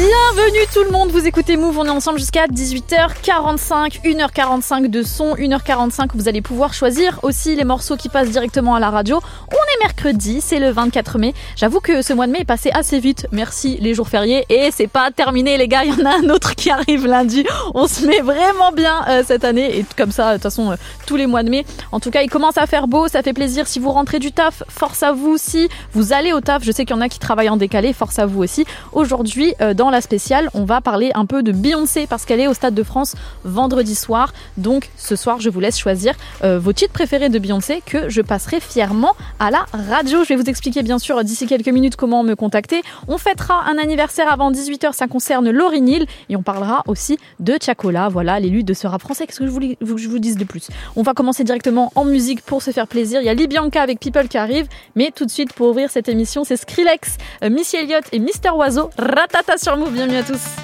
Bienvenue 0.00 0.64
tout 0.72 0.82
le 0.82 0.90
monde, 0.92 1.10
vous 1.10 1.26
écoutez 1.26 1.58
Move, 1.58 1.76
on 1.76 1.84
est 1.84 1.90
ensemble 1.90 2.18
jusqu'à 2.18 2.46
18h45, 2.46 4.00
1h45 4.02 4.88
de 4.88 5.02
son, 5.02 5.34
1h45 5.34 6.12
vous 6.14 6.26
allez 6.26 6.40
pouvoir 6.40 6.72
choisir 6.72 7.20
aussi 7.22 7.54
les 7.54 7.64
morceaux 7.64 7.98
qui 7.98 8.08
passent 8.08 8.30
directement 8.30 8.74
à 8.74 8.80
la 8.80 8.88
radio. 8.88 9.20
On 9.50 9.52
est 9.52 9.84
mercredi, 9.84 10.40
c'est 10.40 10.58
le 10.58 10.70
24 10.70 11.18
mai. 11.18 11.34
J'avoue 11.54 11.80
que 11.80 12.00
ce 12.00 12.14
mois 12.14 12.26
de 12.26 12.32
mai 12.32 12.38
est 12.40 12.44
passé 12.46 12.70
assez 12.72 12.98
vite, 12.98 13.26
merci 13.30 13.76
les 13.82 13.92
jours 13.92 14.08
fériés 14.08 14.46
et 14.48 14.70
c'est 14.72 14.86
pas 14.86 15.10
terminé 15.10 15.58
les 15.58 15.68
gars, 15.68 15.84
il 15.84 15.94
y 15.94 16.02
en 16.02 16.06
a 16.06 16.16
un 16.16 16.30
autre 16.30 16.54
qui 16.54 16.70
arrive 16.70 17.06
lundi. 17.06 17.44
On 17.74 17.86
se 17.86 18.06
met 18.06 18.20
vraiment 18.20 18.72
bien 18.72 19.04
euh, 19.06 19.22
cette 19.26 19.44
année 19.44 19.80
et 19.80 19.84
comme 19.98 20.12
ça 20.12 20.30
de 20.30 20.34
toute 20.36 20.44
façon 20.44 20.70
euh, 20.70 20.76
tous 21.06 21.16
les 21.16 21.26
mois 21.26 21.42
de 21.42 21.50
mai. 21.50 21.66
En 21.92 22.00
tout 22.00 22.10
cas, 22.10 22.22
il 22.22 22.30
commence 22.30 22.56
à 22.56 22.66
faire 22.66 22.88
beau, 22.88 23.06
ça 23.08 23.22
fait 23.22 23.34
plaisir 23.34 23.68
si 23.68 23.78
vous 23.78 23.90
rentrez 23.90 24.18
du 24.18 24.32
taf, 24.32 24.62
force 24.70 25.02
à 25.02 25.12
vous 25.12 25.36
si 25.36 25.68
vous 25.92 26.14
allez 26.14 26.32
au 26.32 26.40
taf, 26.40 26.64
je 26.64 26.72
sais 26.72 26.86
qu'il 26.86 26.96
y 26.96 26.98
en 26.98 27.02
a 27.02 27.10
qui 27.10 27.18
travaillent 27.18 27.50
en 27.50 27.58
décalé, 27.58 27.92
force 27.92 28.18
à 28.18 28.24
vous 28.24 28.42
aussi. 28.42 28.64
Aujourd'hui 28.92 29.52
euh, 29.60 29.74
dans 29.74 29.89
la 29.90 30.00
spéciale, 30.00 30.48
on 30.54 30.64
va 30.64 30.80
parler 30.80 31.10
un 31.14 31.26
peu 31.26 31.42
de 31.42 31.52
Beyoncé 31.52 32.06
parce 32.06 32.24
qu'elle 32.24 32.40
est 32.40 32.46
au 32.46 32.54
Stade 32.54 32.74
de 32.74 32.82
France 32.82 33.14
vendredi 33.44 33.94
soir. 33.94 34.32
Donc 34.56 34.90
ce 34.96 35.16
soir, 35.16 35.40
je 35.40 35.50
vous 35.50 35.60
laisse 35.60 35.78
choisir 35.78 36.14
euh, 36.44 36.58
vos 36.58 36.72
titres 36.72 36.92
préférés 36.92 37.28
de 37.28 37.38
Beyoncé 37.38 37.82
que 37.84 38.08
je 38.08 38.20
passerai 38.20 38.60
fièrement 38.60 39.14
à 39.38 39.50
la 39.50 39.66
radio. 39.72 40.24
Je 40.24 40.30
vais 40.30 40.36
vous 40.36 40.48
expliquer 40.48 40.82
bien 40.82 40.98
sûr 40.98 41.22
d'ici 41.24 41.46
quelques 41.46 41.68
minutes 41.68 41.96
comment 41.96 42.22
me 42.22 42.34
contacter. 42.34 42.82
On 43.08 43.18
fêtera 43.18 43.64
un 43.68 43.78
anniversaire 43.78 44.30
avant 44.32 44.50
18h, 44.50 44.92
ça 44.92 45.06
concerne 45.06 45.50
Laurie 45.50 45.80
Neal 45.80 46.06
et 46.28 46.36
on 46.36 46.42
parlera 46.42 46.82
aussi 46.86 47.18
de 47.38 47.56
Chacola, 47.60 48.08
voilà 48.08 48.40
l'élu 48.40 48.62
de 48.64 48.74
ce 48.74 48.86
rap 48.86 49.00
français. 49.00 49.26
Qu'est-ce 49.26 49.40
que 49.40 49.46
je 49.46 50.08
vous 50.08 50.18
dise 50.18 50.36
de 50.36 50.44
plus? 50.44 50.68
On 50.96 51.02
va 51.02 51.14
commencer 51.14 51.44
directement 51.44 51.92
en 51.94 52.04
musique 52.04 52.42
pour 52.42 52.62
se 52.62 52.70
faire 52.70 52.86
plaisir. 52.86 53.20
Il 53.20 53.26
y 53.26 53.28
a 53.28 53.34
Libianca 53.34 53.80
avec 53.80 54.00
People 54.00 54.28
qui 54.28 54.38
arrive, 54.38 54.66
mais 54.94 55.12
tout 55.14 55.24
de 55.24 55.30
suite 55.30 55.52
pour 55.52 55.68
ouvrir 55.68 55.90
cette 55.90 56.08
émission, 56.08 56.44
c'est 56.44 56.56
Skrillex, 56.56 57.16
euh, 57.42 57.50
Missy 57.50 57.76
Elliott 57.76 58.04
et 58.12 58.18
Mister 58.18 58.50
Oiseau. 58.50 58.90
Ratata 58.98 59.58
sur 59.58 59.69
Bienvenue 59.76 60.16
à 60.16 60.24
tous. 60.24 60.56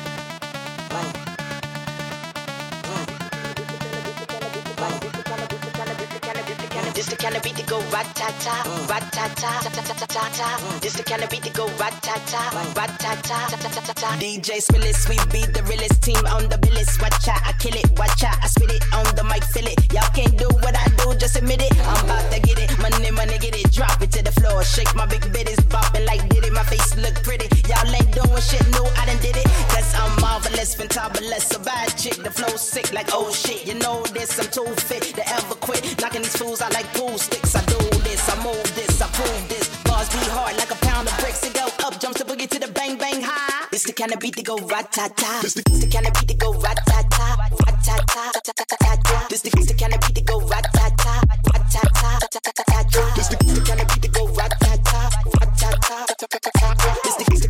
This 7.07 7.15
the 7.15 7.23
kind 7.23 7.37
of 7.37 7.43
beat 7.45 7.55
to 7.55 7.63
go 7.63 7.79
rat-ta-ta, 7.95 8.67
rat-ta-ta, 8.91 9.61
ta-ta-ta-ta-ta. 9.63 10.79
This 10.83 10.95
the 10.95 11.05
kind 11.05 11.23
of 11.23 11.31
beat 11.31 11.45
to 11.45 11.51
go 11.51 11.69
rat-ta-ta, 11.79 12.43
rat-ta-ta, 12.75 13.47
ta-ta-ta-ta. 13.47 14.19
DJ 14.19 14.59
Spillis, 14.59 15.07
we 15.07 15.15
be 15.31 15.47
the 15.47 15.63
realest 15.71 16.03
team 16.03 16.19
on 16.27 16.49
the 16.49 16.59
billis. 16.59 17.01
Watch 17.01 17.29
out, 17.29 17.47
I 17.47 17.53
kill 17.63 17.79
it, 17.79 17.87
watch 17.97 18.25
out, 18.25 18.35
I 18.43 18.49
spit 18.49 18.73
it 18.73 18.83
on 18.93 19.07
the 19.15 19.23
mic, 19.23 19.45
feel 19.45 19.71
it. 19.71 19.79
Y'all 19.95 20.11
can't 20.19 20.37
do 20.37 20.51
what 20.67 20.75
I 20.75 20.83
do, 20.99 21.15
just 21.15 21.37
admit 21.37 21.63
it. 21.63 21.71
I'm 21.87 22.11
about 22.11 22.27
to 22.33 22.41
get 22.41 22.59
it, 22.59 22.75
money, 22.83 23.13
money, 23.13 23.39
get 23.39 23.55
it, 23.55 23.71
drop 23.71 24.03
it 24.03 24.11
to 24.11 24.25
the 24.25 24.33
floor. 24.43 24.65
Shake 24.65 24.93
my 24.97 25.07
big 25.07 25.23
bitties, 25.31 25.63
bopping 25.71 26.07
like 26.07 26.29
did 26.29 26.43
it. 26.43 26.53
My 26.53 26.65
face 26.65 26.97
look 26.97 27.15
pretty. 27.23 27.47
Y'all 27.71 27.87
ain't 27.87 28.11
doing 28.11 28.43
shit, 28.43 28.67
no, 28.75 28.83
I 28.99 29.07
done 29.07 29.23
did 29.23 29.37
it. 29.39 29.47
Cause 29.71 29.95
I'm 29.95 30.11
marvelous, 30.21 30.75
fantabulous, 30.75 31.55
a 31.55 31.63
bad 31.63 31.95
chick. 31.95 32.19
The 32.19 32.33
flow 32.35 32.57
sick 32.57 32.93
like 32.93 33.11
oh 33.13 33.31
shit. 33.31 33.65
You 33.65 33.79
know 33.79 34.03
this, 34.11 34.41
I'm 34.43 34.51
too 34.51 34.67
fit 34.75 35.15
to 35.15 35.23
ever 35.39 35.55
quit. 35.55 35.87
Knocking 36.03 36.23
these 36.23 36.37
fools 36.37 36.61
out 36.61 36.75
like 36.75 36.96
pool 36.97 37.19
sticks. 37.19 37.55
I 37.55 37.63
do 37.67 37.79
this, 38.01 38.29
I 38.29 38.37
move 38.43 38.69
this, 38.75 39.01
I 39.01 39.09
prove 39.13 39.49
this. 39.49 39.69
Bars 39.85 40.09
be 40.09 40.23
hard 40.33 40.57
like 40.57 40.71
a 40.71 40.79
pound 40.87 41.09
of 41.09 41.17
bricks. 41.19 41.45
It 41.45 41.55
go 41.55 41.67
up, 41.85 42.01
jumps 42.01 42.19
the 42.21 42.25
boogie 42.25 42.49
to 42.49 42.59
the 42.59 42.71
bang 42.73 42.97
bang 42.97 43.21
high. 43.23 43.69
It's 43.73 43.85
the 43.85 43.93
kind 43.93 44.13
of 44.13 44.21
beat 44.21 44.37
to 44.37 44.43
go 44.43 44.57
rat 44.73 44.91
ta 44.93 45.09
ta. 45.09 45.41
It's 45.45 45.55
the 45.55 45.63
kind 45.93 46.07
of 46.09 46.13
beat 46.15 46.29
to 46.29 46.37
go 46.37 46.53
rat 46.65 46.81
ta 46.89 46.99
ta, 47.17 47.29
rat 47.65 47.77
ta 47.85 47.97
ta, 48.13 48.23
ta 48.33 48.53
ta 48.59 48.65
ta 48.69 48.97
ta. 49.05 49.27
This 49.31 49.43
the 49.43 49.51
kind 49.79 49.95
of 49.95 50.01
beat 50.01 50.17
to 50.17 50.23
go 50.23 50.41
rat 50.41 50.67
ta 50.73 50.91
ta, 50.97 51.15
rat 51.53 51.65
ta 51.73 51.83
ta, 52.01 52.11
ta 52.33 52.39
ta 52.47 52.53
ta 52.57 52.83
ta. 52.93 53.15
This 53.17 53.29
the 53.29 53.37
kind 53.69 53.81
of 53.81 53.89
beat 53.89 54.03
to 54.03 54.09
go 54.09 54.27
rat 54.39 54.53
ta 54.61 54.73
ta, 54.91 55.01
rat 55.37 55.51
ta 55.61 55.71
ta, 55.87 55.99
ta 56.09 56.27
ta 56.33 56.39
ta 56.45 56.51
ta 56.57 56.75
ta. 56.81 56.91
This 57.05 57.41
the 57.43 57.46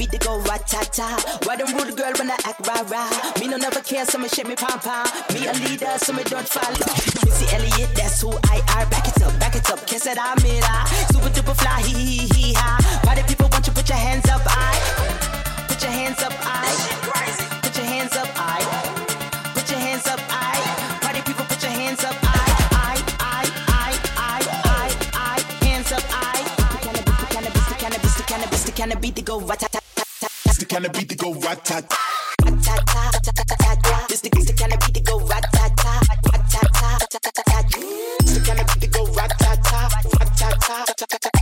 beat 0.00 0.10
to 0.12 0.18
go 0.18 0.40
rat 0.48 0.66
ta 0.66 0.80
ta. 0.96 1.08
Why 1.44 1.56
them 1.56 1.76
rude 1.76 1.94
girl 1.94 2.12
when 2.16 2.30
I 2.30 2.38
act 2.48 2.66
rah 2.66 2.80
rah? 2.88 3.10
Me 3.38 3.46
no 3.48 3.58
never 3.58 3.80
care, 3.80 4.06
so 4.06 4.16
me 4.18 4.28
shake 4.28 4.48
me 4.48 4.56
pom 4.56 4.80
pom. 4.80 5.04
Me 5.34 5.46
a 5.46 5.52
leader, 5.64 5.92
so 5.98 6.14
me 6.14 6.24
don't 6.24 6.48
follow. 6.48 6.88
Missy 7.24 7.44
Elliott, 7.54 7.92
that's 7.94 8.22
who 8.22 8.30
I 8.54 8.64
are. 8.76 8.86
Back 8.88 9.06
it 9.08 9.20
up, 9.22 9.38
back 9.38 9.54
it 9.54 9.68
up, 9.70 9.86
kiss 9.86 10.06
it, 10.06 10.16
I'm 10.18 10.38
it. 10.38 10.64
ah. 10.64 10.84
Super 11.12 11.28
duper 11.36 11.54
fly, 11.54 11.82
hee 11.82 11.92
hee 11.92 12.28
hee 12.34 12.52
ha. 12.54 12.80
Why 13.04 13.14
the 13.14 13.24
people 13.28 13.48
want 13.52 13.66
you 13.66 13.74
put 13.74 13.88
your 13.90 13.98
hands 13.98 14.26
up, 14.30 14.40
I? 14.46 14.72
Put 15.68 15.82
your 15.82 15.92
hands 15.92 16.22
up, 16.22 16.32
I. 16.40 16.64
Put 17.62 17.76
your 17.76 17.84
hands 17.84 18.16
up, 18.16 18.28
I. 18.36 18.60
Put 19.54 19.68
your 19.70 19.80
hands 19.80 20.06
up, 20.06 20.20
I. 20.30 20.56
Party 21.04 21.20
people, 21.28 21.44
put 21.44 21.60
your 21.62 21.72
hands 21.72 22.02
up, 22.04 22.16
I. 22.22 22.40
I, 22.72 22.96
I, 23.20 23.42
I, 23.68 23.90
I, 24.16 24.40
I, 24.64 24.86
I. 25.12 25.64
Hands 25.66 25.92
up, 25.92 26.04
I. 26.08 26.40
The 27.20 27.28
cannabis, 27.36 27.66
the 27.68 27.74
cannabis, 27.76 28.14
the 28.16 28.24
cannabis, 28.24 28.64
the 28.64 28.72
cannabis, 28.72 29.10
to 29.10 29.22
go 29.22 29.40
rat 29.40 29.79
the 30.60 30.66
kind 30.66 30.84
of 30.84 30.92
beat 30.92 31.08
to 31.08 31.16
go 31.16 31.32
rat 31.32 31.64
tat. 31.64 31.88
This 34.08 34.20
the 34.20 34.54
kind 34.58 34.74
of 34.74 34.80
beat 34.80 34.94
to 34.94 35.00
go 35.00 35.18
rat 35.20 35.44
tat 35.54 35.74
tat. 35.76 36.02
Rat 36.32 36.50
tat. 36.50 37.00
This 38.20 38.34
the 38.34 38.40
kind 38.46 38.60
of 38.60 38.66
beat 38.66 38.80
to 38.82 38.86
go 38.88 39.06
rat 39.14 39.32
tat 39.38 39.64
tat. 39.64 39.92
Rat 40.20 40.60
tat. 40.60 41.39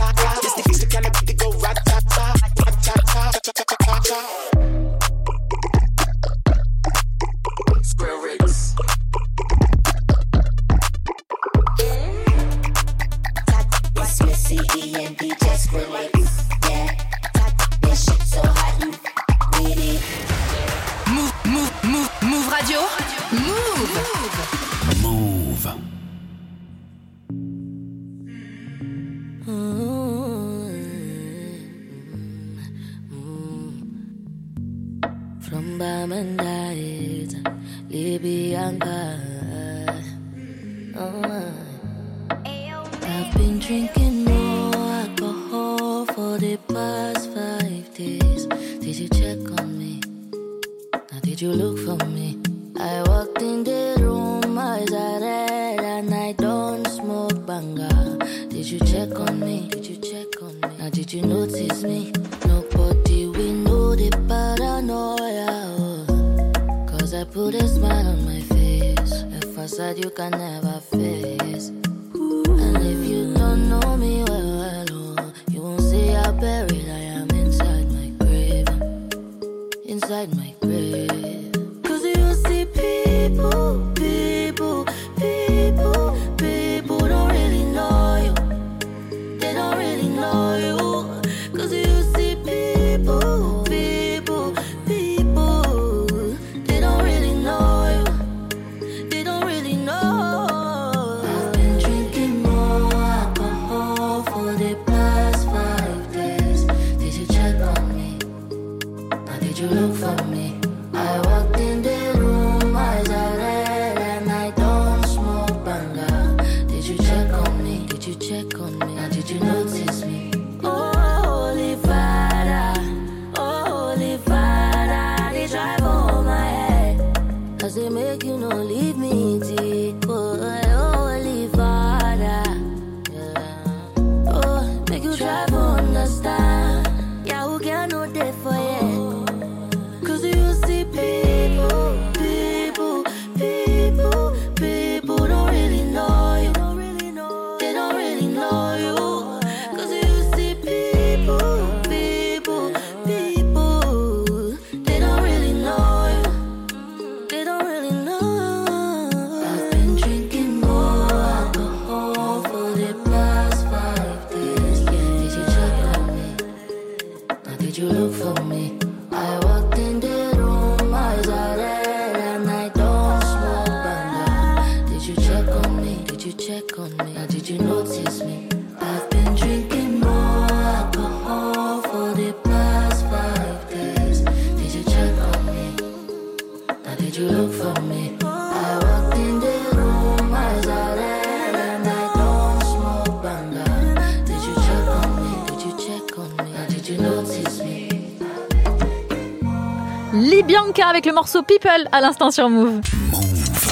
Libianca 200.39 200.87
avec 200.87 201.05
le 201.05 201.11
morceau 201.11 201.43
People 201.43 201.89
à 201.91 201.99
l'instant 201.99 202.31
sur 202.31 202.49
Move. 202.49 202.79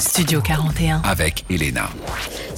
Studio 0.01 0.41
41. 0.41 1.01
Avec 1.05 1.45
Elena. 1.49 1.89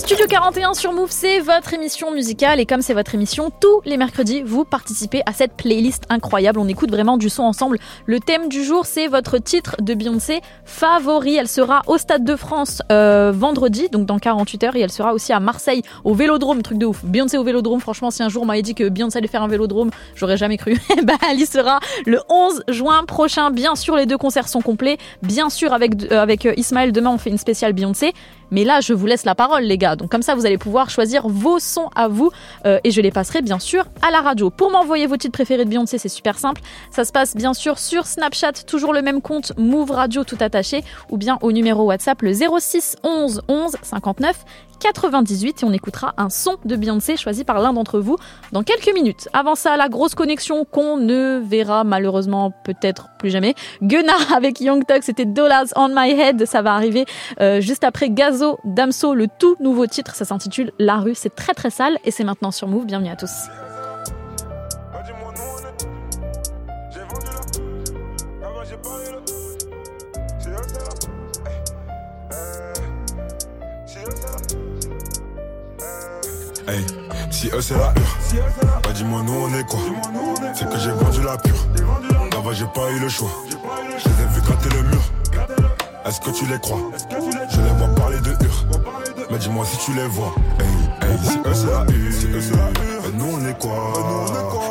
Studio 0.10 0.26
41 0.28 0.74
sur 0.74 0.92
Move, 0.92 1.12
c'est 1.12 1.40
votre 1.40 1.72
émission 1.76 2.12
musicale 2.12 2.60
et 2.60 2.66
comme 2.66 2.82
c'est 2.82 2.96
votre 2.96 3.14
émission, 3.14 3.52
tous 3.52 3.82
les 3.86 3.96
mercredis, 3.96 4.42
vous 4.42 4.66
participez 4.66 5.22
à 5.28 5.34
cette 5.34 5.54
playlist 5.54 6.06
incroyable. 6.10 6.58
On 6.58 6.68
écoute 6.68 6.90
vraiment 6.90 7.16
du 7.16 7.30
son 7.30 7.44
ensemble. 7.44 7.78
Le 8.08 8.20
thème 8.20 8.50
du 8.50 8.64
jour, 8.64 8.88
c'est 8.88 9.06
votre 9.06 9.38
titre 9.38 9.76
de 9.80 9.94
Beyoncé 9.94 10.42
favori. 10.66 11.36
Elle 11.36 11.48
sera 11.48 11.84
au 11.86 12.00
Stade 12.00 12.24
de 12.24 12.36
France 12.36 12.82
euh, 12.92 13.32
vendredi, 13.32 13.88
donc 13.90 14.08
dans 14.08 14.18
48 14.18 14.64
heures, 14.64 14.76
et 14.78 14.80
elle 14.80 14.92
sera 14.92 15.14
aussi 15.14 15.32
à 15.32 15.40
Marseille 15.40 15.84
au 16.04 16.16
Vélodrome, 16.16 16.64
truc 16.64 16.80
de 16.80 16.88
ouf. 16.88 17.06
Beyoncé 17.06 17.38
au 17.38 17.44
Vélodrome, 17.44 17.80
franchement, 17.80 18.10
si 18.10 18.24
un 18.24 18.30
jour 18.30 18.42
on 18.42 18.48
m'avait 18.48 18.64
dit 18.64 18.74
que 18.74 18.90
Beyoncé 18.90 19.20
allait 19.20 19.28
faire 19.28 19.44
un 19.44 19.48
Vélodrome, 19.48 19.92
j'aurais 20.16 20.38
jamais 20.38 20.58
cru. 20.58 20.76
bah, 21.04 21.14
elle 21.32 21.40
y 21.40 21.46
sera 21.46 21.80
le 22.08 22.20
11 22.30 22.64
juin 22.68 23.04
prochain. 23.06 23.52
Bien 23.52 23.76
sûr, 23.76 23.96
les 23.96 24.08
deux 24.08 24.18
concerts 24.18 24.48
sont 24.48 24.62
complets. 24.62 24.98
Bien 25.22 25.52
sûr, 25.52 25.72
avec, 25.72 26.12
euh, 26.12 26.20
avec 26.20 26.48
euh, 26.48 26.54
Ismaël, 26.58 26.94
demain, 26.94 27.12
on 27.12 27.20
fait 27.20 27.30
une 27.30 27.38
spéciale 27.38 27.74
Beyoncé. 27.74 28.12
Mais 28.50 28.64
là, 28.64 28.80
je 28.82 28.94
vous 28.94 29.06
laisse 29.06 29.26
la 29.26 29.36
parole, 29.36 29.66
les 29.66 29.78
gars. 29.78 29.96
Donc 30.00 30.10
comme 30.10 30.22
ça, 30.22 30.34
vous 30.34 30.46
allez 30.46 30.58
pouvoir 30.58 30.90
choisir 30.90 31.28
vos 31.28 31.60
sons 31.60 31.90
à 31.96 32.08
vous 32.08 32.32
euh, 32.66 32.80
et 32.84 32.92
je 32.92 33.02
les 33.02 33.12
passerai 33.12 33.42
bien 33.42 33.60
sûr 33.60 33.86
à 34.02 34.10
la 34.12 34.22
radio. 34.22 34.50
Pour 34.50 34.72
m'envoyer 34.72 35.06
vos 35.06 35.18
titres 35.18 35.34
préférés 35.34 35.66
de 35.66 35.70
Beyoncé, 35.70 35.98
c'est 35.98 36.10
super 36.10 36.40
simple. 36.40 36.62
Ça 36.90 37.04
se 37.04 37.12
passe 37.12 37.36
bien 37.36 37.54
sûr 37.54 37.78
sur 37.78 38.08
Snapchat, 38.08 38.54
toujours 38.66 38.94
le 38.94 39.02
même 39.02 39.22
compte 39.22 39.52
Move 39.58 39.92
Radio 39.92 40.24
tout 40.24 40.38
attaché, 40.40 40.84
ou 41.10 41.18
bien 41.18 41.38
au 41.42 41.52
numéro 41.52 41.84
WhatsApp 41.84 42.22
le 42.22 42.34
06 42.34 42.96
11 43.04 43.42
11 43.48 43.76
59 43.82 44.46
98 44.80 45.62
et 45.62 45.66
on 45.66 45.74
écoutera 45.74 46.14
un 46.18 46.30
son 46.30 46.58
de 46.66 46.76
Beyoncé 46.76 47.18
choisi 47.18 47.44
par 47.44 47.60
l'un 47.60 47.74
d'entre 47.74 48.00
vous 48.00 48.18
dans 48.52 48.64
quelques 48.64 48.94
minutes. 48.94 49.30
Avant 49.34 49.56
ça, 49.56 49.78
la 49.78 49.90
grosse 49.90 50.16
connexion 50.16 50.66
qu'on 50.66 50.98
ne 50.98 51.42
verra 51.44 51.84
malheureusement 51.84 52.52
peut-être 52.64 53.10
plus 53.20 53.30
jamais. 53.30 53.56
Gunnar 53.82 54.34
avec 54.36 54.62
Young 54.62 54.86
Thug, 54.86 55.02
c'était 55.02 55.26
Dollars 55.26 55.66
on 55.76 55.90
My 55.90 56.12
Head, 56.12 56.46
ça 56.46 56.62
va 56.62 56.74
arriver 56.74 57.06
euh, 57.42 57.62
juste 57.62 57.84
après 57.84 58.10
Gazo 58.10 58.60
Damso, 58.64 59.14
le 59.14 59.28
tout 59.28 59.56
nouveau 59.60 59.86
titre, 59.86 60.16
ça 60.16 60.26
s'intitule 60.26 60.72
La 60.80 60.98
rue, 60.98 61.16
c'est 61.16 61.36
très 61.36 61.54
très 61.54 61.70
sale 61.70 61.98
et 62.06 62.12
c'est 62.12 62.24
maintenant 62.24 62.52
sur 62.52 62.68
Move, 62.68 62.86
bienvenue 62.86 63.12
à 63.12 63.16
tous. 63.16 63.30
Si 77.32 77.50
eux 77.54 77.62
c'est 77.62 77.76
la 77.76 77.94
hure, 77.96 78.44
bah 78.84 78.90
dis-moi 78.94 79.22
nous 79.24 79.34
on 79.34 79.54
est 79.58 79.64
quoi? 79.64 79.80
C'est 80.54 80.70
que 80.70 80.78
j'ai 80.78 80.92
vendu 80.92 81.22
la 81.24 81.38
pure. 81.38 81.56
Là-bas 82.32 82.54
j'ai 82.54 82.66
pas 82.66 82.92
eu 82.92 83.00
le 83.00 83.10
choix. 83.10 83.32
Je 83.98 84.10
les 84.10 84.24
ai 84.24 84.28
vus 84.34 84.42
gratter 84.42 84.70
le 84.76 84.84
mur. 84.84 85.02
Est-ce 86.06 86.22
que 86.22 86.32
tu 86.32 86.46
les 86.46 86.60
crois? 86.60 86.80
Je 87.50 87.62
les 87.62 87.70
vois 87.72 87.88
parler 87.96 88.20
de 88.20 88.32
hure. 88.32 88.66
Mais 89.32 89.38
dis-moi 89.38 89.66
si 89.66 89.78
tu 89.86 89.94
les 89.94 90.08
vois. 90.08 90.34
Si 91.24 91.38
eux 91.38 91.54
c'est 91.54 91.68
la 91.68 91.86
hure, 91.92 93.02
bah 93.04 93.10
nous 93.14 93.30
on 93.34 93.48
est 93.48 93.60
quoi? 93.60 93.94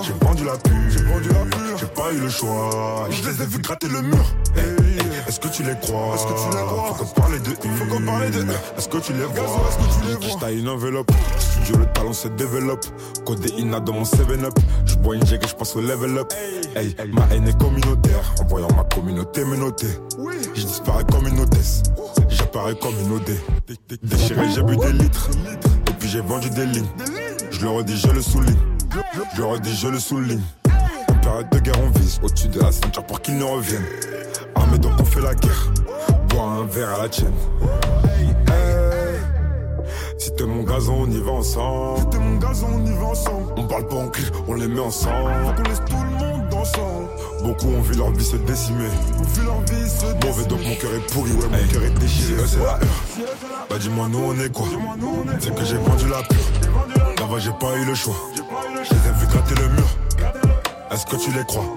J'ai 0.09 0.27
vendu 0.27 0.45
la 0.45 0.57
pure. 0.57 1.77
J'ai 1.79 1.87
pas 1.87 2.13
eu 2.13 2.21
le 2.21 2.31
choix. 2.31 3.09
Je 3.11 3.29
les 3.29 3.43
ai 3.43 3.47
vus 3.47 3.59
gratter 3.59 3.89
le 3.89 4.01
mur. 4.01 4.25
Hey, 4.57 4.63
hey, 4.65 4.99
Est-ce 5.29 5.39
que 5.39 5.49
tu 5.49 5.63
les 5.63 5.75
crois? 5.83 6.15
Est-ce 6.15 6.25
que 6.25 6.33
tu 6.33 6.57
les 6.57 6.65
crois? 6.65 6.95
Faut 6.95 7.05
qu'on 7.05 7.21
parle 7.21 7.43
de 7.43 7.51
hure. 7.51 7.77
Faut 7.77 7.85
qu'on 7.85 8.03
parle 8.03 8.31
de 8.31 8.47
Est-ce 8.79 8.89
que 8.89 8.99
tu 8.99 9.13
les 9.13 9.25
vois? 9.25 9.45
Est-ce 9.45 9.77
que 9.77 10.01
tu 10.01 10.09
les 10.09 10.29
vois? 10.29 10.41
T'as 10.41 10.53
une 10.53 10.69
enveloppe? 10.69 11.11
Studio 11.39 11.77
le 11.77 11.87
talent 11.93 12.15
se 12.15 12.29
développe. 12.29 12.87
Codé 13.27 13.51
Ina 13.59 13.81
dans 13.81 13.93
mon 13.93 14.05
7-up. 14.05 14.59
Je 14.87 14.97
bois 14.97 15.17
une 15.17 15.27
jig 15.27 15.41
et 15.45 15.47
je 15.47 15.55
passe 15.55 15.77
au 15.77 15.83
level 15.83 16.17
up. 16.17 16.33
Hey, 16.75 16.97
ma 17.13 17.27
haine 17.31 17.47
est 17.47 17.59
communautaire. 17.59 18.35
En 18.41 18.47
voyant 18.47 18.69
ma 18.75 18.85
communauté 18.85 19.45
me 19.45 19.57
noter. 19.57 19.89
Je 20.55 20.63
disparais 20.63 21.05
comme 21.13 21.27
une 21.27 21.39
hôtesse. 21.41 21.83
J'apparais 22.31 22.77
comme 22.77 22.95
une 22.99 23.17
OD. 23.17 23.37
Déchiré, 24.03 24.47
j'ai 24.55 24.63
bu 24.63 24.77
des 24.79 24.93
litres. 24.93 25.29
Et 25.89 25.93
puis 25.99 26.09
j'ai 26.09 26.23
vendu 26.23 26.49
des 26.49 26.65
lignes. 26.65 26.89
Je 27.51 27.61
le 27.61 27.69
redis, 27.69 27.99
je 27.99 28.09
le 28.09 28.23
souligne. 28.23 28.57
Je 29.35 29.41
le 29.41 29.47
redis, 29.47 29.77
je 29.77 29.89
le 29.89 29.99
souligne. 29.99 30.43
En 31.09 31.15
période 31.15 31.49
de 31.51 31.59
guerre, 31.59 31.81
on 31.83 31.99
vise 31.99 32.21
au-dessus 32.23 32.49
de 32.49 32.61
la 32.61 32.73
ceinture 32.73 33.05
pour 33.05 33.21
qu'ils 33.21 33.39
ne 33.39 33.45
reviennent. 33.45 33.87
Armé 34.55 34.79
donc 34.79 34.93
on 35.01 35.05
fait 35.05 35.21
la 35.21 35.35
guerre. 35.35 35.73
Bois 36.29 36.43
un 36.43 36.65
verre 36.65 36.95
à 36.95 37.03
la 37.03 37.09
tienne. 37.09 37.33
Si 40.19 40.35
t'es 40.35 40.45
mon 40.45 40.63
gazon, 40.63 41.03
on 41.03 41.11
y 41.11 41.21
va 41.21 41.31
ensemble. 41.33 42.01
Si 42.01 42.07
t'es 42.11 42.19
mon 42.19 42.37
gazon, 42.39 42.67
on 42.75 42.87
y 42.87 42.93
va 42.93 43.07
ensemble. 43.07 43.53
On 43.57 43.67
parle 43.67 43.87
pas 43.87 43.97
en 43.97 44.09
clip, 44.09 44.33
on 44.47 44.55
les 44.55 44.69
met 44.69 44.81
ensemble. 44.81 45.33
Faut 45.45 45.53
qu'on 45.53 45.69
laisse 45.69 45.83
tout 45.87 45.97
le 45.97 46.11
monde 46.11 46.28
ensemble. 46.59 47.09
Beaucoup 47.43 47.69
ont 47.69 47.81
vu 47.81 47.95
leur 47.97 48.11
vie 48.11 48.25
se 48.25 48.37
décimer. 48.37 48.89
Vu 49.35 49.45
leur 49.45 49.61
vie 49.63 49.89
se 49.89 50.07
décimer. 50.07 50.27
Mauvais 50.27 50.45
donc 50.45 50.61
mon 50.65 50.75
cœur 50.75 50.95
est 50.95 51.13
pourri, 51.13 51.33
ouais, 51.33 51.49
mon 51.51 51.73
cœur 51.73 51.85
est 51.85 51.99
déchiré. 51.99 52.43
c'est 52.47 52.59
la 52.59 52.75
heure. 52.75 52.79
Bah 53.71 53.77
dis-moi 53.81 54.09
nous 54.11 54.19
on 54.19 54.35
est 54.41 54.53
quoi? 54.53 54.67
C'est 55.41 55.55
que 55.55 55.65
j'ai 55.65 55.77
vendu 55.77 56.09
la 56.09 56.23
pure. 56.23 57.21
Là-bas 57.21 57.39
j'ai 57.39 57.53
pas 57.53 57.77
eu 57.77 57.85
le 57.85 57.95
choix. 57.95 58.17
Je 58.35 58.95
les 58.95 59.09
ai 59.09 59.13
vus 59.19 59.27
gratter 59.27 59.55
le 59.55 59.69
mur. 59.69 59.89
Est-ce 60.91 61.05
que 61.05 61.17
tu 61.17 61.31
les 61.33 61.45
crois? 61.45 61.77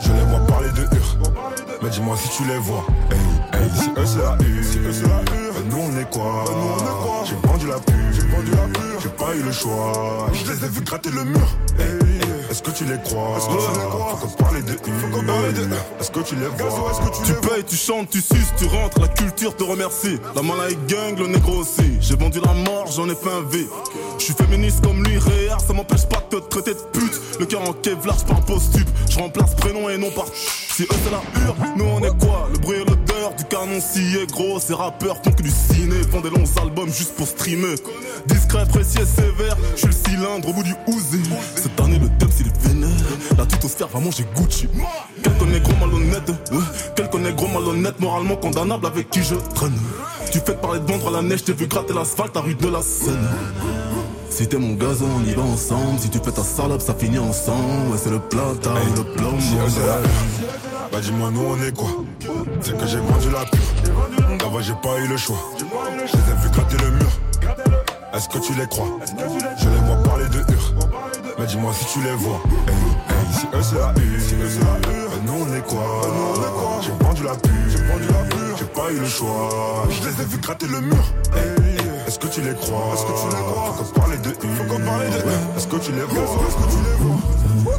Je 0.00 0.12
les 0.12 0.24
vois 0.26 0.46
parler 0.46 0.70
de 0.70 0.82
hure. 0.82 1.18
Mais 1.82 1.90
dis-moi 1.90 2.16
si 2.16 2.28
tu 2.36 2.44
les 2.44 2.58
vois. 2.58 2.86
Hey, 3.10 3.60
hey, 3.60 3.70
si 3.74 3.90
eux 3.90 4.06
c'est 4.06 4.18
la 4.18 4.36
hure. 4.36 5.52
Bah, 5.54 5.60
nous 5.70 5.78
on 5.78 5.98
est 6.00 6.10
quoi? 6.10 6.44
J'ai 7.24 7.48
vendu 7.48 7.66
la 7.66 7.78
pure. 7.78 7.94
J'ai 9.02 9.08
pas 9.10 9.34
eu 9.34 9.42
le 9.42 9.52
choix. 9.52 10.28
Je 10.32 10.52
les 10.52 10.64
ai 10.64 10.68
vus 10.68 10.82
gratter 10.82 11.10
le 11.10 11.24
mur. 11.24 11.48
Hey, 11.78 12.13
Est-ce 12.54 12.62
que 12.62 12.70
tu 12.70 12.84
les 12.84 13.00
crois? 13.02 13.36
Est-ce 13.36 13.46
que 13.46 13.50
tu 13.50 13.80
les 13.80 13.86
crois? 13.88 14.16
Faut 14.16 14.28
qu'on 14.28 14.44
parle 14.44 14.62
de 14.62 14.70
hure. 14.70 15.76
Est-ce 15.98 16.10
que 16.12 16.20
tu 16.20 16.36
les 16.36 16.46
vois? 16.46 16.92
Tu 17.24 17.32
payes, 17.48 17.64
tu 17.64 17.74
chantes, 17.74 18.10
tu 18.10 18.20
suces, 18.20 18.54
tu 18.56 18.66
rentres, 18.66 19.00
la 19.00 19.08
culture 19.08 19.56
te 19.56 19.64
remercie. 19.64 20.20
La 20.36 20.42
malade 20.42 20.76
gang, 20.86 21.18
le 21.18 21.26
négro 21.26 21.56
aussi. 21.56 21.98
J'ai 22.00 22.14
vendu 22.14 22.38
la 22.38 22.52
mort, 22.52 22.86
j'en 22.92 23.08
ai 23.08 23.16
fait 23.16 23.32
un 23.32 23.42
V. 23.42 23.66
Je 24.18 24.24
suis 24.26 24.34
féministe 24.34 24.84
comme 24.84 25.02
lui, 25.02 25.18
réel, 25.18 25.56
ça 25.66 25.72
m'empêche 25.72 26.06
pas 26.06 26.22
de 26.30 26.38
te 26.38 26.48
traiter 26.48 26.74
de 26.74 26.80
pute. 26.92 27.20
Le 27.40 27.46
cœur 27.46 27.68
en 27.68 27.72
kevlar, 27.72 28.24
par 28.24 28.40
post-tup. 28.42 28.88
Je 29.10 29.18
remplace 29.18 29.56
prénom 29.56 29.90
et 29.90 29.98
nom 29.98 30.12
par 30.12 30.26
Si 30.32 30.84
eux 30.84 30.88
c'est 30.90 31.10
la 31.10 31.22
hure, 31.44 31.56
nous 31.76 31.86
on 31.86 31.98
est 32.04 32.16
quoi? 32.24 32.48
Le 32.52 32.58
bruit 32.58 32.76
et 32.76 32.84
l'odeur 32.84 33.03
du 33.36 33.44
canon 33.44 33.80
scié 33.80 34.26
gros. 34.26 34.60
Ces 34.60 34.74
rappeurs 34.74 35.16
font 35.22 35.32
que 35.32 35.42
du 35.42 35.50
ciné, 35.50 36.02
font 36.10 36.20
des 36.20 36.30
longs 36.30 36.44
albums 36.60 36.92
juste 36.92 37.14
pour 37.16 37.26
streamer. 37.26 37.74
Discret, 38.26 38.66
précis 38.66 38.98
et 39.00 39.06
sévère, 39.06 39.56
je 39.74 39.80
suis 39.80 39.86
le 39.88 39.92
cylindre 39.92 40.48
au 40.48 40.52
bout 40.52 40.62
du 40.62 40.74
ouzé. 40.86 41.18
Cette 41.56 41.78
année 41.80 41.98
le 41.98 42.08
thème 42.18 42.30
c'est 42.30 42.44
les 42.44 42.68
vénères. 42.68 42.90
La 43.36 43.46
tutosphère 43.46 43.88
va 43.88 44.00
manger 44.00 44.24
Gucci. 44.36 44.68
Quel 45.22 45.36
connaît 45.38 45.60
gros 45.60 45.74
malhonnête, 45.80 46.28
ouais. 46.52 48.00
Moralement 48.00 48.36
condamnable 48.36 48.86
avec 48.86 49.08
qui 49.10 49.22
je 49.22 49.34
traîne. 49.54 49.78
Tu 50.30 50.40
fais 50.40 50.54
parler 50.54 50.80
de 50.80 50.86
vendre 50.86 51.08
à 51.08 51.10
la 51.10 51.22
neige, 51.22 51.44
t'es 51.44 51.52
vu 51.52 51.66
gratter 51.66 51.94
l'asphalte, 51.94 52.34
la 52.34 52.40
rue 52.40 52.54
de 52.54 52.68
la 52.68 52.82
Seine. 52.82 53.28
Si 54.30 54.46
t'es 54.48 54.58
mon 54.58 54.74
gazon, 54.74 55.06
on 55.16 55.24
y 55.24 55.32
va 55.32 55.42
ensemble. 55.42 55.98
Si 56.00 56.10
tu 56.10 56.18
fais 56.18 56.32
ta 56.32 56.42
salope, 56.42 56.80
ça 56.80 56.94
finit 56.94 57.18
ensemble. 57.18 57.92
Ouais, 57.92 57.98
c'est 58.02 58.10
le 58.10 58.18
plata 58.18 58.70
ou 58.72 58.96
le 58.96 59.04
plomb. 59.14 59.38
Bah 60.94 61.00
dis-moi 61.00 61.28
nous 61.32 61.42
on 61.44 61.60
est 61.60 61.76
quoi? 61.76 61.88
C'est 62.60 62.78
que 62.78 62.86
j'ai 62.86 62.98
vendu 62.98 63.28
la 63.32 63.44
pure. 63.46 64.38
Là-bas 64.38 64.60
j'ai 64.60 64.74
pas 64.74 64.96
eu 65.00 65.08
le 65.08 65.16
choix. 65.16 65.38
Je 65.58 66.16
les 66.16 66.22
ai 66.22 66.36
vus 66.40 66.50
gratter 66.50 66.76
le 66.84 66.90
mur. 66.92 67.10
Est-ce 68.14 68.28
que 68.28 68.38
tu 68.38 68.54
les 68.54 68.68
crois? 68.68 68.86
Je 69.58 69.68
les 69.70 69.76
vois 69.86 70.00
parler 70.04 70.28
de 70.28 70.38
hure. 70.38 70.74
Mais 71.36 71.46
dis-moi 71.46 71.72
si 71.76 71.84
tu 71.86 71.98
les 72.00 72.12
vois. 72.12 72.40
Hey, 72.68 72.74
hey, 73.08 73.34
si 73.34 73.46
eux 73.46 73.60
c'est 73.60 73.74
la 73.74 73.88
hure. 73.88 75.10
Bah, 75.10 75.16
nous 75.26 75.32
on 75.32 75.52
est 75.56 75.66
quoi? 75.66 76.00
J'ai 76.80 77.04
vendu 77.04 77.24
la 77.24 77.34
pure. 77.34 77.52
J'ai 78.56 78.64
pas 78.66 78.92
eu 78.92 79.00
le 79.00 79.08
choix. 79.08 79.88
Je 79.90 80.08
les 80.08 80.22
ai 80.22 80.24
vus 80.26 80.38
gratter 80.38 80.68
le 80.68 80.80
mur. 80.80 81.04
Hey, 81.34 82.06
Est-ce 82.06 82.20
que 82.20 82.28
tu 82.28 82.40
les 82.40 82.54
crois? 82.54 82.94
Est-ce 82.94 83.02
que 83.02 83.20
tu 83.20 83.36
les 83.36 83.42
crois? 83.42 83.74
Faut 83.78 83.82
qu'on 83.82 84.00
parle 84.00 84.20
de 84.20 84.28
hure. 84.28 84.54
Faut 84.58 84.64
qu'on 84.72 84.80
parle 84.80 85.00
de 85.00 85.16
hure. 85.16 85.56
Est-ce 85.56 85.66
que 85.66 85.76
tu 85.76 85.90
les 85.90 86.02
vois? 86.02 86.22
Est-ce 86.22 86.54
que 86.54 86.70
tu 86.70 86.76
les 86.86 87.04
vois? 87.04 87.74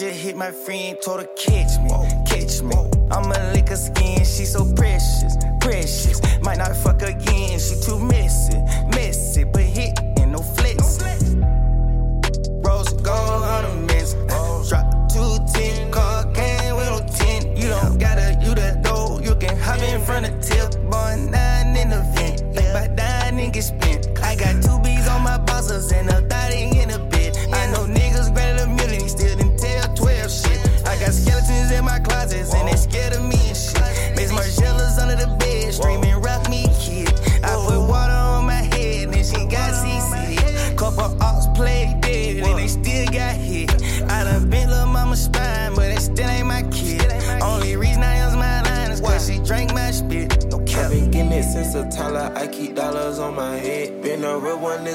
Just 0.00 0.18
hit 0.18 0.34
my 0.34 0.50
friend, 0.50 0.96
told 1.04 1.20
her 1.20 1.26
catch 1.36 1.78
me, 1.80 1.90
catch 2.24 2.62
me. 2.62 2.74
I'ma 3.10 3.52
lick 3.52 3.68
her 3.68 3.76
skin, 3.76 4.24
she 4.24 4.46
so 4.46 4.64
precious, 4.74 5.36
precious. 5.60 6.22
Might 6.40 6.56
not 6.56 6.74
fuck 6.74 7.02
again, 7.02 7.58
she 7.58 7.78
too 7.82 7.98
messy. 7.98 8.56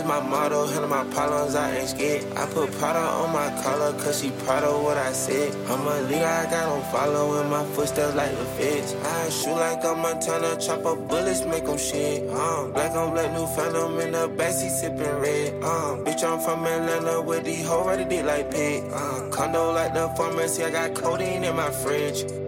My 0.06 0.20
motto, 0.20 0.68
handle 0.68 0.88
my 0.90 1.04
problems, 1.06 1.56
I 1.56 1.76
ain't 1.78 1.90
scared. 1.90 2.24
I 2.38 2.46
put 2.48 2.72
powder 2.80 3.00
on 3.00 3.34
my 3.34 3.50
collar, 3.64 3.92
cause 3.94 4.22
she 4.22 4.32
proud 4.46 4.64
of 4.64 4.84
what 4.84 4.98
I 4.98 5.12
said. 5.12 5.54
I'm 5.70 5.86
a 5.88 6.02
leader, 6.08 6.26
I 6.26 6.46
got 6.50 6.70
on 6.70 6.82
follow 6.92 7.42
in 7.42 7.50
my 7.50 7.66
footsteps 7.74 8.16
like 8.16 8.32
the 8.32 8.46
feds. 8.58 8.94
I 8.94 9.30
shoot 9.30 9.56
like 9.56 9.84
a 9.84 9.96
Montana, 9.96 10.58
chop 10.60 10.86
up 10.86 11.08
bullets, 11.08 11.46
make 11.46 11.66
them 11.66 11.78
shit. 11.78 12.30
Uh, 12.30 12.68
black 12.68 12.92
on 12.92 13.14
black, 13.14 13.32
new 13.34 13.48
phantom 13.48 14.00
in 14.00 14.12
the 14.12 14.30
backseat 14.30 14.70
sipping 14.70 15.20
red. 15.20 15.54
Uh, 15.64 15.98
bitch, 16.04 16.24
I'm 16.24 16.40
from 16.40 16.66
Atlanta 16.66 17.22
with 17.22 17.44
these 17.44 17.66
hoes 17.68 17.88
ready 17.88 18.06
dick 18.06 18.26
like 18.26 18.52
pet. 18.52 18.84
Uh, 18.94 19.30
condo 19.30 19.74
like 19.74 19.94
the 19.94 20.08
pharmacy, 20.16 20.64
I 20.64 20.70
got 20.70 20.94
codeine 20.94 21.44
in 21.44 21.56
my 21.56 21.72
fridge. 21.72 22.45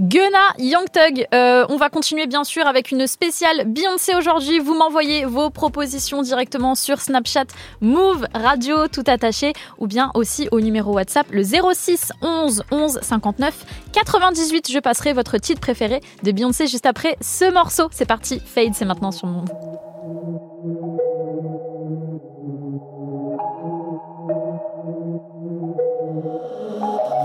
Gunna, 0.00 0.54
Young 0.58 0.86
Thug. 0.90 1.26
Euh, 1.32 1.66
on 1.68 1.76
va 1.76 1.88
continuer 1.88 2.26
bien 2.26 2.42
sûr 2.42 2.66
avec 2.66 2.90
une 2.90 3.06
spéciale 3.06 3.64
Beyoncé 3.66 4.14
aujourd'hui. 4.16 4.58
Vous 4.58 4.74
m'envoyez 4.74 5.24
vos 5.24 5.50
propositions 5.50 6.22
directement 6.22 6.74
sur 6.74 7.00
Snapchat 7.00 7.44
Move 7.80 8.26
Radio 8.34 8.88
tout 8.88 9.04
attaché 9.06 9.52
ou 9.78 9.86
bien 9.86 10.10
aussi 10.14 10.48
au 10.50 10.60
numéro 10.60 10.94
WhatsApp 10.94 11.26
le 11.30 11.44
06 11.44 12.12
11 12.22 12.64
11 12.72 12.98
59 13.02 13.54
98. 13.92 14.72
Je 14.72 14.78
passerai 14.80 15.12
votre 15.12 15.38
titre 15.38 15.60
préféré 15.60 16.00
de 16.24 16.32
Beyoncé 16.32 16.66
juste 16.66 16.86
après 16.86 17.16
ce 17.20 17.52
morceau. 17.52 17.88
C'est 17.92 18.06
parti, 18.06 18.40
Fade, 18.44 18.74
c'est 18.74 18.84
maintenant 18.84 19.12
sur 19.12 19.28
Move. 19.28 19.48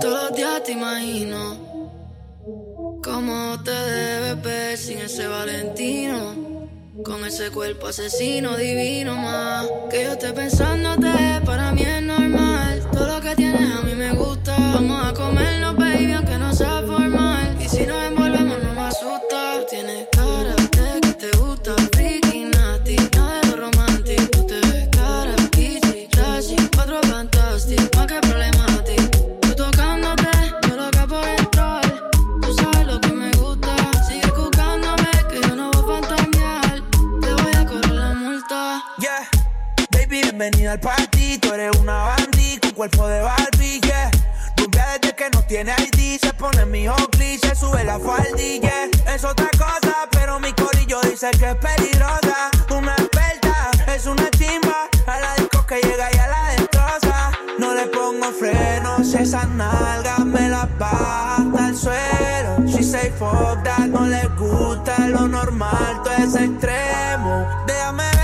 Todos 0.01 1.68
cómo 3.03 3.61
te 3.63 3.71
debes 3.71 4.41
ver 4.41 4.77
sin 4.77 4.99
ese 4.99 5.27
Valentino. 5.27 6.49
Con 7.03 7.25
ese 7.25 7.49
cuerpo 7.49 7.87
asesino 7.87 8.57
divino 8.57 9.15
más. 9.15 9.67
Que 9.89 10.03
yo 10.03 10.11
esté 10.13 10.33
pensándote, 10.33 11.41
para 11.45 11.71
mí 11.71 11.81
es 11.81 12.01
normal. 12.01 12.85
Todo 12.91 13.07
lo 13.07 13.21
que 13.21 13.35
tienes 13.35 13.71
a 13.71 13.81
mí 13.81 13.95
me 13.95 14.11
gusta. 14.13 14.55
Vamos 14.57 15.05
a 15.05 15.13
comernos, 15.13 15.75
baby, 15.77 16.13
aunque 16.13 16.37
no 16.37 16.53
sea 16.53 16.78
bienvenida 40.49 40.71
al 40.73 40.79
party. 40.79 41.37
Tú 41.37 41.53
eres 41.53 41.77
una 41.77 41.93
bandí 42.03 42.57
con 42.59 42.71
cuerpo 42.71 43.07
de 43.07 43.21
Barbie, 43.21 43.79
yeah. 43.81 44.09
Rubia 44.57 44.85
desde 44.99 45.15
que 45.15 45.29
no 45.29 45.43
tiene 45.43 45.73
ID, 45.77 46.19
se 46.19 46.33
pone 46.33 46.65
mi 46.65 46.87
Oakley, 46.87 47.37
se 47.37 47.55
sube 47.55 47.83
la 47.83 47.99
faldilla. 47.99 48.89
Es 49.13 49.23
otra 49.23 49.49
cosa, 49.57 50.07
pero 50.11 50.39
mi 50.39 50.51
corillo 50.53 51.01
dice 51.01 51.29
que 51.31 51.49
es 51.49 51.55
peligrosa. 51.55 52.49
Una 52.71 52.93
experta, 52.93 53.71
es 53.93 54.05
una 54.05 54.29
chimba. 54.31 54.89
A 55.05 55.19
la 55.19 55.35
disco 55.35 55.65
que 55.65 55.75
llega 55.81 56.09
y 56.13 56.17
a 56.17 56.27
la 56.27 56.49
destroza. 56.51 57.31
No 57.59 57.75
le 57.75 57.85
pongo 57.87 58.31
frenos, 58.31 59.13
esas 59.13 59.47
nalgas 59.49 60.19
me 60.19 60.49
las 60.49 60.77
baja 60.77 61.67
el 61.67 61.75
suelo. 61.75 62.65
She 62.65 62.83
say 62.83 63.11
fuck 63.11 63.63
that, 63.63 63.87
no 63.87 64.05
le 64.05 64.27
gusta 64.37 65.07
lo 65.09 65.27
normal, 65.27 66.01
todo 66.03 66.13
es 66.15 66.35
extremo. 66.35 67.47
Déjame 67.67 68.18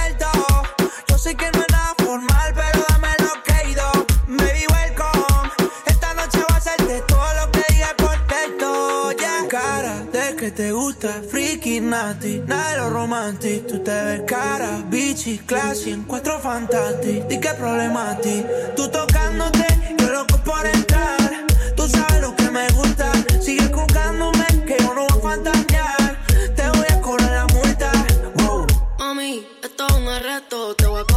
Ricky 11.36 11.82
Nati, 11.82 12.42
nada 12.48 12.72
de 12.72 12.78
lo 12.78 12.90
romántico. 12.92 13.68
Tú 13.68 13.80
te 13.84 13.92
ves 13.92 14.22
cara, 14.26 14.82
bichi, 14.88 15.38
classy, 15.40 15.92
encuentro 15.92 16.40
fantástico. 16.40 17.28
Di 17.28 17.42
que 17.42 17.50
problemático. 17.56 18.48
Tú 18.74 18.88
tocándote, 18.88 19.68
yo 19.98 20.14
loco 20.14 20.38
por 20.46 20.66
entrar. 20.66 21.46
Tú 21.76 21.90
sabes 21.90 22.22
lo 22.22 22.34
que 22.38 22.50
me 22.52 22.66
gusta. 22.70 23.12
Sigue 23.42 23.68
jugándome, 23.68 24.46
que 24.66 24.78
yo 24.80 24.94
no 24.94 25.06
voy 25.08 25.20
a 25.20 25.22
fantasear. 25.22 26.18
Te 26.56 26.70
voy 26.70 26.88
a 26.90 27.02
cobrar 27.02 27.32
la 27.32 27.46
multa. 27.54 27.92
Wow. 28.38 28.66
Mami, 28.98 29.46
esto 29.62 29.88
es 29.88 29.94
un 29.94 30.08
arresto, 30.08 30.74
te 30.76 30.86
voy 30.86 31.02
a 31.02 31.15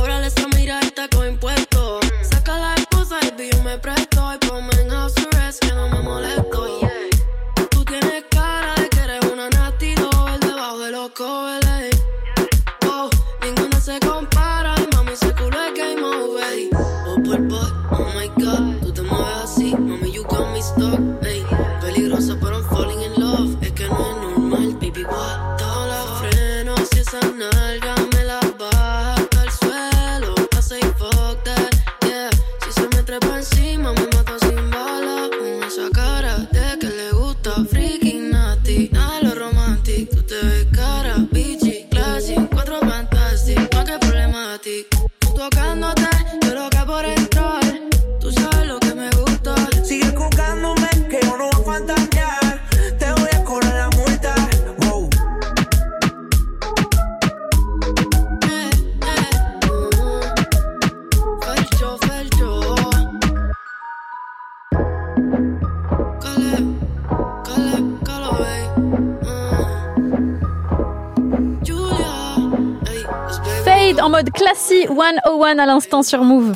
One 75.40 75.60
à 75.60 75.66
l'instant 75.66 76.02
sur 76.02 76.24
Move. 76.24 76.52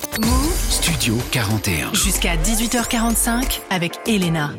Studio 0.68 1.14
41. 1.30 1.94
Jusqu'à 1.94 2.34
18h45 2.34 3.60
avec 3.70 4.00
Elena. 4.08 4.50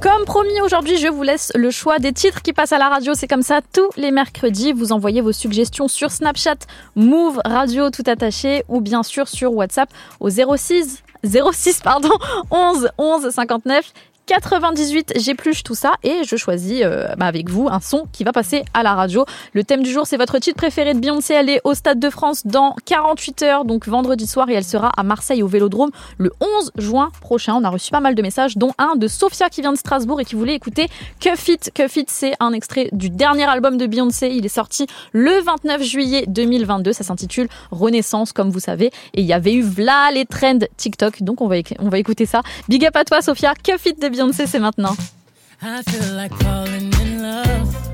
Comme 0.00 0.24
promis, 0.24 0.60
aujourd'hui, 0.62 0.96
je 0.96 1.06
vous 1.06 1.22
laisse 1.22 1.52
le 1.54 1.70
choix 1.70 2.00
des 2.00 2.12
titres 2.12 2.42
qui 2.42 2.52
passent 2.52 2.72
à 2.72 2.78
la 2.78 2.88
radio. 2.88 3.14
C'est 3.14 3.28
comme 3.28 3.42
ça 3.42 3.60
tous 3.72 3.88
les 3.96 4.10
mercredis. 4.10 4.72
Vous 4.72 4.90
envoyez 4.90 5.20
vos 5.20 5.30
suggestions 5.30 5.86
sur 5.86 6.10
Snapchat, 6.10 6.56
Move 6.96 7.40
Radio 7.44 7.90
tout 7.90 8.02
attaché, 8.06 8.64
ou 8.68 8.80
bien 8.80 9.04
sûr 9.04 9.28
sur 9.28 9.52
WhatsApp 9.52 9.90
au 10.18 10.28
06 10.28 11.04
06 11.24 11.80
pardon 11.82 12.10
11 12.50 12.88
11 12.98 13.30
59 13.30 13.92
98, 14.26 15.12
j'épluche 15.20 15.62
tout 15.62 15.76
ça 15.76 15.94
et 16.02 16.24
je 16.24 16.34
choisis 16.34 16.82
euh, 16.82 17.06
bah, 17.16 17.26
avec 17.26 17.48
vous 17.48 17.68
un 17.70 17.78
son 17.78 18.08
qui 18.10 18.24
va 18.24 18.32
passer 18.32 18.64
à 18.74 18.82
la 18.82 18.94
radio. 18.94 19.24
Le 19.52 19.62
thème 19.62 19.84
du 19.84 19.92
jour, 19.92 20.04
c'est 20.04 20.16
votre 20.16 20.40
titre 20.40 20.56
préféré 20.56 20.94
de 20.94 20.98
Beyoncé. 20.98 21.34
Elle 21.34 21.48
est 21.48 21.60
au 21.62 21.74
Stade 21.74 22.00
de 22.00 22.10
France 22.10 22.44
dans 22.44 22.74
48 22.86 23.42
heures, 23.42 23.64
donc 23.64 23.86
vendredi 23.86 24.26
soir, 24.26 24.50
et 24.50 24.54
elle 24.54 24.64
sera 24.64 24.90
à 24.96 25.04
Marseille 25.04 25.44
au 25.44 25.46
Vélodrome 25.46 25.90
le 26.18 26.32
11 26.40 26.72
juin 26.76 27.10
prochain. 27.20 27.54
On 27.54 27.62
a 27.62 27.68
reçu 27.68 27.92
pas 27.92 28.00
mal 28.00 28.16
de 28.16 28.22
messages, 28.22 28.56
dont 28.56 28.72
un 28.78 28.96
de 28.96 29.06
Sofia 29.06 29.48
qui 29.48 29.60
vient 29.60 29.72
de 29.72 29.78
Strasbourg 29.78 30.20
et 30.20 30.24
qui 30.24 30.34
voulait 30.34 30.56
écouter 30.56 30.88
Cuff 31.20 31.46
It. 31.46 31.70
Cuff 31.72 31.96
It, 31.96 32.10
c'est 32.10 32.32
un 32.40 32.52
extrait 32.52 32.88
du 32.90 33.10
dernier 33.10 33.44
album 33.44 33.76
de 33.76 33.86
Beyoncé. 33.86 34.30
Il 34.30 34.44
est 34.44 34.48
sorti 34.48 34.88
le 35.12 35.40
29 35.40 35.84
juillet 35.84 36.24
2022. 36.26 36.92
Ça 36.92 37.04
s'intitule 37.04 37.46
Renaissance, 37.70 38.32
comme 38.32 38.50
vous 38.50 38.58
savez. 38.58 38.86
Et 39.14 39.20
il 39.20 39.26
y 39.26 39.32
avait 39.32 39.54
eu 39.54 39.62
v'là 39.62 40.10
les 40.12 40.24
trends 40.24 40.58
TikTok, 40.76 41.22
donc 41.22 41.40
on 41.40 41.46
va, 41.46 41.58
on 41.78 41.90
va 41.90 41.98
écouter 41.98 42.26
ça. 42.26 42.42
Big 42.68 42.84
up 42.84 42.96
à 42.96 43.04
toi, 43.04 43.22
Sofia. 43.22 43.54
Cuff 43.62 43.86
It 43.86 44.02
de 44.02 44.15
Beyoncé, 44.16 44.46
c'est 44.46 44.58
maintenant. 44.58 44.96
I 45.60 45.82
feel 45.90 46.14
like 46.16 46.32
falling 46.42 46.90
in 47.02 47.20
love. 47.20 47.86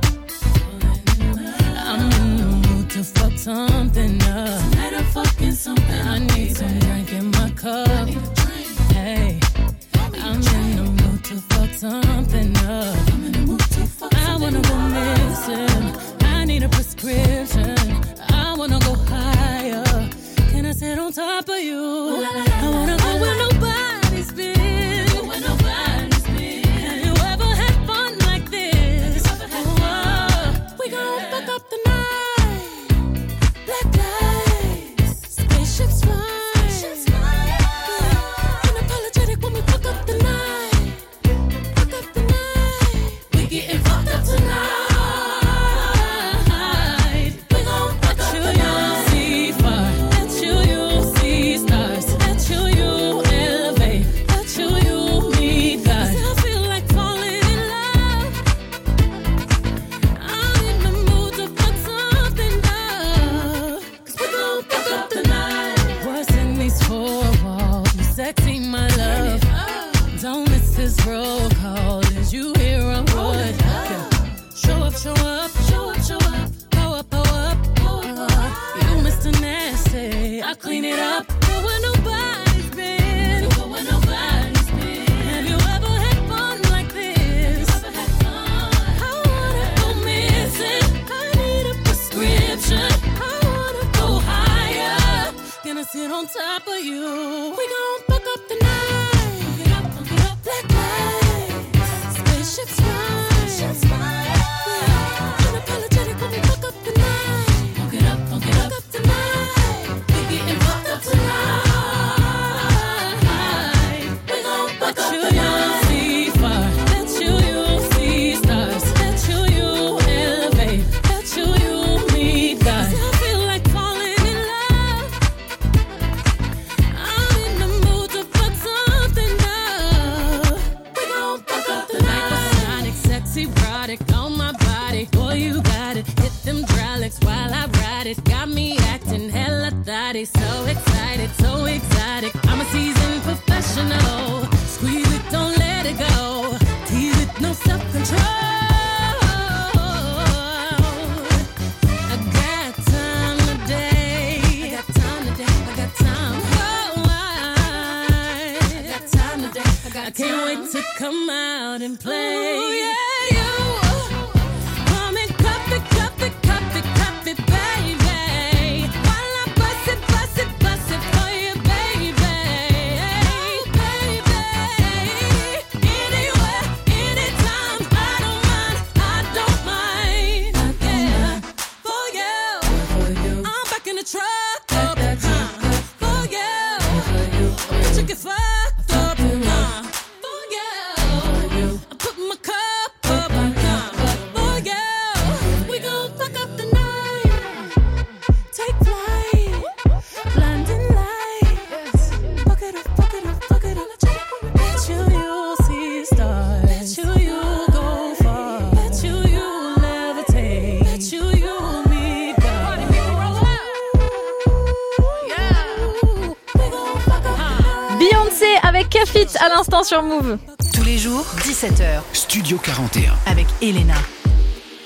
Mika 219.03 219.45
à 219.45 219.49
l'instant 219.49 219.83
sur 219.83 220.03
Move. 220.03 220.39
Tous 220.75 220.85
les 220.85 220.99
jours, 220.99 221.25
17h. 221.41 222.03
Studio 222.13 222.59
41. 222.59 223.13
Avec 223.27 223.47
Elena. 223.61 223.95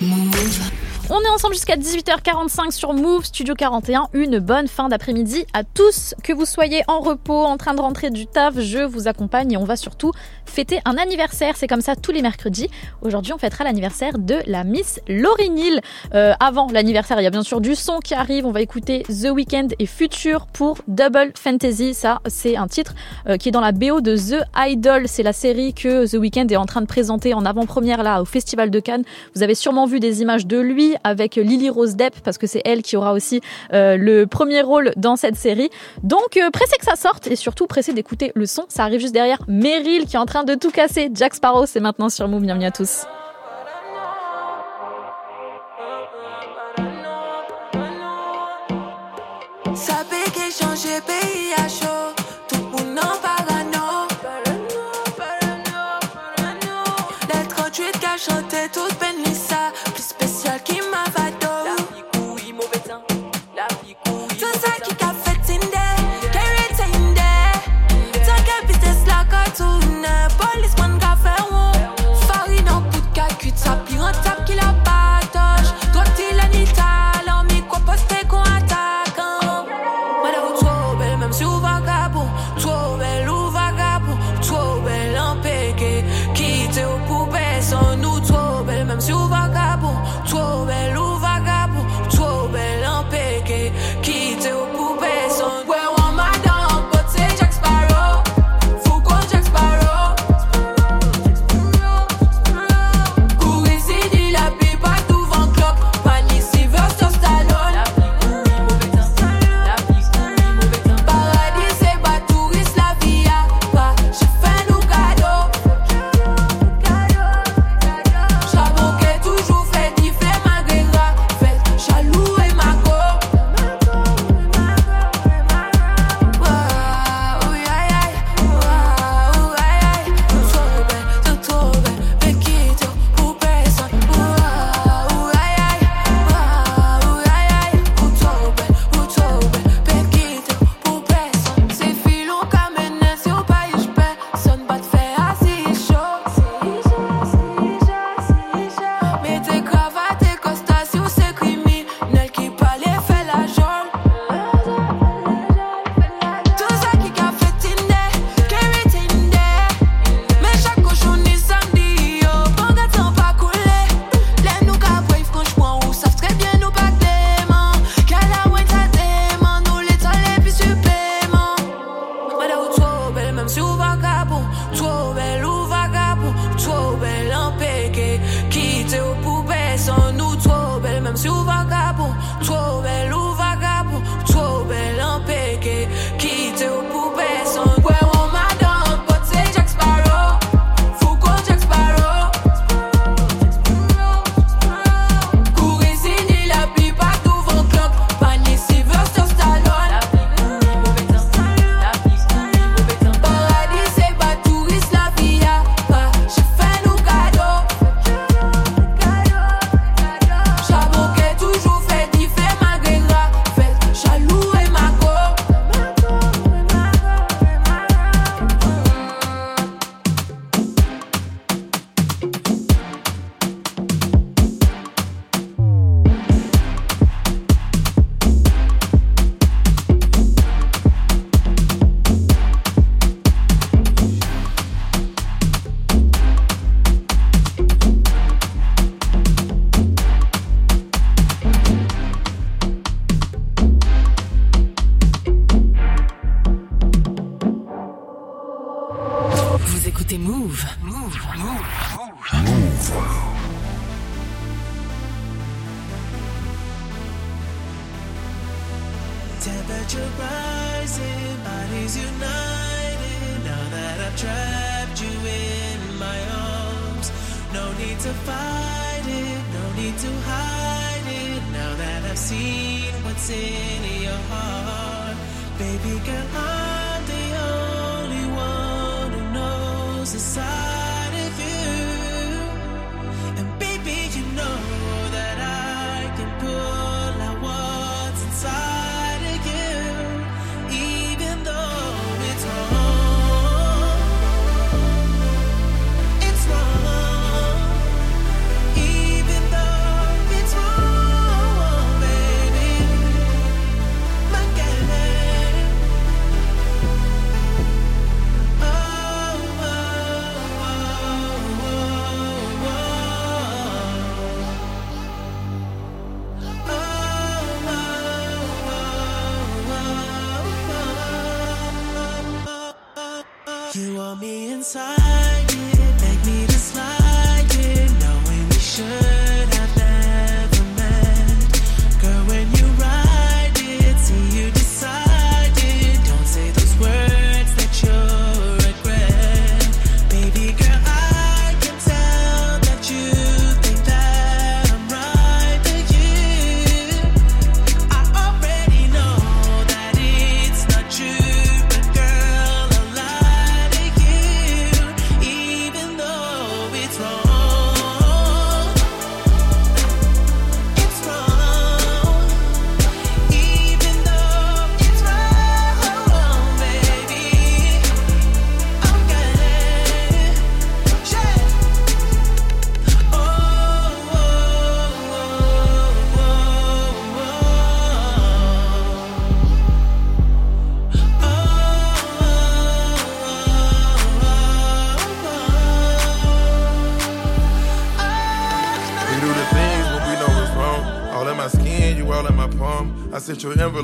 Move. 0.01 0.86
On 1.09 1.21
est 1.21 1.29
ensemble 1.29 1.55
jusqu'à 1.55 1.77
18h45 1.77 2.73
sur 2.73 2.93
Move 2.93 3.25
Studio 3.25 3.55
41. 3.55 4.09
Une 4.13 4.41
bonne 4.41 4.67
fin 4.67 4.89
d'après-midi 4.89 5.47
à 5.53 5.63
tous. 5.63 6.17
Que 6.25 6.33
vous 6.33 6.47
soyez 6.47 6.83
en 6.89 6.99
repos, 6.99 7.45
en 7.45 7.57
train 7.57 7.75
de 7.75 7.81
rentrer 7.81 8.11
du 8.11 8.27
taf, 8.27 8.59
je 8.59 8.81
vous 8.81 9.07
accompagne 9.07 9.53
et 9.53 9.57
on 9.57 9.63
va 9.63 9.77
surtout 9.77 10.11
fêter 10.47 10.81
un 10.85 10.99
anniversaire. 10.99 11.57
C'est 11.57 11.69
comme 11.69 11.81
ça 11.81 11.95
tous 11.95 12.11
les 12.11 12.23
mercredis. 12.23 12.69
Aujourd'hui, 13.03 13.33
on 13.33 13.39
fêtera 13.39 13.63
l'anniversaire 13.63 14.19
de 14.19 14.39
la 14.47 14.65
Miss 14.65 14.99
Laurie 15.07 15.49
Neal. 15.49 15.81
Euh, 16.15 16.35
avant 16.41 16.67
l'anniversaire, 16.73 17.21
il 17.21 17.23
y 17.23 17.29
a 17.29 17.31
bien 17.31 17.45
sûr 17.45 17.61
du 17.61 17.77
son 17.77 18.01
qui 18.01 18.15
arrive. 18.15 18.45
On 18.45 18.51
va 18.51 18.61
écouter 18.61 19.05
The 19.05 19.31
Weeknd 19.31 19.69
et 19.79 19.87
Future 19.87 20.49
pour 20.49 20.79
Double 20.89 21.31
Fantasy. 21.39 21.95
Ça, 21.95 22.21
c'est 22.27 22.57
un 22.57 22.67
titre 22.67 22.97
euh, 23.29 23.37
qui 23.37 23.51
est 23.51 23.53
dans 23.53 23.61
la 23.61 23.71
BO 23.71 24.01
de 24.01 24.17
The 24.17 24.45
Idol. 24.57 25.07
C'est 25.07 25.23
la 25.23 25.33
série 25.33 25.73
que 25.73 26.05
The 26.05 26.19
Weeknd 26.19 26.49
est 26.51 26.57
en 26.57 26.67
train 26.67 26.81
de 26.81 26.87
présenter 26.87 27.33
en 27.33 27.45
avant-première 27.45 28.03
là 28.03 28.21
au 28.21 28.25
Festival 28.25 28.73
de 28.73 28.81
Cannes. 28.81 29.05
Vous 29.37 29.45
avez 29.45 29.55
sûrement 29.55 29.87
vu 29.87 30.01
des 30.01 30.21
images 30.23 30.49
de 30.49 30.59
lui 30.59 30.96
avec 31.05 31.37
Lily 31.37 31.71
Rose 31.71 31.97
Depp 31.97 32.15
parce 32.25 32.39
que 32.39 32.47
c'est 32.47 32.63
elle 32.65 32.83
qui 32.83 32.97
aura 32.97 33.13
aussi 33.13 33.41
euh, 33.73 33.97
le 33.97 34.27
premier 34.27 34.63
rôle 34.63 34.93
dans 34.97 35.17
cette 35.17 35.37
série. 35.37 35.71
Donc 36.03 36.37
euh, 36.37 36.51
que 36.51 36.85
ça 36.85 36.97
sorte 36.97 37.27
et 37.27 37.37
surtout 37.37 37.67
pressé 37.67 37.93
d'écouter 37.93 38.33
le 38.35 38.47
son. 38.47 38.65
Ça 38.69 38.85
arrive 38.85 39.01
juste 39.01 39.15
derrière 39.15 39.43
Meryl 39.49 40.07
qui 40.07 40.17
est 40.17 40.19
en 40.19 40.27
train 40.27 40.45
de 40.45 40.55
tout 40.55 40.71
casser. 40.71 41.11
Jack 41.15 41.35
Sparrow, 41.35 41.67
c'est 41.67 41.81
maintenant 41.81 42.09
sur 42.09 42.29
Move. 42.29 42.43
Bienvenue 42.43 42.67
à 42.67 42.71
tous. 42.71 43.07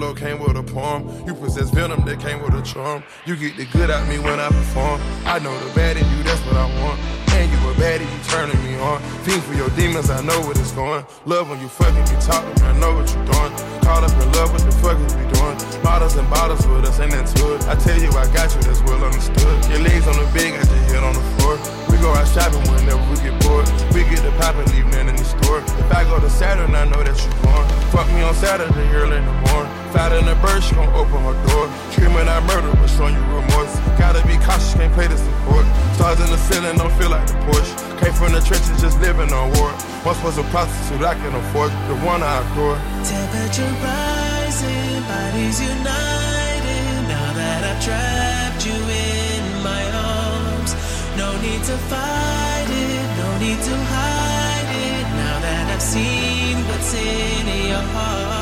Envelope, 0.03 0.17
came 0.19 0.39
with 0.39 0.57
a 0.57 0.63
poem. 0.63 1.07
You 1.27 1.35
possess 1.35 1.71
venom 1.71 2.05
that 2.05 2.19
came 2.19 2.43
with 2.43 2.55
a 2.55 2.63
charm. 2.63 3.03
You 3.27 3.37
get 3.37 3.57
the 3.57 3.67
good 3.67 3.91
out 3.91 4.07
me 4.09 4.19
when 4.19 4.41
I 4.41 4.49
perform. 4.49 5.01
I 5.25 5.39
know 5.39 5.55
the 5.63 5.73
bad 5.75 5.97
in 5.97 6.05
you, 6.11 6.23
that's 6.25 6.41
what 6.47 6.57
I 6.57 6.67
want. 6.83 6.99
And 7.39 7.51
you 7.51 7.59
a 7.71 7.73
baddie, 7.75 8.05
you 8.05 8.21
turning 8.29 8.59
me 8.65 8.79
on. 8.81 9.01
Fiend 9.25 9.43
for 9.45 9.55
your 9.55 9.71
demons, 9.71 10.11
I 10.11 10.21
know 10.23 10.39
what 10.43 10.59
it's 10.59 10.73
going. 10.73 11.05
Love 11.25 11.49
when 11.51 11.61
you 11.61 11.69
fucking 11.69 12.03
me 12.11 12.19
talking, 12.21 12.51
I 12.63 12.73
know 12.79 12.95
what 12.99 13.07
you're 13.15 13.25
doing. 13.25 13.53
Caught 13.87 14.05
up 14.05 14.15
in 14.19 14.29
love, 14.33 14.53
what 14.53 14.63
the 14.63 14.75
fuck 14.83 14.99
is 15.01 15.15
we 15.15 15.25
doing? 15.39 15.57
Bottles 15.83 16.17
and 16.17 16.29
bottles 16.29 16.67
with 16.67 16.85
us, 16.85 16.99
ain't 16.99 17.13
that 17.13 17.31
it? 17.31 17.63
I 17.71 17.75
tell 17.77 17.99
you, 17.99 18.11
I 18.19 18.27
got 18.35 18.51
you, 18.55 18.61
that's 18.63 18.83
well 18.83 19.03
understood. 19.03 19.55
Your 19.71 19.81
legs 19.87 20.07
on 20.07 20.19
the 20.19 20.27
bed, 20.35 20.59
got 20.59 20.67
your 20.67 20.83
head 20.91 21.03
on 21.07 21.15
the 21.15 21.27
floor. 21.39 21.55
We 21.89 21.97
go 22.03 22.11
out 22.11 22.27
shopping 22.29 22.63
whenever 22.75 23.03
we 23.07 23.17
get 23.23 23.39
bored. 23.47 23.67
We 23.95 24.03
get 24.11 24.21
the 24.27 24.35
pop 24.43 24.59
and 24.59 24.67
leave 24.75 24.87
nothing 24.87 25.15
in 25.15 25.17
the 25.17 25.25
store. 25.25 25.63
If 25.63 25.91
I 25.95 26.05
go 26.05 26.19
to 26.19 26.31
Saturn, 26.31 26.75
I 26.75 26.85
know 26.91 27.03
that 27.03 27.17
you're 27.17 27.39
born. 27.47 27.65
Fuck 27.95 28.09
me 28.13 28.23
on 28.23 28.35
Saturday, 28.35 28.89
early 28.93 29.17
in 29.17 29.25
the 29.25 29.37
morning. 29.51 29.82
Fat 29.93 30.13
in 30.17 30.25
the 30.25 30.35
bird, 30.41 30.65
she 30.65 30.75
gon' 30.75 30.89
open 30.97 31.21
her 31.21 31.37
door. 31.53 31.69
Screaming 31.93 32.25
I 32.25 32.41
murder, 32.49 32.73
but 32.81 32.89
showing 32.89 33.13
you 33.13 33.25
remorse. 33.29 33.77
Gotta 34.01 34.25
be 34.27 34.41
cautious, 34.41 34.73
can't 34.73 34.93
play 34.97 35.07
this 35.07 35.21
in 35.21 35.35
court. 35.45 35.69
Stars 36.01 36.17
in 36.17 36.33
the 36.33 36.41
ceiling, 36.49 36.81
don't 36.81 36.93
feel 36.97 37.13
like 37.13 37.27
the 37.29 37.37
Porsche. 37.45 37.77
Came 38.01 38.15
from 38.17 38.33
the 38.33 38.41
trenches, 38.41 38.73
just 38.81 38.97
living 39.05 39.29
on 39.37 39.53
war. 39.61 39.69
Once 40.01 40.17
was 40.25 40.39
a 40.41 40.45
prostitute, 40.49 41.05
I 41.05 41.13
can 41.15 41.37
afford 41.37 41.71
the 41.93 41.97
one 42.09 42.25
I 42.25 42.41
adore. 42.41 42.81
Temperature 43.05 43.69
rising, 43.85 45.05
bodies 45.05 45.61
united. 45.61 46.97
Now 47.13 47.29
that 47.37 47.61
I've 47.61 47.81
trapped 47.85 48.65
you 48.65 48.73
in 48.73 49.45
my 49.61 49.85
arms, 49.93 50.73
no 51.21 51.37
need 51.45 51.63
to 51.69 51.77
fight 51.93 52.69
it, 52.73 53.07
no 53.21 53.29
need 53.45 53.61
to 53.61 53.77
hide 53.93 54.69
it. 54.89 55.05
Now 55.21 55.37
that 55.45 55.65
I've 55.69 55.85
seen 55.85 56.57
what's 56.65 56.97
in 56.97 57.45
your 57.69 57.85
heart, 57.93 58.42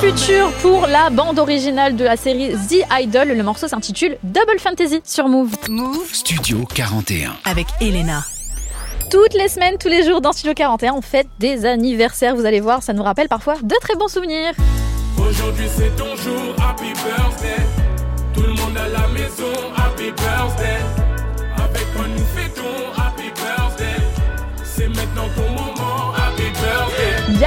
Future 0.00 0.52
pour 0.62 0.86
la 0.86 1.10
bande 1.10 1.40
originale 1.40 1.96
de 1.96 2.04
la 2.04 2.16
série 2.16 2.52
The 2.52 2.84
Idol. 3.00 3.28
Le 3.28 3.42
morceau 3.42 3.66
s'intitule 3.66 4.16
Double 4.22 4.58
Fantasy 4.60 5.00
sur 5.04 5.28
Move. 5.28 5.50
Move 5.68 6.12
Studio 6.12 6.64
41. 6.72 7.32
avec 7.44 7.66
Elena. 7.80 8.24
Toutes 9.10 9.34
les 9.34 9.48
semaines, 9.48 9.76
tous 9.76 9.88
les 9.88 10.04
jours 10.04 10.20
dans 10.20 10.32
Studio 10.32 10.54
41, 10.54 10.92
on 10.94 11.00
fête 11.00 11.26
des 11.40 11.66
anniversaires. 11.66 12.36
Vous 12.36 12.46
allez 12.46 12.60
voir, 12.60 12.82
ça 12.84 12.92
nous 12.92 13.02
rappelle 13.02 13.28
parfois 13.28 13.56
de 13.60 13.74
très 13.80 13.96
bons 13.96 14.06
souvenirs. 14.06 14.52
Aujourd'hui 15.18 15.66
c'est 15.76 15.94
ton 15.96 16.14
jour, 16.16 16.54
happy 16.58 16.92
birthday. 16.92 17.62
Tout 18.34 18.42
le 18.42 18.52
monde 18.54 18.76
à 18.76 18.88
la 18.88 19.08
maison, 19.08 19.52
happy 19.76 20.12
birthday. 20.12 20.78
Avec 21.56 21.86
nous 21.96 22.24
fêtons, 22.36 22.62
happy 22.96 23.30
birthday. 23.34 24.02
C'est 24.62 24.88
maintenant 24.88 25.28
ton 25.34 25.50
moment, 25.50 26.12
happy 26.14 26.44
birthday. 26.52 27.40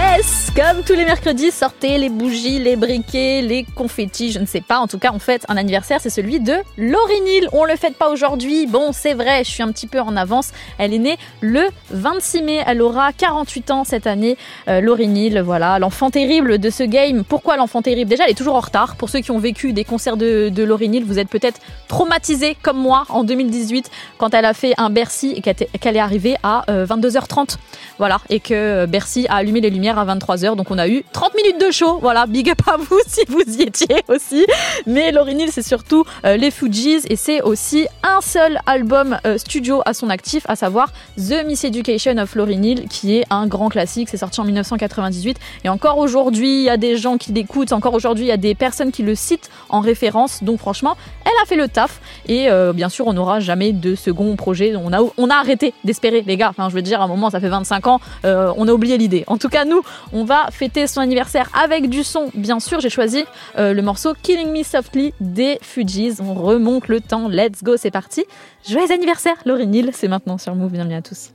Comme 0.54 0.84
tous 0.84 0.94
les 0.94 1.06
mercredis, 1.06 1.52
sortez 1.52 1.98
les 1.98 2.10
bougies, 2.10 2.60
les 2.60 2.76
briquets, 2.76 3.42
les 3.42 3.66
confettis, 3.76 4.34
je 4.34 4.40
ne 4.40 4.46
sais 4.46 4.60
pas. 4.60 4.80
En 4.80 4.88
tout 4.88 5.00
cas, 5.00 5.12
on 5.14 5.20
fête 5.20 5.46
un 5.48 5.56
anniversaire, 5.56 6.00
c'est 6.02 6.10
celui 6.10 6.42
de 6.42 6.56
Laurie 6.78 7.22
Neal. 7.22 7.48
On 7.54 7.64
le 7.64 7.78
fête 7.78 7.96
pas 7.96 8.10
aujourd'hui. 8.10 8.68
Bon, 8.68 8.92
c'est 8.92 9.14
vrai, 9.14 9.46
je 9.46 9.50
suis 9.50 9.64
un 9.64 9.72
petit 9.72 9.88
peu 9.88 10.02
en 10.02 10.18
avance. 10.18 10.52
Elle 10.78 10.94
est 10.94 11.00
née 11.00 11.18
le 11.40 11.62
26 11.92 12.42
mai. 12.42 12.64
Elle 12.68 12.82
aura 12.82 13.14
48 13.14 13.72
ans 13.72 13.84
cette 13.86 14.08
année. 14.08 14.38
Euh, 14.68 14.82
Laurie 14.82 15.32
voilà, 15.40 15.80
l'enfant 15.80 16.10
terrible 16.10 16.58
de 16.58 16.70
ce 16.70 16.84
game. 16.84 17.24
Pourquoi 17.24 17.56
l'enfant 17.56 17.82
terrible? 17.82 18.10
Déjà, 18.10 18.26
elle 18.26 18.32
est 18.32 18.36
toujours 18.36 18.56
en 18.56 18.60
retard. 18.60 18.98
Pour 18.98 19.10
ceux 19.10 19.20
qui 19.20 19.32
ont 19.32 19.40
vécu 19.40 19.72
des 19.72 19.86
concerts 19.86 20.18
de, 20.18 20.50
de 20.50 20.64
Laurie 20.64 21.02
vous 21.02 21.18
êtes 21.20 21.30
peut-être 21.30 21.62
traumatisés 21.88 22.58
comme 22.62 22.78
moi 22.78 23.06
en 23.10 23.24
2018 23.24 23.90
quand 24.18 24.34
elle 24.34 24.46
a 24.46 24.54
fait 24.54 24.74
un 24.78 24.90
Bercy 24.90 25.34
et 25.36 25.42
qu'elle 25.42 25.96
est 25.96 26.00
arrivée 26.00 26.36
à 26.44 26.66
euh, 26.70 26.86
22h30. 26.86 27.56
Voilà, 27.98 28.20
et 28.30 28.40
que 28.40 28.54
euh, 28.54 28.88
Bercy 28.88 29.28
a 29.30 29.36
allumé 29.36 29.62
les 29.62 29.70
lumières 29.70 30.01
à 30.02 30.16
23h 30.16 30.46
heures. 30.46 30.56
Donc 30.56 30.72
on 30.72 30.78
a 30.78 30.88
eu 30.88 31.04
30 31.14 31.36
minutes 31.36 31.62
de 31.62 31.72
show. 31.72 32.00
Voilà, 32.02 32.26
big 32.26 32.50
up 32.50 32.62
à 32.68 32.78
vous 32.78 33.00
si 33.08 33.22
vous 33.28 33.42
y 33.42 33.64
étiez 33.64 34.04
aussi. 34.08 34.46
Mais 34.86 35.12
Lauryn 35.12 35.40
Hill, 35.40 35.50
c'est 35.52 35.66
surtout 35.66 36.04
euh, 36.26 36.38
les 36.38 36.52
Fujis 36.52 37.02
et 37.10 37.16
c'est 37.16 37.42
aussi 37.42 37.88
un 38.04 38.22
seul 38.22 38.60
album 38.66 39.18
euh, 39.26 39.38
studio 39.38 39.82
à 39.86 39.94
son 39.94 40.10
actif, 40.10 40.44
à 40.48 40.56
savoir 40.56 40.92
The 41.18 41.46
Miss 41.46 41.64
Education 41.64 42.18
of 42.18 42.36
Lauryn 42.36 42.64
Hill, 42.64 42.88
qui 42.90 43.18
est 43.18 43.26
un 43.30 43.48
grand 43.48 43.70
classique. 43.70 44.10
C'est 44.10 44.18
sorti 44.18 44.42
en 44.42 44.46
1998 44.46 45.38
et 45.64 45.70
encore 45.70 45.98
aujourd'hui, 45.98 46.62
il 46.62 46.64
y 46.64 46.70
a 46.70 46.78
des 46.78 46.98
gens 46.98 47.18
qui 47.18 47.32
l'écoutent. 47.32 47.72
Encore 47.72 47.94
aujourd'hui, 47.94 48.26
il 48.26 48.30
y 48.30 48.34
a 48.34 48.38
des 48.38 48.56
personnes 48.56 48.92
qui 48.92 49.04
le 49.04 49.16
citent 49.16 49.50
en 49.70 49.80
référence. 49.80 50.44
Donc 50.44 50.60
franchement, 50.60 50.98
elle 51.26 51.32
a 51.44 51.46
fait 51.46 51.56
le 51.56 51.68
taf 51.68 52.02
et 52.28 52.50
euh, 52.50 52.74
bien 52.74 52.90
sûr, 52.90 53.08
on 53.08 53.14
n'aura 53.14 53.40
jamais 53.40 53.72
de 53.72 53.96
second 53.96 54.36
projet. 54.36 54.76
On 54.76 54.92
a, 54.94 55.00
on 55.18 55.30
a 55.30 55.36
arrêté 55.36 55.74
d'espérer, 55.84 56.24
les 56.26 56.38
gars. 56.38 56.50
Enfin, 56.50 56.70
je 56.70 56.76
veux 56.76 56.82
dire, 56.82 57.02
à 57.02 57.06
un 57.06 57.08
moment, 57.08 57.30
ça 57.30 57.40
fait 57.40 57.50
25 57.50 57.88
ans, 57.88 58.00
on 58.24 58.68
a 58.68 58.72
oublié 58.72 58.98
l'idée. 58.98 59.24
En 59.28 59.38
tout 59.38 59.50
cas, 59.50 59.66
nous, 59.66 59.82
on 60.14 60.24
va 60.24 60.48
fêter 60.52 60.88
son 60.88 61.02
anniversaire 61.02 61.50
avec 61.54 61.90
du 61.90 62.04
son, 62.04 62.30
bien 62.34 62.60
sûr. 62.60 62.80
J'ai 62.80 62.90
choisi 62.90 63.24
euh, 63.58 63.74
le 63.74 63.82
morceau 63.82 64.14
Killing 64.22 64.52
Me 64.52 64.64
Softly 64.64 65.14
des 65.20 65.58
Fujis. 65.62 66.18
On 66.22 66.34
remonte 66.34 66.88
le 66.88 67.02
temps. 67.02 67.28
Let's 67.28 67.64
go, 67.64 67.78
c'est 67.78 67.92
parti. 67.92 68.26
Joyeux 68.68 68.92
anniversaire, 68.92 69.36
Lauryn 69.46 69.72
Hill. 69.74 69.92
C'est 69.94 70.08
maintenant 70.08 70.38
sur 70.38 70.56
Move. 70.56 70.72
Bienvenue 70.72 70.96
à 70.96 71.02
tous. 71.02 71.32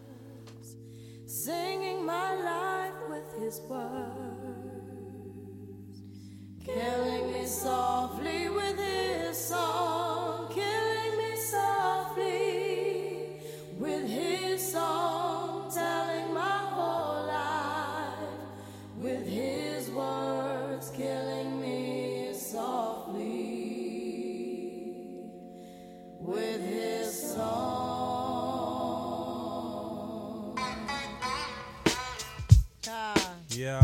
Yo, 33.67 33.81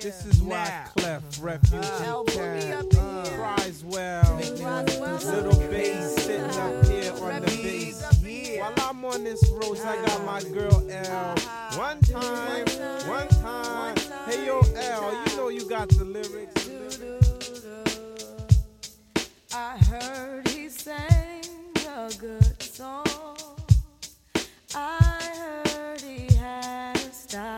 this 0.00 0.24
is 0.24 0.40
why 0.40 0.86
Clef 0.96 1.22
Refugee 1.42 1.82
Cat 1.82 2.86
cries 3.36 3.84
well. 3.84 4.36
Little 4.36 5.60
bass 5.68 6.14
sitting 6.24 6.40
up 6.42 6.56
uh-huh. 6.56 6.88
here 6.88 7.12
on 7.12 7.42
the 7.42 7.50
bass. 7.62 8.58
While 8.58 8.72
I'm 8.88 9.04
on 9.04 9.24
this 9.24 9.46
road, 9.50 9.78
I 9.80 9.96
got 10.06 10.24
my 10.24 10.38
uh-huh. 10.38 10.54
girl 10.54 10.90
L. 10.90 11.32
Uh-huh. 11.32 11.76
One 11.76 12.00
time, 12.00 12.64
one 13.06 13.28
time. 13.28 13.96
Hey 14.24 14.46
yo, 14.46 14.60
L, 14.74 15.24
you 15.26 15.36
know 15.36 15.48
you 15.50 15.68
got 15.68 15.90
the 15.90 16.06
lyrics. 16.06 16.70
I 19.52 19.76
heard 19.76 20.48
he 20.48 20.70
sang 20.70 21.44
a 21.86 22.10
good 22.18 22.62
song. 22.62 23.04
I 24.74 25.62
heard 25.76 26.00
he 26.00 26.34
had 26.36 26.96
a 26.96 27.12
style. 27.12 27.57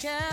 can. 0.00 0.29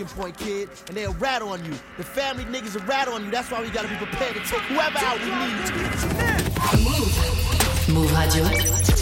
Breaking 0.00 0.22
point, 0.22 0.36
kid, 0.38 0.68
and 0.88 0.96
they'll 0.96 1.14
rat 1.14 1.42
on 1.42 1.64
you. 1.64 1.74
The 1.96 2.04
family 2.04 2.44
niggas 2.44 2.74
will 2.74 2.86
rat 2.86 3.08
on 3.08 3.24
you. 3.24 3.30
That's 3.30 3.50
why 3.50 3.60
we 3.62 3.70
gotta 3.70 3.88
be 3.88 3.96
prepared 3.96 4.34
to 4.34 4.40
take 4.40 4.60
whoever 4.62 4.98
out 4.98 5.18
we 5.18 5.26
need 5.26 5.66
to. 5.66 5.76
Move 7.92 8.12
Radio. 8.12 8.99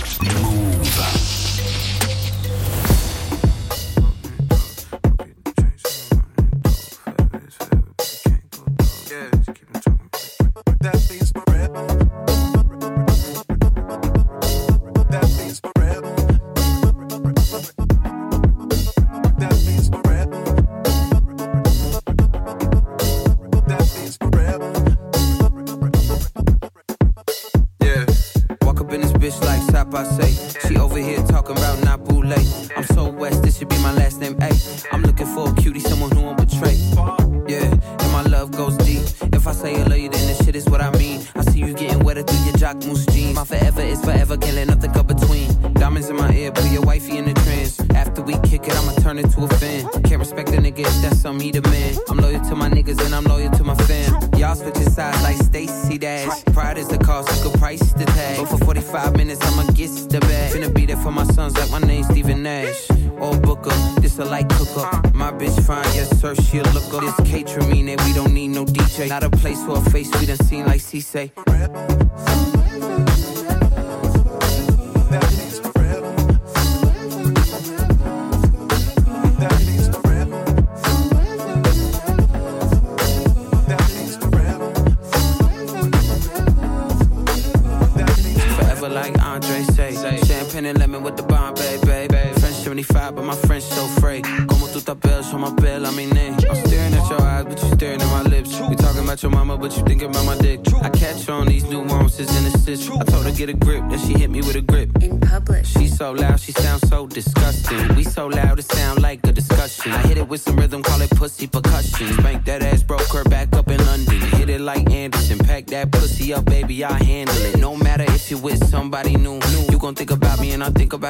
A 69.20 69.30
place 69.30 69.60
for 69.64 69.78
a 69.78 69.90
face 69.90 70.10
we 70.20 70.26
done 70.26 70.36
seen 70.36 70.64
like 70.64 70.80
C 70.80 71.00
say. 71.00 71.32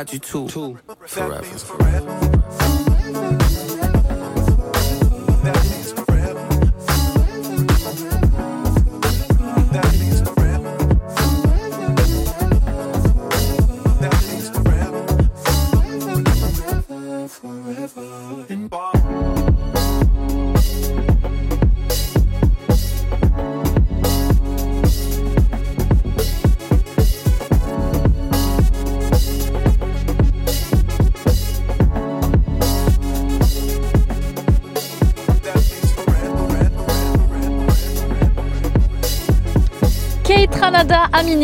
About 0.01 0.13
you 0.13 0.19
too. 0.21 0.49
Forever. 1.07 1.43
Kate 1.43 2.08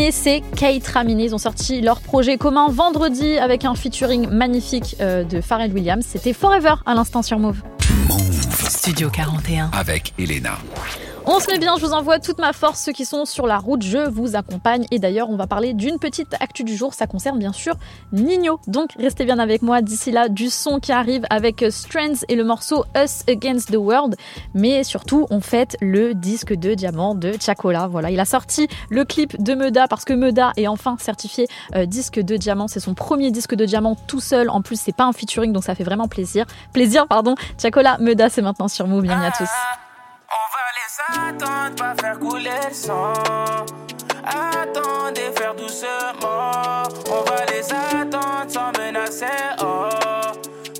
Aminé, 0.05 0.13
c'est 0.13 0.43
Kate 0.57 0.87
Raminé. 0.87 1.25
Ils 1.25 1.35
ont 1.35 1.39
sorti 1.39 1.81
leur 1.81 2.01
projet 2.01 2.37
commun 2.37 2.69
vendredi 2.69 3.39
avec 3.39 3.65
un 3.65 3.75
featuring 3.75 4.29
magnifique 4.29 4.97
euh, 5.01 5.25
de 5.25 5.41
Pharrell 5.41 5.73
Williams. 5.73 6.05
C'était 6.07 6.35
Forever 6.35 6.75
à 6.85 6.95
l'instant 6.95 7.23
sur 7.23 7.39
Move. 7.39 7.63
Studio 8.69 9.09
41. 9.09 9.71
Avec 9.73 10.13
Elena. 10.19 10.59
On 11.27 11.41
se 11.41 11.51
met 11.51 11.59
bien, 11.59 11.77
je 11.79 11.87
vous 11.87 11.95
envoie 11.95 12.18
toute 12.18 12.39
ma 12.39 12.53
force. 12.53 12.81
Ceux 12.81 12.93
qui 12.93 13.07
sont 13.07 13.25
sur 13.25 13.47
la 13.47 13.57
route, 13.57 13.83
je 13.83 14.11
vous 14.11 14.37
accompagne. 14.37 14.85
Et 14.91 14.99
d'ailleurs, 14.99 15.31
on 15.31 15.37
va 15.37 15.47
parler 15.47 15.72
d'une 15.72 15.99
petite 15.99 16.35
actu 16.39 16.64
du 16.64 16.77
jour. 16.77 16.93
Ça 16.93 17.07
concerne 17.07 17.39
bien 17.39 17.55
sûr 17.55 17.77
Nino. 18.12 18.61
Donc, 18.66 18.91
restez 18.99 19.25
bien 19.25 19.39
avec 19.39 19.62
moi. 19.62 19.81
D'ici 19.81 20.11
là, 20.11 20.29
du 20.29 20.51
son 20.51 20.81
qui 20.81 20.93
arrive 20.93 21.25
avec 21.31 21.64
Strands 21.70 22.27
et 22.29 22.37
le 22.37 22.45
morceau 22.45 22.85
Us 22.95 23.22
Against 23.27 23.72
the 23.72 23.77
World. 23.77 24.16
Mais 24.53 24.85
surtout, 24.85 25.27
on 25.31 25.41
fête 25.41 25.79
le 25.81 26.12
disque 26.12 26.53
de 26.53 26.75
diamant 26.75 27.14
de 27.14 27.33
Chacola. 27.41 27.87
Voilà, 27.87 28.11
il 28.11 28.20
a 28.20 28.27
sorti 28.27 28.68
le 28.91 29.07
clip 29.07 29.43
de 29.43 29.55
Meda 29.55 29.89
parce 29.89 30.05
que 30.05 30.12
Meda 30.12 30.53
est 30.59 30.68
enfin 30.68 30.97
certifié 31.01 31.49
euh, 31.75 31.87
disque 31.87 32.20
de 32.20 32.37
diamant. 32.37 32.68
C'est 32.68 32.81
son 32.81 32.93
premier 32.93 33.31
disque 33.31 33.55
de 33.55 33.64
diamant 33.64 33.97
tout 34.07 34.20
seul. 34.20 34.51
En 34.51 34.61
plus, 34.61 34.79
c'est 34.79 34.95
pas 34.95 35.05
un 35.05 35.12
featuring, 35.12 35.55
donc 35.55 35.64
ça 35.64 35.75
fait 35.75 35.85
vraiment 35.85 36.07
plaisir. 36.07 36.45
Plaisir, 36.75 37.07
pardon. 37.09 37.35
Chacola, 37.61 37.97
Meda, 37.99 38.29
c'est 38.29 38.43
maintenant 38.43 38.68
sur 38.68 38.87
Move. 38.87 39.05
Bienvenue 39.05 39.27
à 39.27 39.31
tous. 39.31 39.49
Attendre, 40.97 41.75
pas 41.77 41.95
faire 42.01 42.19
couler 42.21 42.51
le 42.69 42.75
sang. 42.75 43.13
Attendez, 44.25 45.33
faire 45.37 45.55
doucement. 45.55 46.85
On 47.11 47.23
va 47.29 47.45
les 47.47 47.65
attendre 47.73 48.47
sans 48.49 48.71
menacer. 48.79 49.27
Oh, 49.61 49.89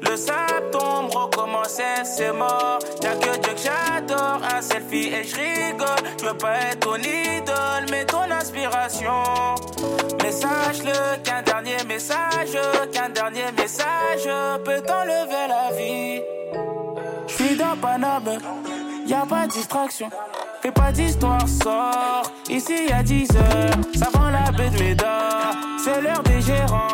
le 0.03 0.17
sable 0.17 0.71
tombe, 0.71 1.11
recommencer, 1.13 2.05
c'est 2.05 2.33
mort. 2.33 2.79
Y'a 3.03 3.17
que 3.17 3.39
Dieu 3.39 3.55
que 3.55 3.61
j'adore, 3.61 4.41
un 4.57 4.63
selfie 4.63 5.13
et 5.13 5.25
je 5.25 5.35
rigole. 5.35 5.89
Je 6.21 6.27
veux 6.27 6.39
pas 6.39 6.59
être 6.59 6.81
ton 6.81 6.97
idole, 6.97 7.87
mais 7.91 8.05
ton 8.05 8.31
inspiration. 8.31 9.25
Mais 10.23 10.31
sache-le 10.31 11.23
qu'un 11.25 11.43
dernier 11.43 11.83
message, 11.89 12.57
qu'un 12.93 13.09
dernier 13.09 13.51
message 13.57 14.29
peut 14.65 14.81
t'enlever 14.81 15.49
la 15.49 15.77
vie. 15.77 16.23
J'suis 17.27 17.57
dans 17.57 17.77
Paname, 17.77 18.39
y'a 19.07 19.27
pas 19.27 19.47
de 19.47 19.53
distraction. 19.53 20.09
Fais 20.63 20.73
pas 20.73 20.93
d'histoire, 20.93 21.47
sort. 21.49 22.23
Ici 22.49 22.87
y'a 22.89 23.03
10 23.03 23.29
heures, 23.37 23.71
ça 23.95 24.07
prend 24.07 24.31
la 24.31 24.51
baie 24.51 24.71
de 24.71 24.83
Méda. 24.83 25.51
C'est 25.79 26.01
l'heure 26.01 26.23
des 26.23 26.41
gérants. 26.41 26.89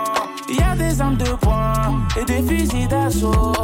Y'a 0.48 0.74
des 0.74 1.00
armes 1.00 1.16
de 1.16 1.30
poing 1.34 2.06
et 2.18 2.24
des 2.24 2.42
fusils 2.42 2.88
d'assaut. 2.88 3.54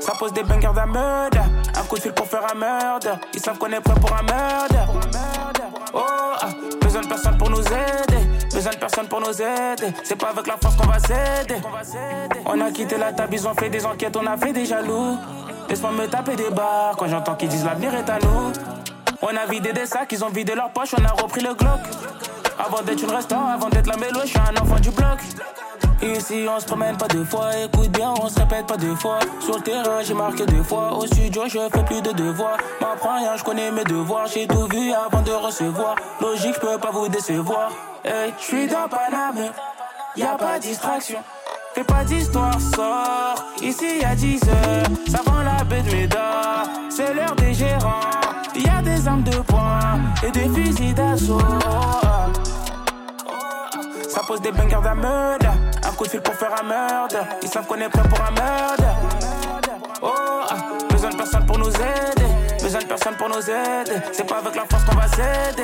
Ça 0.00 0.12
pose 0.18 0.32
des 0.32 0.42
bangers 0.42 0.72
d'un 0.74 0.86
meurtre. 0.86 1.38
Un 1.78 1.82
coup 1.84 1.96
de 1.96 2.00
fil 2.00 2.12
pour 2.12 2.26
faire 2.26 2.42
un 2.50 2.58
meurtre. 2.58 3.18
Ils 3.34 3.40
savent 3.40 3.58
qu'on 3.58 3.66
est 3.66 3.80
prêt 3.80 4.00
pour 4.00 4.12
un 4.12 4.22
meurtre. 4.22 4.74
Oh, 5.92 6.00
besoin 6.80 7.02
de 7.02 7.08
personne 7.08 7.36
pour 7.36 7.50
nous 7.50 7.60
aider. 7.60 8.24
Besoin 8.52 8.72
de 8.72 8.78
personne 8.78 9.06
pour 9.08 9.20
nous 9.20 9.42
aider. 9.42 9.92
C'est 10.04 10.16
pas 10.16 10.30
avec 10.30 10.46
la 10.46 10.56
force 10.56 10.76
qu'on 10.76 10.86
va 10.86 10.98
s'aider. 10.98 11.56
On 12.46 12.60
a 12.60 12.70
quitté 12.70 12.96
la 12.96 13.12
table, 13.12 13.34
ils 13.34 13.46
ont 13.46 13.54
fait 13.54 13.68
des 13.68 13.84
enquêtes, 13.84 14.16
on 14.16 14.26
a 14.26 14.36
fait 14.38 14.52
des 14.52 14.64
jaloux. 14.64 15.18
Laisse-moi 15.68 15.92
me 15.92 16.06
taper 16.06 16.34
des 16.34 16.50
barres 16.50 16.96
quand 16.96 17.08
j'entends 17.08 17.34
qu'ils 17.34 17.48
disent 17.48 17.64
l'avenir 17.64 17.94
est 17.94 18.08
à 18.08 18.18
nous. 18.18 18.52
On 19.20 19.36
a 19.36 19.46
vidé 19.46 19.72
des 19.72 19.84
sacs, 19.84 20.10
ils 20.12 20.24
ont 20.24 20.30
vidé 20.30 20.54
leurs 20.54 20.70
poches, 20.70 20.94
on 20.98 21.04
a 21.04 21.22
repris 21.22 21.42
le 21.42 21.54
Glock. 21.54 21.80
Avant 22.58 22.82
d'être 22.82 23.02
une 23.02 23.10
restaurant, 23.10 23.48
avant 23.48 23.68
d'être 23.68 23.86
la 23.86 23.96
mélo, 23.96 24.20
je 24.22 24.28
suis 24.28 24.38
un 24.38 24.56
enfant 24.60 24.80
du 24.80 24.90
bloc. 24.90 25.18
Ici 26.00 26.46
on 26.48 26.58
se 26.60 26.64
promène 26.64 26.96
pas 26.96 27.08
deux 27.08 27.24
fois, 27.24 27.56
écoute 27.56 27.90
bien, 27.90 28.14
on 28.22 28.28
se 28.28 28.38
répète 28.38 28.66
pas 28.66 28.76
deux 28.76 28.94
fois. 28.94 29.18
Sur 29.40 29.56
le 29.56 29.62
terrain 29.62 30.00
j'ai 30.02 30.14
marqué 30.14 30.46
deux 30.46 30.62
fois, 30.62 30.92
au 30.92 31.06
studio 31.06 31.42
je 31.48 31.58
fais 31.58 31.84
plus 31.84 32.00
de 32.00 32.12
devoirs. 32.12 32.56
M'apprends 32.80 33.16
rien, 33.16 33.36
je 33.36 33.44
connais 33.44 33.70
mes 33.70 33.84
devoirs, 33.84 34.26
j'ai 34.26 34.46
tout 34.46 34.66
vu 34.68 34.92
avant 34.92 35.22
de 35.22 35.32
recevoir. 35.32 35.96
Logique, 36.20 36.54
je 36.54 36.60
peux 36.60 36.78
pas 36.78 36.90
vous 36.90 37.08
décevoir. 37.08 37.72
Hey, 38.04 38.32
je 38.38 38.44
suis 38.44 38.66
dans 38.68 38.88
Paname, 38.88 39.50
y 40.16 40.22
a 40.22 40.36
pas 40.36 40.58
de 40.58 40.62
distraction. 40.62 41.18
Fais 41.78 41.84
pas 41.84 42.02
d'histoire, 42.02 42.60
sort. 42.74 43.36
Ici 43.62 44.00
y'a 44.02 44.16
10 44.16 44.40
heures, 44.48 44.86
ça 45.08 45.20
vend 45.24 45.42
la 45.44 45.62
baie 45.62 45.80
de 45.80 45.92
Médard. 45.92 46.66
C'est 46.90 47.14
l'heure 47.14 47.36
des 47.36 47.54
gérants. 47.54 48.00
Y 48.56 48.68
a 48.68 48.82
des 48.82 49.06
armes 49.06 49.22
de 49.22 49.36
poing 49.42 50.00
et 50.26 50.30
des 50.32 50.48
fusils 50.48 50.92
d'assaut. 50.92 51.38
Ça 54.08 54.22
pose 54.26 54.40
des 54.40 54.50
bangers 54.50 54.82
d'un 54.82 54.96
meurtre. 54.96 55.46
Un 55.86 55.92
coup 55.92 56.02
de 56.02 56.10
fil 56.10 56.20
pour 56.20 56.34
faire 56.34 56.50
un 56.60 56.64
meurtre. 56.64 57.18
Ils 57.42 57.48
savent 57.48 57.68
qu'on 57.68 57.76
est 57.76 57.88
prêt 57.88 58.08
pour 58.08 58.20
un 58.22 58.32
meurtre. 58.32 58.82
Oh, 60.02 60.10
besoin 60.90 61.10
de 61.10 61.16
personne 61.16 61.46
pour 61.46 61.58
nous 61.58 61.70
aider. 61.70 62.60
Besoin 62.60 62.80
de 62.80 62.86
personne 62.86 63.14
pour 63.14 63.28
nous 63.28 63.38
aider. 63.38 64.02
C'est 64.10 64.26
pas 64.26 64.38
avec 64.38 64.56
la 64.56 64.64
force 64.64 64.82
qu'on 64.82 64.96
va 64.96 65.06
s'aider. 65.06 65.62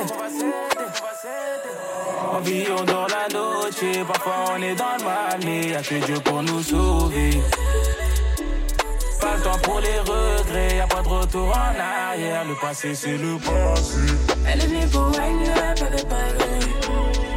On 2.35 2.39
vit, 2.41 2.65
on 2.69 2.83
dort 2.83 3.07
la 3.07 3.33
noche. 3.33 4.05
Parfois 4.07 4.33
on 4.51 4.61
est 4.61 4.75
dans 4.75 4.97
le 4.97 5.03
mal, 5.05 5.39
mais 5.45 5.69
y'a 5.69 5.81
que 5.81 5.95
Dieu 6.05 6.19
pour 6.19 6.43
nous 6.43 6.61
sauver. 6.61 7.29
Pas 9.21 9.35
le 9.37 9.41
temps 9.41 9.59
pour 9.63 9.79
les 9.79 9.99
regrets, 9.99 10.75
y'a 10.75 10.87
pas 10.87 11.01
de 11.01 11.07
retour 11.07 11.47
en 11.47 11.79
arrière. 11.79 12.43
Le 12.43 12.55
passé, 12.59 12.93
c'est 12.93 13.17
le 13.17 13.37
passé. 13.37 13.99
Elle 14.47 14.61
est 14.61 14.67
venue 14.67 14.87
pour 14.87 15.11
elle 15.15 16.05
pas 16.05 16.27
vu. 16.37 16.71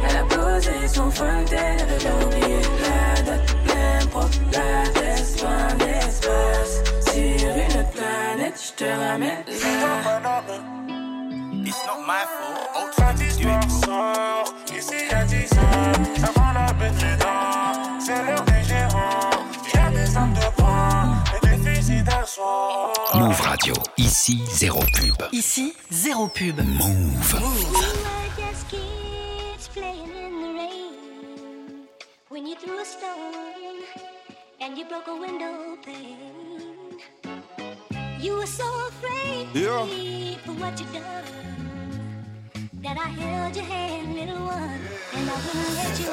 Elle 0.09 0.17
a 0.17 0.23
posé 0.23 0.87
son 0.93 1.09
fond, 1.09 1.45
elle 1.49 1.81
avait 1.81 2.25
oublié 2.25 2.59
la 2.83 3.21
date, 3.21 3.55
l'impro, 3.67 4.21
la 4.51 4.89
test, 4.99 5.39
fin 5.39 5.75
d'espace. 5.75 6.83
Sur 7.05 7.55
une 7.55 7.85
planète, 7.93 8.61
je 8.61 8.73
te 8.73 8.83
ramène 8.83 9.45
là. 9.47 10.43
It's 11.65 11.85
not 11.85 12.01
my 12.05 12.25
fault. 12.25 12.69
D'histoire 13.17 13.71
sort, 13.71 14.53
ici 14.91 15.05
y'a 15.11 15.23
10 15.25 15.53
ans. 15.53 16.15
Ça 16.19 16.31
vend 16.35 16.51
la 16.53 16.73
baie 16.73 16.89
de 16.91 17.05
Médard. 17.05 17.75
C'est 17.99 18.23
l'heure 18.25 18.43
des 18.43 18.63
gérants. 18.63 19.29
Y'a 19.73 19.89
des 19.89 20.17
armes 20.17 20.33
de 20.33 20.61
poing 20.61 21.23
et 21.35 21.47
des 21.47 21.57
fusils 21.75 22.03
d'assaut. 22.03 22.93
Move 23.15 23.41
Radio. 23.41 23.73
Ici, 23.97 24.41
zéro 24.51 24.79
pub. 24.79 25.27
Ici, 25.31 25.73
zéro 25.91 26.27
pub. 26.27 26.59
Move. 26.59 27.35
just 28.37 28.69
kids 28.69 29.67
playing 29.73 30.09
in 30.09 30.41
the 30.41 30.53
rain. 30.59 31.87
When 32.29 32.45
you 32.47 32.55
threw 32.55 32.79
a 32.79 32.85
stone 32.85 33.83
and 34.61 34.77
you 34.77 34.85
broke 34.85 35.07
a 35.07 35.15
window 35.15 35.77
pane, 35.83 36.99
you 38.19 38.35
were 38.35 38.45
so 38.47 38.65
afraid 38.87 39.47
Yeah. 39.53 39.85
for 40.45 40.53
what 40.53 40.79
you 40.79 40.85
done. 40.93 41.58
That 42.81 42.97
I 42.97 43.09
held 43.09 43.55
your 43.57 43.65
hand, 43.65 44.15
little 44.15 44.45
one, 44.45 44.79
and 45.13 45.29
I 45.29 45.35
wouldn't 45.35 45.75
let 45.75 45.99
you 45.99 46.05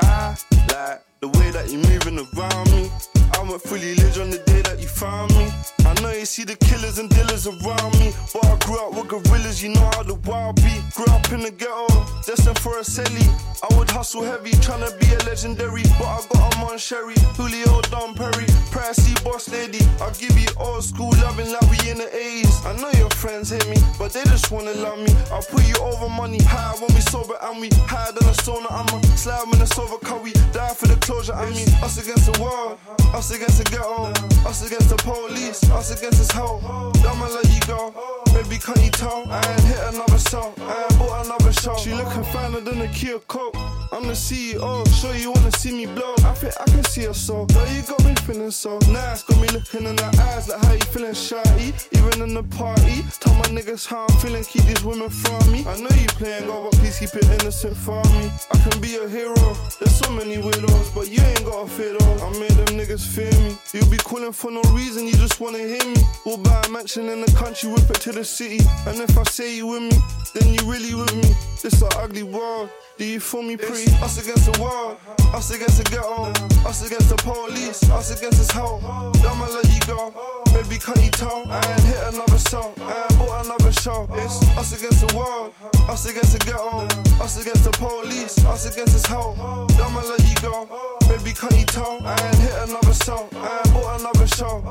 I 0.00 0.36
oh. 0.36 0.36
like 0.68 1.11
the 1.22 1.28
way 1.38 1.50
that 1.52 1.70
you're 1.70 1.86
moving 1.86 2.18
around 2.18 2.66
me. 2.72 2.90
I 3.38 3.42
went 3.48 3.62
fully 3.62 3.94
lit 3.94 4.18
on 4.18 4.30
the 4.30 4.38
day 4.38 4.60
that 4.62 4.80
you 4.80 4.88
found 4.88 5.30
me. 5.38 5.46
I 5.86 5.94
know 6.02 6.10
you 6.10 6.26
see 6.26 6.44
the 6.44 6.56
killers 6.56 6.98
and 6.98 7.08
dealers 7.08 7.46
around 7.46 7.94
me. 7.98 8.12
But 8.34 8.44
I 8.44 8.56
grew 8.66 8.78
up 8.82 8.94
with 8.94 9.08
gorillas, 9.08 9.62
you 9.62 9.70
know 9.70 9.88
how 9.94 10.02
the 10.02 10.14
wild 10.26 10.56
be. 10.56 10.74
Grew 10.94 11.06
up 11.14 11.30
in 11.32 11.40
the 11.40 11.50
ghetto, 11.50 11.86
destined 12.26 12.58
for 12.58 12.78
a 12.78 12.82
celly. 12.82 13.26
I 13.62 13.78
would 13.78 13.90
hustle 13.90 14.22
heavy, 14.22 14.50
tryna 14.58 14.90
be 14.98 15.06
a 15.14 15.18
legendary. 15.24 15.82
But 15.98 16.10
I 16.10 16.18
got 16.26 16.54
a 16.54 16.58
man 16.58 16.78
Sherry, 16.78 17.14
Julio 17.38 17.80
Don 17.94 18.14
Perry, 18.14 18.50
Pricey 18.74 19.14
Boss 19.22 19.48
Lady. 19.48 19.80
I'll 20.00 20.10
give 20.18 20.36
you 20.36 20.48
old 20.58 20.82
school 20.82 21.14
loving 21.22 21.50
like 21.52 21.66
we 21.70 21.78
in 21.90 21.98
the 21.98 22.10
80s. 22.10 22.66
I 22.66 22.74
know 22.82 22.90
your 22.98 23.10
friends 23.10 23.50
hate 23.50 23.68
me, 23.68 23.78
but 23.98 24.12
they 24.12 24.24
just 24.24 24.50
wanna 24.50 24.74
love 24.74 24.98
me. 24.98 25.14
I'll 25.30 25.42
put 25.42 25.66
you 25.66 25.76
over 25.78 26.08
money, 26.08 26.42
high 26.42 26.74
when 26.82 26.92
we 26.94 27.00
sober 27.00 27.38
and 27.42 27.60
we 27.60 27.70
higher 27.86 28.10
than 28.10 28.26
a 28.26 28.34
sauna. 28.42 28.70
I'm 28.70 28.90
a 28.90 28.98
slab 29.16 29.52
in 29.54 29.62
a 29.62 29.66
silver 29.66 29.98
car, 29.98 30.18
we 30.18 30.32
die 30.52 30.74
for 30.74 30.86
the 30.86 30.96
closure. 31.12 31.34
I 31.34 31.50
mean, 31.50 31.68
us 31.84 31.98
against 32.02 32.32
the 32.32 32.42
world, 32.42 32.78
us 33.14 33.30
against 33.30 33.58
the 33.58 33.64
ghetto, 33.64 34.31
us 34.52 34.66
against 34.66 34.90
the 34.90 34.96
police, 34.96 35.62
us 35.70 35.96
against 35.96 36.18
this 36.18 36.30
hoe. 36.30 36.60
I'ma 37.08 37.26
let 37.28 37.48
you 37.48 37.60
go. 37.66 37.94
Baby, 38.34 38.58
can't 38.58 38.82
you 38.84 38.90
tell? 38.90 39.24
I 39.30 39.40
ain't 39.50 39.64
hit 39.64 39.80
another 39.94 40.18
show, 40.18 40.52
I 40.58 40.84
ain't 40.84 40.98
bought 40.98 41.24
another 41.24 41.52
show. 41.52 41.74
She 41.78 41.94
looking 41.94 42.24
finer 42.24 42.60
than 42.60 42.82
a 42.82 42.88
Kia 42.88 43.18
Coke. 43.20 43.56
I'm 43.92 44.06
the 44.06 44.12
CEO, 44.14 44.86
sure 45.00 45.14
you 45.14 45.32
wanna 45.32 45.52
see 45.52 45.72
me 45.72 45.86
blow. 45.86 46.14
I 46.24 46.34
think 46.34 46.52
I 46.60 46.64
can 46.64 46.84
see 46.84 47.04
her 47.04 47.14
so. 47.14 47.46
Girl, 47.46 47.66
you 47.68 47.82
got 47.82 48.04
me 48.04 48.14
feeling 48.26 48.50
so 48.50 48.78
nice. 48.88 49.22
Got 49.22 49.40
me 49.40 49.48
looking 49.48 49.84
in 49.84 49.96
her 49.96 50.12
eyes 50.20 50.48
like 50.48 50.62
how 50.64 50.72
you 50.72 50.86
feeling 50.92 51.14
shy. 51.14 51.72
Even 51.92 52.22
in 52.22 52.34
the 52.34 52.42
party, 52.56 53.04
tell 53.20 53.34
my 53.34 53.48
niggas 53.56 53.86
how 53.86 54.06
I'm 54.06 54.16
feeling. 54.18 54.44
Keep 54.44 54.64
these 54.64 54.84
women 54.84 55.08
from 55.08 55.50
me. 55.52 55.64
I 55.66 55.78
know 55.80 55.92
you 55.96 56.08
playing 56.20 56.46
God, 56.46 56.70
but 56.70 56.78
please 56.80 56.98
keep 56.98 57.14
it 57.14 57.24
innocent 57.40 57.76
for 57.76 58.02
me. 58.16 58.30
I 58.50 58.58
can 58.64 58.80
be 58.80 58.96
a 58.96 59.08
hero. 59.08 59.56
There's 59.78 59.96
so 59.96 60.10
many 60.12 60.36
widows, 60.38 60.90
but 60.94 61.08
you 61.10 61.22
ain't 61.22 61.44
gotta 61.44 61.68
fear 61.68 61.92
those. 61.98 62.22
I 62.22 62.30
made 62.38 62.56
them 62.60 62.76
niggas 62.80 63.06
fear 63.06 63.32
me. 63.44 63.56
You'll 63.72 63.90
be 63.90 63.98
calling 63.98 64.32
for 64.32 64.41
no 64.50 64.62
reason, 64.72 65.06
you 65.06 65.12
just 65.12 65.40
wanna 65.40 65.58
hear 65.58 65.84
me. 65.84 66.02
We'll 66.24 66.38
buy 66.38 66.60
a 66.66 66.68
mansion 66.70 67.08
in 67.08 67.20
the 67.20 67.32
country, 67.32 67.70
whip 67.70 67.88
it 67.90 68.00
to 68.00 68.12
the 68.12 68.24
city. 68.24 68.60
And 68.86 68.98
if 68.98 69.16
I 69.16 69.22
say 69.24 69.56
you 69.56 69.66
with 69.68 69.82
me, 69.82 69.98
then 70.34 70.54
you 70.54 70.70
really 70.70 70.94
with 70.94 71.14
me. 71.14 71.34
This 71.62 71.80
a 71.80 71.86
ugly 71.98 72.24
world. 72.24 72.70
Do 72.98 73.04
you 73.04 73.20
feel 73.20 73.42
me 73.42 73.56
pretty? 73.56 73.90
Us 74.02 74.22
against 74.22 74.52
the 74.52 74.60
world, 74.60 74.96
us 75.32 75.50
against 75.54 75.78
the 75.78 75.84
ghetto, 75.84 76.32
us 76.68 76.86
against 76.86 77.08
the 77.08 77.16
police, 77.16 77.82
us 77.90 78.16
against 78.16 78.38
this 78.38 78.50
hoe. 78.50 78.80
I'ma 79.24 79.46
let 79.46 79.66
you 79.72 79.80
go. 79.86 80.51
Baby, 80.62 80.78
can't? 80.78 81.50
I 81.50 81.56
ain't 81.56 81.82
hit 81.82 82.14
another 82.14 82.38
show, 82.38 82.72
I 82.78 83.06
ain't 83.10 83.18
bought 83.18 83.44
another 83.44 83.72
show. 83.72 84.06
It's 84.12 84.48
us 84.56 84.72
against 84.78 85.06
the 85.06 85.16
world, 85.16 85.52
us 85.88 86.08
against 86.08 86.32
the 86.32 86.38
ghetto, 86.38 86.86
us 87.20 87.40
against 87.40 87.64
the 87.64 87.72
police, 87.72 88.44
us 88.44 88.72
against 88.72 88.92
this 88.92 89.06
hoe. 89.06 89.34
I'ma 89.38 90.00
let 90.02 90.20
you 90.20 90.36
go. 90.40 90.68
Baby, 91.08 91.32
can't? 91.32 92.06
I 92.06 92.26
ain't 92.26 92.36
hit 92.36 92.68
another 92.68 92.94
show, 92.94 93.28
I 93.32 93.58
ain't 93.58 93.74
bought 93.74 94.00
another 94.00 94.26
show. 94.28 94.62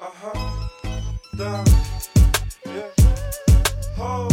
Uh 0.00 0.10
huh. 0.20 0.68
Down. 1.38 1.64
Yeah. 2.66 2.90
Ho. 3.96 4.28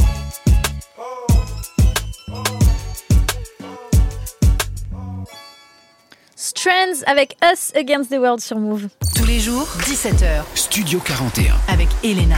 Strands 6.46 7.02
avec 7.08 7.36
Us 7.44 7.72
Against 7.76 8.12
the 8.12 8.20
World 8.20 8.40
sur 8.40 8.60
Move. 8.60 8.88
Tous 9.16 9.26
les 9.26 9.40
jours, 9.40 9.68
17h. 9.80 10.44
Studio 10.54 11.00
41. 11.00 11.56
Avec 11.68 11.88
Elena. 12.04 12.38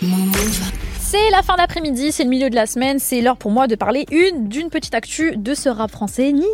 Move. 0.00 0.87
C'est 1.10 1.30
la 1.30 1.40
fin 1.40 1.56
d'après-midi, 1.56 2.12
c'est 2.12 2.24
le 2.24 2.28
milieu 2.28 2.50
de 2.50 2.54
la 2.54 2.66
semaine, 2.66 2.98
c'est 2.98 3.22
l'heure 3.22 3.38
pour 3.38 3.50
moi 3.50 3.66
de 3.66 3.76
parler 3.76 4.04
une 4.10 4.46
d'une 4.46 4.68
petite 4.68 4.94
actu 4.94 5.38
de 5.38 5.54
ce 5.54 5.70
rap 5.70 5.90
français. 5.90 6.32
Nino, 6.32 6.44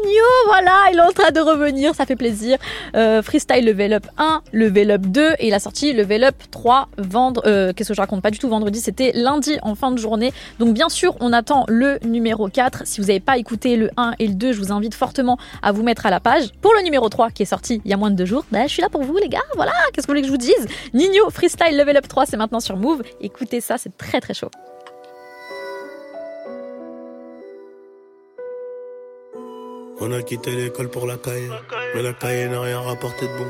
voilà, 0.46 0.76
il 0.92 0.96
est 0.96 1.02
en 1.02 1.10
train 1.10 1.32
de 1.32 1.40
revenir, 1.40 1.92
ça 1.96 2.06
fait 2.06 2.14
plaisir. 2.14 2.58
Euh, 2.94 3.20
freestyle 3.20 3.64
Level 3.64 3.94
Up 3.94 4.06
1, 4.16 4.42
Level 4.52 4.92
Up 4.92 5.00
2 5.00 5.32
et 5.40 5.48
il 5.48 5.54
a 5.54 5.58
sorti 5.58 5.92
Level 5.92 6.22
Up 6.22 6.36
3 6.52 6.88
vendre. 6.98 7.42
Euh, 7.46 7.72
Qu'est-ce 7.72 7.88
que 7.88 7.94
je 7.94 8.00
raconte? 8.00 8.22
Pas 8.22 8.30
du 8.30 8.38
tout 8.38 8.48
vendredi, 8.48 8.78
c'était 8.78 9.10
lundi 9.12 9.58
en 9.62 9.74
fin 9.74 9.90
de 9.90 9.98
journée. 9.98 10.32
Donc 10.60 10.72
bien 10.72 10.88
sûr, 10.88 11.16
on 11.18 11.32
attend 11.32 11.64
le 11.66 11.98
numéro 12.04 12.48
4. 12.48 12.86
Si 12.86 13.00
vous 13.00 13.08
n'avez 13.08 13.18
pas 13.18 13.38
écouté 13.38 13.76
le 13.76 13.90
1 13.96 14.12
et 14.20 14.28
le 14.28 14.34
2, 14.34 14.52
je 14.52 14.60
vous 14.60 14.70
invite 14.70 14.94
fortement 14.94 15.36
à 15.62 15.72
vous 15.72 15.82
mettre 15.82 16.06
à 16.06 16.10
la 16.10 16.20
page. 16.20 16.52
Pour 16.62 16.72
le 16.74 16.84
numéro 16.84 17.08
3 17.08 17.32
qui 17.32 17.42
est 17.42 17.46
sorti 17.46 17.82
il 17.84 17.90
y 17.90 17.94
a 17.94 17.96
moins 17.96 18.12
de 18.12 18.16
deux 18.16 18.24
jours, 18.24 18.44
bah, 18.52 18.68
je 18.68 18.72
suis 18.72 18.82
là 18.82 18.88
pour 18.88 19.02
vous 19.02 19.16
les 19.16 19.28
gars, 19.28 19.42
voilà, 19.56 19.72
qu'est-ce 19.92 20.06
que 20.06 20.12
vous 20.12 20.16
voulez 20.16 20.20
que 20.20 20.28
je 20.28 20.32
vous 20.32 20.38
dise? 20.38 20.68
Nino, 20.92 21.28
Freestyle 21.30 21.76
Level 21.76 21.96
Up 21.96 22.06
3, 22.06 22.26
c'est 22.26 22.36
maintenant 22.36 22.60
sur 22.60 22.76
Move. 22.76 23.02
Écoutez 23.20 23.60
ça, 23.60 23.78
c'est 23.78 23.98
très 23.98 24.20
très 24.20 24.32
On 30.00 30.12
a 30.12 30.22
quitté 30.22 30.50
l'école 30.50 30.90
pour 30.90 31.06
la 31.06 31.16
caille, 31.16 31.48
mais 31.94 32.02
la 32.02 32.12
caille 32.12 32.48
n'a 32.48 32.60
rien 32.60 32.80
rapporté 32.80 33.26
de 33.26 33.38
bon. 33.38 33.46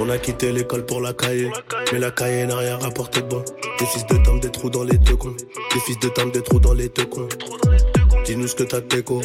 On 0.00 0.08
a 0.10 0.18
quitté 0.18 0.50
l'école 0.52 0.84
pour 0.84 1.00
la 1.00 1.12
caille, 1.12 1.50
mais 1.92 1.98
la 1.98 2.10
caille 2.10 2.46
n'a 2.46 2.56
rien 2.56 2.76
rapporté 2.78 3.22
de 3.22 3.26
bon. 3.26 3.44
Des 3.78 3.86
fils 3.86 4.06
de 4.06 4.16
temps, 4.16 4.36
des 4.36 4.50
trous 4.50 4.70
dans 4.70 4.84
les 4.84 4.98
deux 4.98 5.16
cons. 5.16 5.36
Des 5.72 5.80
fils 5.80 5.98
de 6.00 6.08
temps, 6.08 6.26
des 6.26 6.42
trous 6.42 6.60
dans 6.60 6.74
les 6.74 6.88
deux 6.88 7.06
cons. 7.06 7.28
Dis-nous 8.24 8.48
ce 8.48 8.54
que 8.56 8.64
t'as 8.64 8.80
déco. 8.80 9.20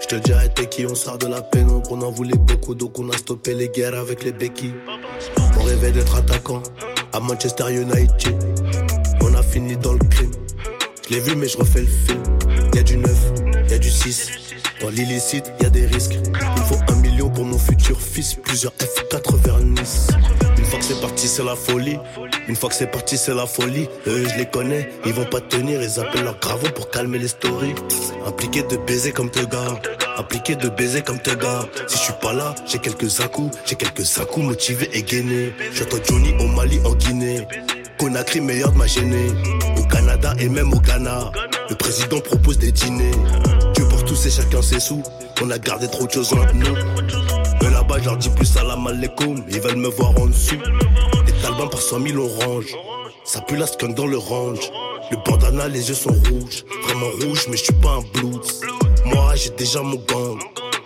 Je 0.00 0.06
te 0.06 0.14
dirai 0.16 0.48
t'es 0.54 0.66
qui, 0.66 0.86
on 0.86 0.94
sort 0.94 1.18
de 1.18 1.26
la 1.26 1.42
pénombre. 1.42 1.92
On 1.92 2.00
en 2.02 2.10
voulait 2.10 2.38
beaucoup, 2.38 2.74
donc 2.74 2.98
on 2.98 3.10
a 3.10 3.16
stoppé 3.16 3.54
les 3.54 3.68
guerres 3.68 3.98
avec 3.98 4.24
les 4.24 4.32
béquilles. 4.32 4.74
Rêvait 5.68 5.92
d'être 5.92 6.16
attaquant 6.16 6.62
à 7.12 7.20
Manchester 7.20 7.70
United. 7.70 8.34
On 9.20 9.34
a 9.34 9.42
fini 9.42 9.76
dans 9.76 9.92
le 9.92 9.98
crime. 9.98 10.30
Je 11.06 11.14
l'ai 11.14 11.20
vu, 11.20 11.36
mais 11.36 11.46
je 11.46 11.58
refais 11.58 11.82
le 11.82 11.86
film. 11.86 12.22
Y 12.74 12.78
a 12.78 12.82
du 12.82 12.96
neuf, 12.96 13.32
y 13.68 13.74
a 13.74 13.78
du 13.78 13.90
6. 13.90 14.30
Dans 14.80 14.88
l'illicite, 14.88 15.52
y 15.60 15.66
a 15.66 15.68
des 15.68 15.84
risques. 15.84 16.16
Il 16.56 16.62
faut 16.62 16.80
un 16.88 16.96
million 16.96 17.28
pour 17.28 17.44
mon 17.44 17.58
futur 17.58 18.00
fils. 18.00 18.32
Plusieurs 18.32 18.72
F4 18.72 19.36
vers 19.44 19.58
Nice. 19.58 20.08
Une 20.68 20.72
fois 20.72 20.80
que 20.80 20.84
c'est 20.84 21.00
parti, 21.00 21.28
c'est 21.28 21.44
la 21.44 21.56
folie. 21.56 21.98
Une 22.46 22.54
fois 22.54 22.68
que 22.68 22.74
c'est 22.74 22.90
parti, 22.90 23.16
c'est 23.16 23.34
la 23.34 23.46
folie. 23.46 23.88
Eux, 24.06 24.28
je 24.28 24.36
les 24.36 24.44
connais, 24.44 24.90
ils 25.06 25.14
vont 25.14 25.24
pas 25.24 25.40
tenir. 25.40 25.80
Ils 25.80 25.98
appellent 25.98 26.24
leur 26.24 26.38
gravons 26.38 26.68
pour 26.74 26.90
calmer 26.90 27.18
les 27.18 27.28
stories. 27.28 27.74
Impliqué 28.26 28.62
de 28.64 28.76
baiser 28.76 29.12
comme 29.12 29.30
te 29.30 29.42
gars. 29.46 29.80
Impliqué 30.18 30.56
de 30.56 30.68
baiser 30.68 31.00
comme 31.00 31.20
te 31.20 31.30
gars. 31.30 31.64
Si 31.86 31.96
je 31.96 32.02
suis 32.02 32.12
pas 32.20 32.34
là, 32.34 32.54
j'ai 32.66 32.80
quelques 32.80 33.18
à 33.18 33.30
j'ai 33.64 33.76
quelques 33.76 34.18
à 34.18 34.40
motivés 34.40 34.90
et 34.92 35.02
gainés. 35.02 35.54
J'entends 35.72 36.04
Johnny 36.06 36.34
au 36.38 36.48
Mali, 36.48 36.78
en 36.84 36.94
Guinée. 36.96 37.48
Conakry, 37.98 38.42
meilleur 38.42 38.70
de 38.72 38.76
ma 38.76 38.86
gênée. 38.86 39.30
Au 39.78 39.84
Canada 39.84 40.34
et 40.38 40.50
même 40.50 40.74
au 40.74 40.80
Ghana. 40.80 41.32
Le 41.70 41.76
président 41.76 42.20
propose 42.20 42.58
des 42.58 42.72
dîners. 42.72 43.12
Tous 44.08 44.24
et 44.24 44.30
chacun 44.30 44.62
ses 44.62 44.80
sous. 44.80 45.02
On 45.42 45.50
a 45.50 45.58
gardé 45.58 45.86
trop 45.86 46.06
de 46.06 46.10
choses 46.10 46.32
entre 46.32 46.54
nous. 46.54 46.74
Mais 47.62 47.70
là-bas, 47.70 47.98
je 47.98 48.06
leur 48.06 48.16
dis 48.16 48.30
plus 48.30 48.56
à 48.56 48.64
la 48.64 48.74
malécoum. 48.74 49.44
Ils 49.50 49.60
veulent 49.60 49.76
me 49.76 49.88
voir 49.88 50.18
en 50.18 50.26
dessous. 50.26 50.56
Les 51.26 51.32
talbans 51.42 51.68
par 51.68 51.82
100 51.82 52.00
000 52.06 52.18
on 52.18 52.46
range. 52.46 52.74
Ça 53.24 53.42
pue 53.42 53.56
la 53.56 53.66
skunk 53.66 53.94
dans 53.94 54.06
le 54.06 54.16
range. 54.16 54.70
Le 55.10 55.18
bandana, 55.18 55.68
les 55.68 55.90
yeux 55.90 55.94
sont 55.94 56.14
rouges. 56.30 56.64
Vraiment 56.84 57.10
rouges, 57.22 57.48
mais 57.50 57.58
je 57.58 57.64
suis 57.64 57.74
pas 57.74 57.98
un 57.98 58.18
blues. 58.18 58.62
Moi, 59.04 59.34
j'ai 59.34 59.50
déjà 59.50 59.82
mon 59.82 59.96
gang. 59.96 60.38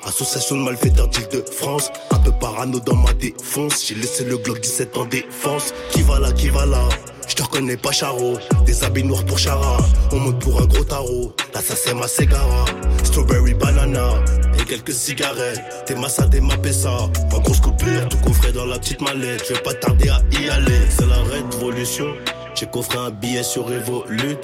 Association 0.04 0.56
de 0.56 0.62
malfaiteurs 0.62 1.06
d'île 1.06 1.28
de 1.28 1.44
France. 1.48 1.90
Un 2.10 2.18
peu 2.18 2.32
parano 2.32 2.80
dans 2.80 2.96
ma 2.96 3.12
défense. 3.12 3.86
J'ai 3.86 3.94
laissé 3.94 4.24
le 4.24 4.36
Glock 4.38 4.60
17 4.60 4.96
en 4.96 5.04
défense. 5.04 5.72
Qui 5.92 6.02
va 6.02 6.18
là, 6.18 6.32
qui 6.32 6.48
va 6.48 6.66
là? 6.66 6.88
Je 7.32 7.36
te 7.36 7.42
reconnais 7.44 7.78
pas 7.78 7.92
Charo, 7.92 8.36
des 8.66 8.84
habits 8.84 9.04
noirs 9.04 9.24
pour 9.24 9.38
Chara. 9.38 9.78
On 10.12 10.16
monte 10.16 10.38
pour 10.40 10.60
un 10.60 10.66
gros 10.66 10.84
tarot, 10.84 11.34
là 11.54 11.62
ça 11.62 11.74
c'est 11.74 11.94
ma 11.94 12.06
Segara 12.06 12.66
Strawberry 13.04 13.54
banana, 13.54 14.22
et 14.60 14.64
quelques 14.64 14.92
cigarettes. 14.92 15.62
T'es 15.86 15.94
massa, 15.94 16.26
t'es 16.26 16.42
ma 16.42 16.58
pessa. 16.58 17.08
Ma 17.32 17.38
grosse 17.38 17.60
coupure, 17.60 18.06
tout 18.10 18.18
coffré 18.18 18.52
dans 18.52 18.66
la 18.66 18.78
petite 18.78 19.00
mallette. 19.00 19.44
Je 19.48 19.54
vais 19.54 19.60
pas 19.60 19.72
tarder 19.72 20.10
à 20.10 20.20
y 20.38 20.50
aller, 20.50 20.80
c'est 20.90 21.06
la 21.06 21.22
révolution. 21.22 22.12
J'ai 22.54 22.66
coffré 22.66 22.98
un 22.98 23.10
billet 23.10 23.42
sur 23.42 23.64
Revolut 23.64 24.36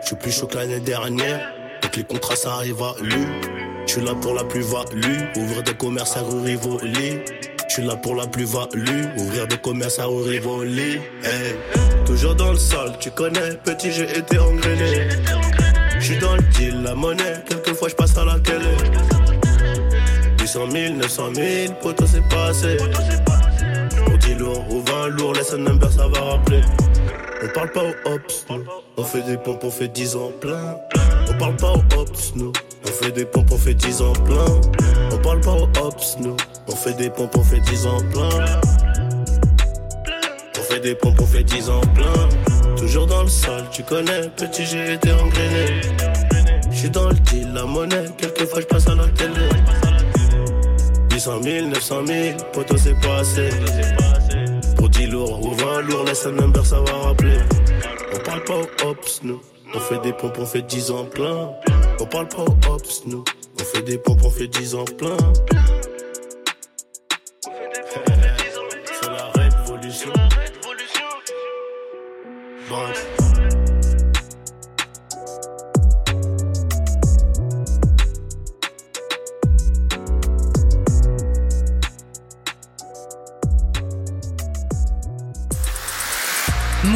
Je 0.00 0.06
suis 0.06 0.16
plus 0.16 0.32
chaud 0.32 0.46
que 0.46 0.56
l'année 0.56 0.80
dernière. 0.80 1.46
Donc 1.82 1.94
les 1.94 2.04
contrats 2.04 2.36
ça 2.36 2.54
arrive 2.54 2.82
à 2.82 2.94
lui 3.02 3.26
Je 3.86 3.92
suis 3.92 4.02
là 4.02 4.14
pour 4.14 4.32
la 4.32 4.44
plus-value. 4.44 5.36
Ouvrir 5.36 5.62
des 5.62 5.74
commerces 5.74 6.16
à 6.16 6.22
rue 6.22 6.40
Rivoli 6.40 7.18
je 7.70 7.74
suis 7.74 7.84
là 7.84 7.94
pour 7.94 8.16
la 8.16 8.26
plus-value, 8.26 9.16
ouvrir 9.16 9.46
des 9.46 9.56
commerces 9.56 10.00
à 10.00 10.06
rue 10.06 10.22
Rivoli. 10.22 10.94
Hey. 11.22 11.54
Toujours 12.04 12.34
dans 12.34 12.50
le 12.50 12.58
sol, 12.58 12.90
tu 12.98 13.12
connais, 13.12 13.54
petit 13.64 13.92
j'ai 13.92 14.10
été 14.18 14.40
engrainé. 14.40 15.06
Je 16.00 16.04
suis 16.04 16.18
dans 16.18 16.34
le 16.34 16.42
deal, 16.42 16.82
la 16.82 16.96
monnaie, 16.96 17.36
quelquefois 17.48 17.88
je 17.88 17.94
passe 17.94 18.18
à 18.18 18.24
la 18.24 18.40
télé. 18.40 18.74
800 20.40 20.60
000, 20.68 20.94
900 20.94 21.22
000, 21.32 21.74
poteau 21.80 22.06
c'est 22.06 22.28
pas 22.28 22.46
assez. 22.46 22.76
On 24.08 24.16
dit 24.16 24.34
lourd 24.34 24.64
ou 24.68 24.82
20 24.82 25.06
lourd, 25.10 25.34
laisse 25.34 25.52
un 25.54 25.58
number, 25.58 25.92
ça 25.92 26.08
va 26.08 26.20
rappeler. 26.22 26.62
On 27.42 27.48
parle 27.48 27.70
pas 27.70 27.84
aux 27.84 28.10
hops, 28.12 28.46
nous. 28.50 28.64
On 28.98 29.02
fait 29.02 29.22
des 29.22 29.38
pompes, 29.38 29.64
on 29.64 29.70
fait 29.70 29.88
10 29.88 30.16
ans 30.16 30.30
plein. 30.40 30.76
On 31.30 31.38
parle 31.38 31.56
pas 31.56 31.72
aux 31.72 31.98
hops, 31.98 32.34
nous. 32.34 32.52
On 32.84 32.88
fait 32.88 33.12
des 33.12 33.24
pompes, 33.24 33.50
on 33.50 33.56
fait 33.56 33.74
10 33.74 34.02
ans 34.02 34.12
plein. 34.12 34.44
On 35.10 35.18
parle 35.18 35.40
pas 35.40 35.52
aux 35.52 35.86
hops, 35.86 36.16
nous. 36.20 36.36
On 36.68 36.76
fait 36.76 36.92
des 36.92 37.08
pompes, 37.08 37.34
on 37.36 37.42
fait 37.42 37.60
10 37.60 37.86
ans 37.86 37.98
plein. 38.12 38.28
On 40.58 40.62
fait 40.62 40.80
des 40.80 40.94
pompes, 40.94 41.20
on 41.20 41.26
fait 41.26 41.42
10 41.42 41.70
ans 41.70 41.80
plein. 41.94 42.76
Toujours 42.76 43.06
dans 43.06 43.22
le 43.22 43.28
sol, 43.28 43.64
tu 43.72 43.82
connais, 43.84 44.28
petit 44.36 44.66
j'ai 44.66 44.94
été 44.94 45.10
engrainé. 45.12 45.80
J'suis 46.70 46.90
dans 46.90 47.08
le 47.08 47.14
deal, 47.14 47.52
la 47.54 47.64
monnaie, 47.64 48.04
quelquefois 48.18 48.60
j'passe 48.60 48.86
à 48.86 48.94
la 48.94 49.06
télé. 49.08 49.48
800 51.12 51.42
000, 51.42 51.66
900 51.68 52.06
000, 52.06 52.36
poteau 52.52 52.76
c'est 52.76 52.98
pas 53.00 53.18
assez. 53.18 53.50
Pour 54.80 54.88
10 54.88 55.08
lourds 55.08 55.44
ou 55.44 55.52
20 55.52 55.82
lourds, 55.82 56.04
laisse 56.04 56.24
un 56.24 56.32
number, 56.32 56.64
ça 56.64 56.80
va 56.80 57.08
rappeler. 57.08 57.36
On 58.14 58.18
parle 58.20 58.44
pas 58.44 58.54
aux 58.54 58.88
hops, 58.88 59.20
nous. 59.22 59.38
On 59.74 59.78
fait 59.78 59.98
des 59.98 60.14
pompes, 60.14 60.38
on 60.38 60.46
fait 60.46 60.62
10 60.62 60.90
ans 60.90 61.04
plein. 61.04 61.50
On 62.00 62.06
parle 62.06 62.28
pas 62.28 62.44
aux 62.44 62.72
hops, 62.72 63.02
nous. 63.04 63.22
On 63.60 63.62
fait 63.62 63.82
des 63.82 63.98
pompes, 63.98 64.22
on 64.24 64.30
fait 64.30 64.48
10 64.48 64.74
ans 64.76 64.86
plein. 64.96 65.18
C'est 67.42 69.10
la 69.10 69.30
révolution. 69.34 70.12
Bref. 72.70 73.09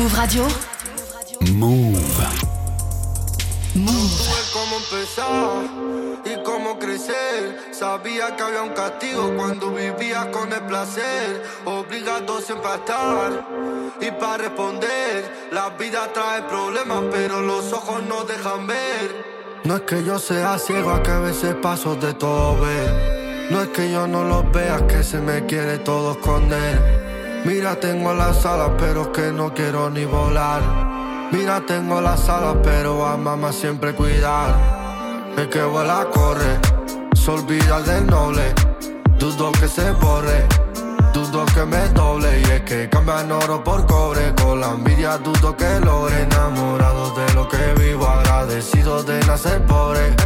Move 0.05 0.17
Radio. 0.17 0.47
Move. 1.55 1.99
Move. 3.75 4.11
cómo 4.53 4.77
empezar 4.77 5.65
y 6.27 6.43
cómo 6.45 6.79
crecer. 6.79 7.73
Sabía 7.73 8.37
que 8.37 8.43
había 8.43 8.65
un 8.65 8.75
castigo 8.75 9.35
cuando 9.35 9.71
vivía 9.71 10.31
con 10.31 10.53
el 10.53 10.61
placer. 10.67 11.43
Obligado 11.65 12.39
siempre 12.43 12.71
a 12.71 12.75
estar 12.75 13.49
y 13.99 14.11
para 14.21 14.37
responder. 14.37 15.49
La 15.53 15.71
vida 15.71 16.13
trae 16.13 16.43
problemas, 16.43 17.05
pero 17.11 17.41
los 17.41 17.73
ojos 17.73 18.03
no 18.07 18.25
dejan 18.25 18.67
ver. 18.67 19.25
No 19.65 19.77
es 19.77 19.83
que 19.85 20.05
yo 20.05 20.19
sea 20.19 20.59
ciego, 20.59 20.91
a 20.91 21.03
que 21.03 21.13
a 21.13 21.21
veces 21.21 21.55
paso 21.63 21.97
de 21.97 22.13
todo 22.13 22.61
ver. 22.61 23.49
No 23.51 23.63
es 23.63 23.69
que 23.69 23.91
yo 23.91 24.07
no 24.07 24.23
lo 24.23 24.43
vea, 24.43 24.87
que 24.87 25.03
se 25.03 25.19
me 25.19 25.47
quiere 25.47 25.79
todo 25.79 26.13
esconder. 26.13 27.04
Mira, 27.45 27.79
tengo 27.79 28.15
las 28.15 28.47
alas, 28.47 28.71
pero 28.79 29.13
que 29.13 29.31
no 29.31 29.53
quiero 29.53 29.91
ni 29.91 30.07
volar. 30.07 30.63
Mira, 31.31 31.61
tengo 31.67 32.01
las 32.01 32.27
alas, 32.31 32.57
pero 32.63 33.05
a 33.05 33.19
mamá 33.19 33.53
siempre 33.53 33.95
cuidar. 33.95 34.55
El 35.37 35.51
que 35.51 35.63
vuela 35.63 36.07
corre, 36.11 36.59
se 37.15 37.31
olvida 37.31 37.83
del 37.83 38.07
noble. 38.07 38.55
Dudo 39.19 39.53
que 39.53 39.69
se 39.69 39.91
borre, 39.93 40.47
dudo 41.13 41.45
que 41.55 41.67
me 41.67 41.87
doble. 41.89 42.41
Y 42.41 42.45
es 42.45 42.63
que 42.63 42.89
cambian 42.89 43.31
oro 43.31 43.63
por 43.63 43.85
cobre. 43.85 44.35
Con 44.43 44.61
la 44.61 44.71
envidia 44.71 45.19
dudo 45.19 45.55
que 45.55 45.81
logre. 45.81 46.23
Enamorado 46.23 47.15
de 47.15 47.35
lo 47.35 47.47
que 47.47 47.75
vivo, 47.79 48.07
agradecido 48.07 49.03
de 49.03 49.21
nacer 49.27 49.61
pobre. 49.67 50.17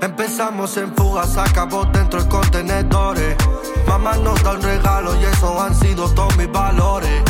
Empezamos 0.00 0.76
en 0.76 0.94
fugas, 0.94 1.36
acabó 1.38 1.84
dentro 1.86 2.22
de 2.22 2.28
contenedores. 2.28 3.36
Mamá 3.86 4.16
nos 4.16 4.42
da 4.42 4.52
un 4.52 4.62
regalo 4.62 5.14
y 5.20 5.24
eso 5.24 5.60
han 5.60 5.74
sido 5.74 6.08
todos 6.10 6.36
mis 6.36 6.50
valores. 6.50 7.22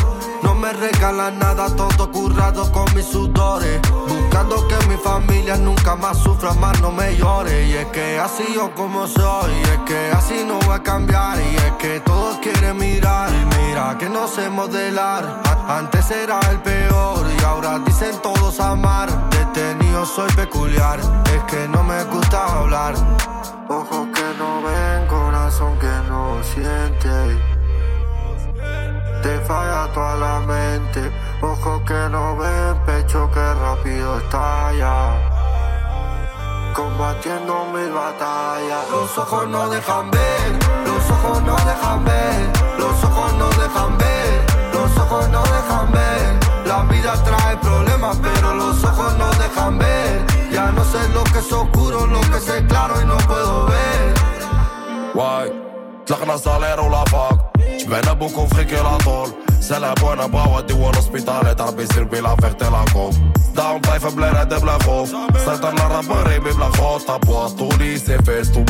No 0.42 0.54
me 0.54 0.72
regalan 0.72 1.38
nada, 1.38 1.74
todo 1.74 2.10
currado 2.10 2.70
con 2.72 2.86
mis 2.94 3.06
sudores. 3.06 3.80
Buscando 4.08 4.66
que 4.68 4.86
mi 4.86 4.96
familia 4.96 5.56
nunca 5.56 5.96
más 5.96 6.18
sufra, 6.18 6.52
más 6.54 6.80
no 6.80 6.90
me 6.92 7.16
llore. 7.16 7.66
Y 7.66 7.74
es 7.74 7.86
que 7.86 8.18
así 8.18 8.44
yo 8.54 8.72
como 8.74 9.06
soy, 9.06 9.52
y 9.52 9.62
es 9.62 9.78
que 9.86 10.10
así 10.12 10.44
no 10.46 10.58
voy 10.60 10.74
a 10.74 10.82
cambiar. 10.82 11.38
Y 11.40 11.56
es 11.56 11.72
que 11.78 12.00
todos 12.00 12.38
quieren 12.38 12.76
mirar, 12.76 13.30
y 13.30 13.56
mira 13.56 13.96
que 13.98 14.08
no 14.08 14.26
sé 14.28 14.48
modelar. 14.48 15.42
Antes 15.68 16.10
era 16.10 16.38
el 16.50 16.60
peor, 16.60 17.26
y 17.38 17.44
ahora 17.44 17.80
dicen 17.80 18.16
todos 18.22 18.60
amar. 18.60 19.08
Detenido 19.30 20.06
soy 20.06 20.30
peculiar, 20.32 21.00
es 21.34 21.42
que 21.44 21.68
no 21.68 21.82
me 21.82 22.04
gusta 22.04 22.44
hablar. 22.44 22.94
Ojos 23.68 24.07
falla 29.48 29.88
toda 29.94 30.14
la 30.16 30.40
mente, 30.40 31.10
ojos 31.40 31.80
que 31.86 32.00
no 32.10 32.36
ven, 32.36 32.76
pecho 32.84 33.30
que 33.32 33.54
rápido 33.54 34.18
estalla. 34.18 34.94
Combatiendo 36.74 37.54
mis 37.72 37.90
batallas. 37.92 38.84
Los 38.90 39.16
ojos 39.16 39.48
no 39.48 39.70
dejan 39.70 40.10
ver, 40.10 40.48
los 40.86 41.10
ojos 41.10 41.42
no 41.42 41.56
dejan 41.70 42.04
ver, 42.04 42.36
los 42.78 43.04
ojos 43.04 43.32
no 43.40 43.48
dejan 43.62 43.98
ver, 43.98 44.44
los 44.74 44.96
ojos 44.98 45.28
no 45.30 45.42
dejan 45.42 45.92
ver. 45.92 46.66
La 46.66 46.82
vida 46.92 47.14
trae 47.24 47.56
problemas, 47.56 48.18
pero 48.22 48.54
los 48.54 48.84
ojos 48.84 49.16
no 49.16 49.30
dejan 49.42 49.78
ver. 49.78 50.26
Ya 50.52 50.70
no 50.72 50.84
sé 50.84 51.00
lo 51.14 51.24
que 51.24 51.38
es 51.38 51.50
oscuro, 51.50 52.06
lo 52.06 52.20
que 52.20 52.36
es 52.36 52.62
claro 52.68 53.00
y 53.00 53.06
no 53.06 53.16
puedo 53.16 53.66
ver. 53.66 54.14
Why? 55.14 55.44
Tlaq 56.04 56.26
na 56.26 56.38
salaire 56.38 56.88
la 56.88 57.04
fac 57.06 57.37
J'bena 57.88 58.14
beaucoup 58.14 58.46
fric 58.48 58.70
et 58.70 58.82
la 58.82 58.98
tol 59.02 59.30
Sella 59.60 59.94
buena 59.94 60.28
bouwen 60.28 60.66
die 60.66 60.76
won 60.76 60.94
hospitaal 60.94 61.56
Daar 61.56 61.74
bezig 61.74 62.08
bij 62.08 62.20
la 62.20 62.34
verte 62.36 62.70
la 62.70 62.82
kop 62.92 63.14
Daarom 63.54 63.80
blijven 63.80 64.14
blaren 64.14 64.48
de 64.48 64.58
blaghof 64.60 65.08
Zet 65.44 65.64
er 65.64 65.74
naar 65.74 65.90
rapper 65.90 66.32
in 66.32 66.42
mijn 66.42 66.54
blaghof 66.54 67.04
Tapo 67.04 67.44
a 67.44 67.48
touri 67.56 67.98
se 67.98 68.18
fes 68.24 68.52
tu 68.52 68.62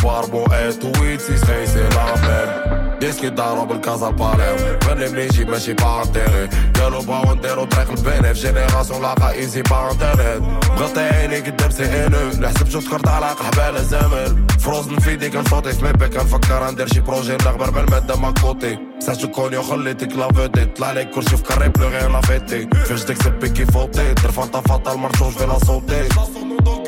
ben 3.01 3.35
ضرب 3.35 3.73
الكازا 3.73 4.11
باليم 4.11 4.79
مني 4.89 5.09
منيجي 5.09 5.45
ماشي 5.45 5.73
با 5.75 6.03
انتيري 6.03 6.49
قالوا 6.81 7.03
بغاو 7.03 7.35
نديرو 7.35 7.65
طريق 7.65 7.91
البنف 7.91 8.37
جينيراسيون 8.37 9.03
لاقا 9.03 9.31
ايزي 9.31 9.63
با 9.63 9.91
انترنت 9.91 10.43
بغطي 10.79 11.01
عيني 11.01 11.41
قدام 11.41 11.71
سي 11.71 12.07
انو 12.07 12.31
لحسب 12.41 12.69
شو 12.69 12.81
تكرت 12.81 13.09
على 13.09 13.27
قحبالة 13.27 13.83
زمن 13.83 14.47
فروزن 14.59 14.99
في 14.99 15.13
يدي 15.13 15.31
كنشوطي 15.31 15.73
في 15.73 15.85
ميبي 15.85 16.09
كنفكر 16.09 16.71
ندير 16.71 16.87
شي 16.87 17.01
بروجي 17.01 17.33
نغبر 17.33 17.71
بالمادة 17.71 18.17
ما 18.17 18.35
كوتي 18.43 18.79
ساتو 18.99 19.29
كونيو 19.29 19.63
خليتك 19.63 20.17
لا 20.17 20.29
فيدي 20.33 20.65
طلع 20.65 20.93
لك 20.93 21.11
كلشي 21.11 21.37
في 21.37 21.43
كاري 21.43 21.69
بلو 21.69 21.89
غير 21.89 22.13
لافيتي 22.13 22.69
فاش 22.85 23.05
تكسب 23.05 23.33
بيكي 23.33 23.65
فوتي 23.65 24.15
دير 24.15 24.31
فانتا 24.31 24.61
فاتا 24.61 24.93
المرشوش 24.93 25.35
في 25.35 25.47
لا 25.47 25.59
صوتي 25.59 26.09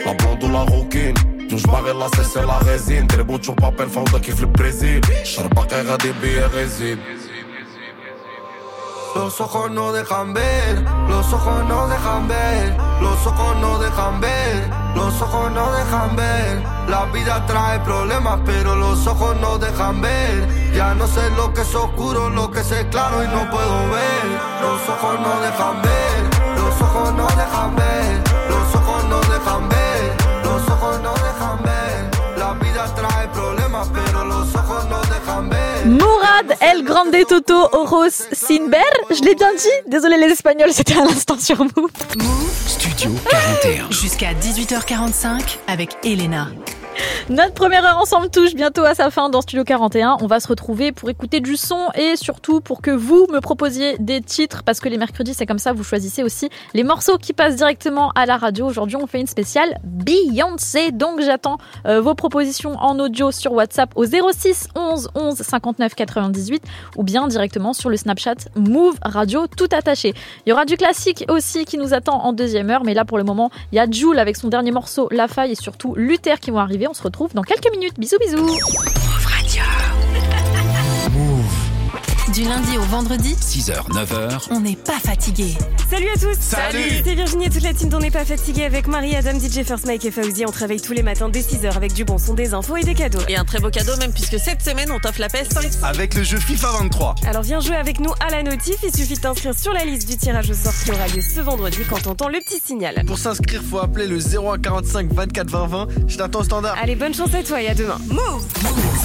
لا 0.06 0.12
بلوند 0.12 1.39
جوج 1.49 1.65
باغي 1.67 1.93
لا 1.93 2.07
سيسي 2.15 2.41
لا 2.41 2.57
غيزين 2.57 3.07
دربو 3.07 3.37
تشوف 3.37 3.55
بابيل 3.55 3.89
فوضى 3.89 4.19
كيف 4.19 4.39
البرازيل 4.39 5.01
الشرب 5.21 5.49
باقي 5.49 5.81
غادي 5.81 6.11
بيا 6.21 6.47
غيزين 6.47 6.99
Los 9.15 9.39
ojos 9.39 9.71
no 9.71 9.93
dejan 9.93 10.33
ver, 10.33 10.83
los 11.07 11.31
ojos 11.31 11.63
no 11.69 11.87
dejan 11.87 12.27
ver, 12.27 12.75
los 12.99 13.25
ojos 13.25 13.55
no 13.61 13.79
dejan 13.79 14.19
ver, 14.19 14.69
los 14.93 15.21
ojos 15.21 15.51
no 15.53 15.71
dejan 15.71 16.17
ver. 16.17 16.61
La 16.89 17.05
vida 17.05 17.45
trae 17.45 17.79
problemas, 17.79 18.41
pero 18.45 18.75
los 18.75 19.07
ojos 19.07 19.37
no 19.39 19.57
dejan 19.57 20.01
ver. 20.01 20.73
Ya 20.75 20.93
no 20.95 21.07
sé 21.07 21.29
lo 21.37 21.53
que 21.53 21.61
es 21.61 21.73
oscuro, 21.73 22.29
lo 22.29 22.51
que 22.51 22.59
es 22.59 22.85
claro 22.91 23.23
y 23.23 23.27
no 23.27 23.49
puedo 23.49 23.89
ver. 23.89 24.25
Los 24.61 24.81
ojos 24.89 25.19
no 25.21 25.39
dejan 25.39 25.81
ver, 25.81 26.17
los 26.57 26.81
ojos 26.81 27.13
no 27.13 27.27
dejan 27.27 27.75
ver, 27.77 28.21
los 28.49 28.75
ojos 28.75 29.03
no 29.05 29.19
dejan 29.21 29.69
ver, 29.69 30.15
los 30.43 30.69
ojos 30.69 31.01
no 31.01 31.13
dejan 31.13 31.18
ver. 31.18 31.18
Mourad 36.00 36.56
El 36.60 36.82
Grande 36.82 37.24
Toto 37.28 37.68
Oros 37.72 38.08
Sinber. 38.32 38.80
Je 39.10 39.22
l'ai 39.22 39.34
bien 39.34 39.52
dit. 39.54 39.90
Désolé 39.90 40.16
les 40.16 40.32
Espagnols, 40.32 40.72
c'était 40.72 40.98
à 40.98 41.04
l'instant 41.04 41.38
sur 41.38 41.58
Move. 41.58 41.90
Studio 42.66 43.10
41. 43.30 43.90
Jusqu'à 43.90 44.32
18h45 44.32 45.58
avec 45.66 45.96
Elena. 46.04 46.48
Notre 47.30 47.54
première 47.54 47.84
heure 47.84 47.98
ensemble 47.98 48.28
touche 48.28 48.54
bientôt 48.54 48.82
à 48.82 48.94
sa 48.94 49.10
fin 49.10 49.30
dans 49.30 49.40
Studio 49.40 49.62
41. 49.62 50.16
On 50.20 50.26
va 50.26 50.40
se 50.40 50.48
retrouver 50.48 50.90
pour 50.90 51.08
écouter 51.10 51.38
du 51.38 51.56
son 51.56 51.88
et 51.94 52.16
surtout 52.16 52.60
pour 52.60 52.82
que 52.82 52.90
vous 52.90 53.28
me 53.32 53.40
proposiez 53.40 53.96
des 53.98 54.20
titres 54.20 54.64
parce 54.64 54.80
que 54.80 54.88
les 54.88 54.98
mercredis 54.98 55.34
c'est 55.34 55.46
comme 55.46 55.60
ça, 55.60 55.72
vous 55.72 55.84
choisissez 55.84 56.24
aussi 56.24 56.50
les 56.74 56.82
morceaux 56.82 57.18
qui 57.18 57.32
passent 57.32 57.56
directement 57.56 58.10
à 58.16 58.26
la 58.26 58.36
radio. 58.36 58.66
Aujourd'hui 58.66 58.96
on 58.96 59.06
fait 59.06 59.20
une 59.20 59.28
spéciale 59.28 59.78
Beyoncé 59.84 60.90
donc 60.90 61.20
j'attends 61.20 61.58
euh, 61.86 62.00
vos 62.00 62.14
propositions 62.14 62.76
en 62.78 62.98
audio 62.98 63.30
sur 63.30 63.52
WhatsApp 63.52 63.92
au 63.94 64.04
06 64.04 64.68
11 64.74 65.10
11 65.14 65.36
59 65.36 65.94
98 65.94 66.62
ou 66.96 67.04
bien 67.04 67.28
directement 67.28 67.72
sur 67.72 67.90
le 67.90 67.96
Snapchat 67.96 68.48
Move 68.56 68.98
Radio 69.02 69.46
tout 69.46 69.68
attaché. 69.70 70.14
Il 70.46 70.50
y 70.50 70.52
aura 70.52 70.64
du 70.64 70.76
classique 70.76 71.24
aussi 71.28 71.64
qui 71.64 71.78
nous 71.78 71.94
attend 71.94 72.24
en 72.24 72.32
deuxième 72.32 72.70
heure 72.70 72.82
mais 72.82 72.94
là 72.94 73.04
pour 73.04 73.18
le 73.18 73.24
moment 73.24 73.50
il 73.70 73.76
y 73.76 73.78
a 73.78 73.88
Jules 73.88 74.18
avec 74.18 74.36
son 74.36 74.48
dernier 74.48 74.72
morceau 74.72 75.08
La 75.12 75.28
Faille 75.28 75.52
et 75.52 75.54
surtout 75.54 75.94
Luther 75.94 76.40
qui 76.40 76.50
vont 76.50 76.58
arriver. 76.58 76.88
On 76.90 76.92
se 76.92 77.04
retrouve 77.04 77.32
dans 77.34 77.44
quelques 77.44 77.70
minutes. 77.70 78.00
Bisous 78.00 78.18
bisous. 78.18 78.48
Du 82.34 82.44
lundi 82.44 82.78
au 82.78 82.82
vendredi, 82.82 83.34
6h, 83.34 83.88
9h, 83.88 84.48
on 84.52 84.60
n'est 84.60 84.76
pas 84.76 85.00
fatigué. 85.00 85.56
Salut 85.90 86.06
à 86.14 86.18
tous 86.18 86.36
Salut 86.38 87.02
C'est 87.04 87.14
Virginie 87.16 87.46
et 87.46 87.50
toute 87.50 87.62
la 87.62 87.74
team 87.74 87.88
d'On 87.88 87.98
n'est 87.98 88.12
pas 88.12 88.24
fatigué 88.24 88.64
avec 88.64 88.86
Marie, 88.86 89.16
Adam, 89.16 89.36
DJ 89.40 89.64
First 89.64 89.86
Mike 89.86 90.04
et 90.04 90.12
Fauzi. 90.12 90.44
On 90.46 90.52
travaille 90.52 90.80
tous 90.80 90.92
les 90.92 91.02
matins 91.02 91.28
dès 91.28 91.40
6h 91.40 91.74
avec 91.74 91.92
du 91.92 92.04
bon 92.04 92.18
son, 92.18 92.34
des 92.34 92.54
infos 92.54 92.76
et 92.76 92.84
des 92.84 92.94
cadeaux. 92.94 93.18
Et 93.28 93.36
un 93.36 93.44
très 93.44 93.58
beau 93.58 93.70
cadeau 93.70 93.96
même 93.96 94.12
puisque 94.12 94.38
cette 94.38 94.62
semaine 94.62 94.92
on 94.92 95.00
t'offre 95.00 95.20
la 95.20 95.26
PS5. 95.26 95.82
Avec 95.82 96.14
le 96.14 96.22
jeu 96.22 96.38
FIFA 96.38 96.68
23. 96.82 97.14
Alors 97.26 97.42
viens 97.42 97.58
jouer 97.58 97.76
avec 97.76 97.98
nous 97.98 98.12
à 98.20 98.30
la 98.30 98.44
notif, 98.44 98.76
il 98.84 98.94
suffit 98.94 99.14
de 99.14 99.20
t'inscrire 99.20 99.58
sur 99.58 99.72
la 99.72 99.84
liste 99.84 100.08
du 100.08 100.16
tirage 100.16 100.50
au 100.50 100.54
sort 100.54 100.74
qui 100.84 100.92
aura 100.92 101.08
lieu 101.08 101.22
ce 101.22 101.40
vendredi 101.40 101.78
quand 101.88 102.00
t'entends 102.00 102.28
le 102.28 102.38
petit 102.38 102.60
signal. 102.64 103.02
Pour 103.06 103.18
s'inscrire, 103.18 103.62
faut 103.68 103.80
appeler 103.80 104.06
le 104.06 104.18
0145 104.18 105.12
24 105.12 105.50
20 105.50 105.66
20. 105.66 105.88
Je 106.06 106.16
t'attends 106.16 106.40
au 106.40 106.44
standard. 106.44 106.76
Allez, 106.80 106.94
bonne 106.94 107.14
chance 107.14 107.34
à 107.34 107.42
toi 107.42 107.60
et 107.60 107.68
à 107.68 107.74
demain. 107.74 107.98
Move 108.08 108.44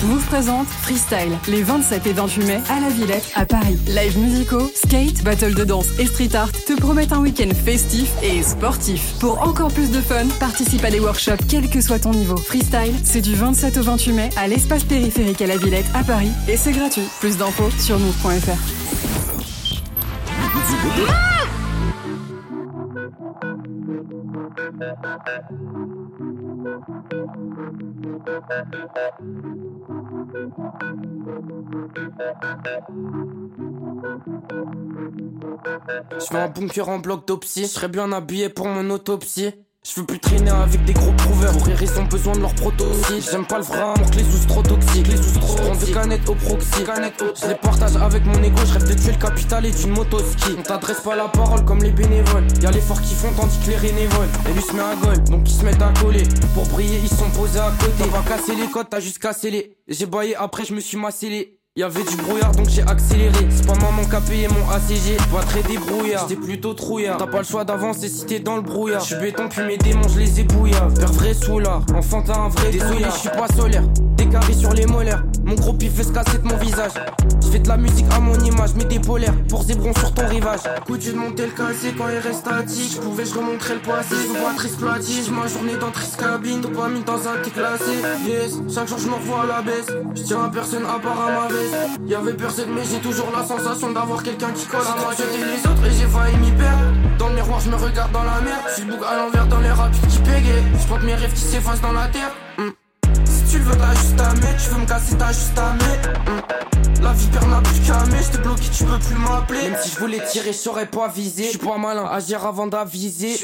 Move 0.04 0.24
présente 0.26 0.68
Freestyle 0.68 1.38
les 1.48 1.64
27 1.64 2.06
et 2.06 2.14
28 2.14 2.46
mai 2.46 2.60
à 2.70 2.80
la 2.80 2.90
À 3.36 3.46
Paris. 3.46 3.78
Live 3.88 4.18
musicaux, 4.18 4.72
skate, 4.76 5.24
battle 5.24 5.54
de 5.54 5.64
danse 5.64 5.88
et 6.00 6.06
street 6.06 6.36
art 6.36 6.52
te 6.52 6.74
promettent 6.80 7.14
un 7.14 7.20
week-end 7.20 7.50
festif 7.54 8.12
et 8.24 8.44
sportif. 8.44 9.16
Pour 9.20 9.42
encore 9.42 9.72
plus 9.72 9.92
de 9.92 10.02
fun, 10.02 10.28
participe 10.40 10.84
à 10.84 10.92
des 10.92 11.00
workshops 11.00 11.44
quel 11.50 11.70
que 11.70 11.82
soit 11.82 12.00
ton 12.00 12.12
niveau. 12.12 12.38
Freestyle, 12.38 12.96
c'est 13.04 13.22
du 13.22 13.36
27 13.36 13.78
au 13.78 13.84
28 13.84 14.12
mai 14.14 14.30
à 14.38 14.48
l'espace 14.48 14.84
périphérique 14.84 15.42
à 15.42 15.48
la 15.48 15.58
Villette 15.58 15.86
à 15.94 16.04
Paris 16.04 16.32
et 16.48 16.58
c'est 16.58 16.74
gratuit. 16.74 17.08
Plus 17.20 17.38
d'infos 17.38 17.70
sur 17.80 18.00
move.fr. 18.00 18.60
Je 36.20 36.26
fais 36.26 36.38
un 36.38 36.50
bunker 36.50 36.90
en 36.90 37.00
bloc 37.00 37.28
d'opsie. 37.28 37.64
Je 37.64 37.68
serais 37.68 37.88
bien 37.88 38.12
habillé 38.12 38.50
pour 38.50 38.68
mon 38.68 38.90
autopsie. 38.90 39.54
Je 39.88 40.00
veux 40.00 40.06
plus 40.08 40.18
traîner 40.18 40.50
avec 40.50 40.84
des 40.84 40.94
gros 40.94 41.12
prouveurs. 41.12 41.52
Pour 41.52 41.68
rire, 41.68 41.78
ils 41.80 42.00
ont 42.00 42.06
besoin 42.06 42.34
de 42.34 42.40
leur 42.40 42.56
protoxyde. 42.56 43.24
J'aime 43.30 43.46
pas 43.46 43.60
le 43.60 43.64
vrai 43.64 43.82
amour 43.82 44.10
que 44.10 44.16
les 44.16 44.24
sous 44.24 44.48
trop 44.48 44.64
toxiques. 44.64 45.08
Les 45.08 45.18
sous 45.18 45.40
trop 45.40 45.56
prends 45.58 45.76
des 45.76 45.92
canettes 45.92 46.28
au 46.28 46.34
proxy. 46.34 46.84
Je 46.84 47.48
les 47.48 47.56
partage 47.56 47.96
avec 47.96 48.26
mon 48.26 48.42
ego. 48.42 48.58
Je 48.66 48.74
rêve 48.74 48.88
de 48.90 49.00
tuer 49.00 49.12
le 49.12 49.20
capital 49.20 49.64
et 49.64 49.70
d'une 49.70 49.92
moto 49.92 50.18
ski. 50.18 50.56
On 50.58 50.64
t'adresse 50.64 51.02
pas 51.02 51.16
la 51.16 51.28
parole 51.28 51.64
comme 51.66 51.84
les 51.84 51.92
bénévoles. 51.92 52.48
Y'a 52.64 52.72
les 52.72 52.82
forts 52.82 53.00
qui 53.00 53.14
font 53.14 53.32
tandis 53.34 53.60
que 53.60 53.70
les 53.70 53.78
bénévoles. 53.78 54.28
Et 54.50 54.54
lui 54.54 54.62
se 54.64 54.74
met 54.74 54.82
à 54.82 54.96
gol, 54.96 55.24
donc 55.26 55.48
ils 55.48 55.54
se 55.54 55.64
mettent 55.64 55.82
à 55.84 55.94
coller. 56.02 56.24
Pour 56.56 56.66
briller, 56.66 57.00
ils 57.04 57.10
sont 57.10 57.30
posés 57.30 57.60
à 57.60 57.72
côté. 57.80 58.06
On 58.06 58.08
va 58.08 58.24
casser 58.28 58.56
les 58.56 58.68
côtes, 58.72 58.88
t'as 58.90 59.00
juste 59.00 59.20
cassé 59.20 59.52
les. 59.52 59.78
J'ai 59.88 60.08
baillé 60.08 60.36
après, 60.36 60.66
je 60.66 60.74
me 60.74 60.80
suis 60.80 60.98
massé 60.98 61.30
les. 61.30 61.55
Y'avait 61.78 62.06
du 62.06 62.16
brouillard 62.16 62.54
donc 62.54 62.70
j'ai 62.70 62.84
accéléré. 62.84 63.48
C'est 63.50 63.68
pas 63.68 63.76
maman 63.76 64.06
qui 64.06 64.16
a 64.16 64.22
payé 64.22 64.48
mon 64.48 64.70
ACG 64.70 65.18
Pas 65.30 65.44
très 65.44 65.62
débrouillard 65.62 66.26
J'étais 66.26 66.40
plutôt 66.42 66.74
trouillard. 66.74 67.18
T'as 67.18 67.28
pas 67.28 67.40
le 67.40 67.44
choix 67.44 67.66
d'avancer 67.66 68.08
si 68.08 68.26
t'es 68.26 68.40
dans 68.40 68.56
le 68.56 68.62
brouillard. 68.62 69.02
J'suis 69.02 69.18
béton 69.18 69.50
puis 69.50 69.62
mes 69.66 69.76
démons 69.76 70.08
je 70.08 70.20
les 70.20 70.40
ai 70.40 70.44
bouillards 70.46 70.94
Père 70.94 71.12
vrai 71.12 71.34
soulard. 71.34 71.82
Enfant 71.94 72.24
t'as 72.26 72.38
un 72.38 72.48
vrai 72.48 72.72
Désolé 72.72 73.04
je 73.04 73.20
suis 73.20 73.30
pas 73.30 73.50
solaire 73.50 73.84
Des 74.26 74.54
sur 74.54 74.74
les 74.74 74.86
molaires. 74.86 75.24
Mon 75.44 75.54
gros 75.54 75.74
pif 75.74 75.94
fait 75.94 76.04
se 76.04 76.12
casser 76.12 76.40
de 76.40 76.48
mon 76.48 76.58
visage. 76.58 76.92
J'fais 77.42 77.60
de 77.60 77.68
la 77.68 77.78
musique 77.78 78.06
à 78.12 78.20
mon 78.20 78.34
image 78.40 78.74
Mets 78.74 78.86
des 78.86 79.00
polaires. 79.00 79.34
Pour 79.48 79.64
zébron 79.64 79.94
sur 79.94 80.14
ton 80.14 80.28
rivage. 80.28 80.62
Coutu 80.86 81.12
de 81.12 81.18
monter 81.18 81.46
le 81.46 81.52
cassé 81.52 81.94
quand 81.98 82.10
il 82.10 82.18
reste 82.18 82.40
statique 82.40 82.94
J'pouvais 82.94 83.26
je 83.26 83.36
remontrer 83.36 83.76
le 83.76 83.82
passé. 83.82 84.16
Je 84.22 84.40
vois 84.40 84.54
triste 84.56 84.82
Ma 84.82 85.48
journée 85.48 85.78
dans 85.80 85.92
triste 85.92 86.18
cabine. 86.18 86.62
Dopamine 86.62 87.04
dans 87.04 87.28
un 87.28 87.38
thé 87.44 87.52
classé. 87.52 88.02
Yes 88.26 88.58
Chaque 88.74 88.88
jour 88.88 88.98
je 88.98 89.08
me 89.08 89.14
revois 89.14 89.44
à 89.44 89.46
la 89.46 89.62
baisse. 89.62 89.88
J'tiens 90.16 90.46
à 90.46 90.50
personne 90.50 90.86
à 90.86 91.00
part 91.00 91.22
à 91.22 91.32
ma 91.32 91.48
veste. 91.48 92.00
Y'avait 92.08 92.34
personne 92.34 92.70
mais 92.74 92.82
j'ai 92.84 93.00
toujours 93.00 93.32
la 93.32 93.46
sensation 93.46 93.92
d'avoir 93.92 94.24
quelqu'un 94.24 94.52
qui 94.52 94.66
colle 94.66 94.82
à 94.82 95.00
moi. 95.00 95.12
Les 95.18 95.70
autres 95.70 95.86
et 95.86 95.92
j'ai 95.92 96.08
failli 96.08 96.38
m'y 96.38 96.52
perdre. 96.52 96.84
Dans 97.20 97.30
le 97.30 97.36
miroir 97.36 97.60
je 97.60 97.70
me 97.70 97.76
regarde 97.76 98.12
dans 98.12 98.24
la 98.24 98.42
merde 98.42 98.64
Je 98.70 98.74
suis 98.74 98.84
le 98.86 98.96
bouc 98.96 99.06
à 99.08 99.18
l'envers 99.18 99.48
dans 99.48 99.60
les 99.60 99.72
rapides 99.72 100.08
qui 100.08 100.18
pégaient 100.20 100.64
Je 100.74 101.06
mes 101.06 101.16
rêves 101.16 101.34
qui 101.34 101.42
s'effacent 101.42 101.82
dans 101.82 101.94
la 101.94 102.08
terre. 102.08 102.32
Hmm. 102.58 102.85
Tu 103.56 103.62
le 103.62 103.68
veux 103.68 103.78
t'as 103.78 103.96
juste 103.96 104.20
à 104.20 104.34
mettre 104.34 104.64
Tu 104.64 104.70
veux 104.70 104.82
me 104.82 104.86
casser 104.86 105.16
t'as 105.18 105.32
juste 105.32 105.58
à 105.58 105.74
mettre. 105.74 107.02
La 107.02 107.14
vipère 107.14 107.48
n'a 107.48 107.62
plus 107.62 107.80
qu'à 107.80 108.06
mettre 108.08 108.24
J't'ai 108.26 108.38
bloqué 108.40 108.64
tu 108.70 108.84
peux 108.84 109.00
plus 109.00 109.16
m'appeler. 109.16 109.70
Même 109.70 109.78
si 109.82 109.92
je 109.92 110.00
voulais 110.00 110.20
tirer 110.30 110.52
je 110.52 110.58
saurais 110.58 110.88
pas 110.88 111.08
viser 111.08 111.46
Je 111.46 111.50
suis 111.52 111.58
pas 111.60 111.78
malin 111.78 112.06
agir 112.06 112.46
avant 112.46 112.68
d'aviser. 112.68 113.40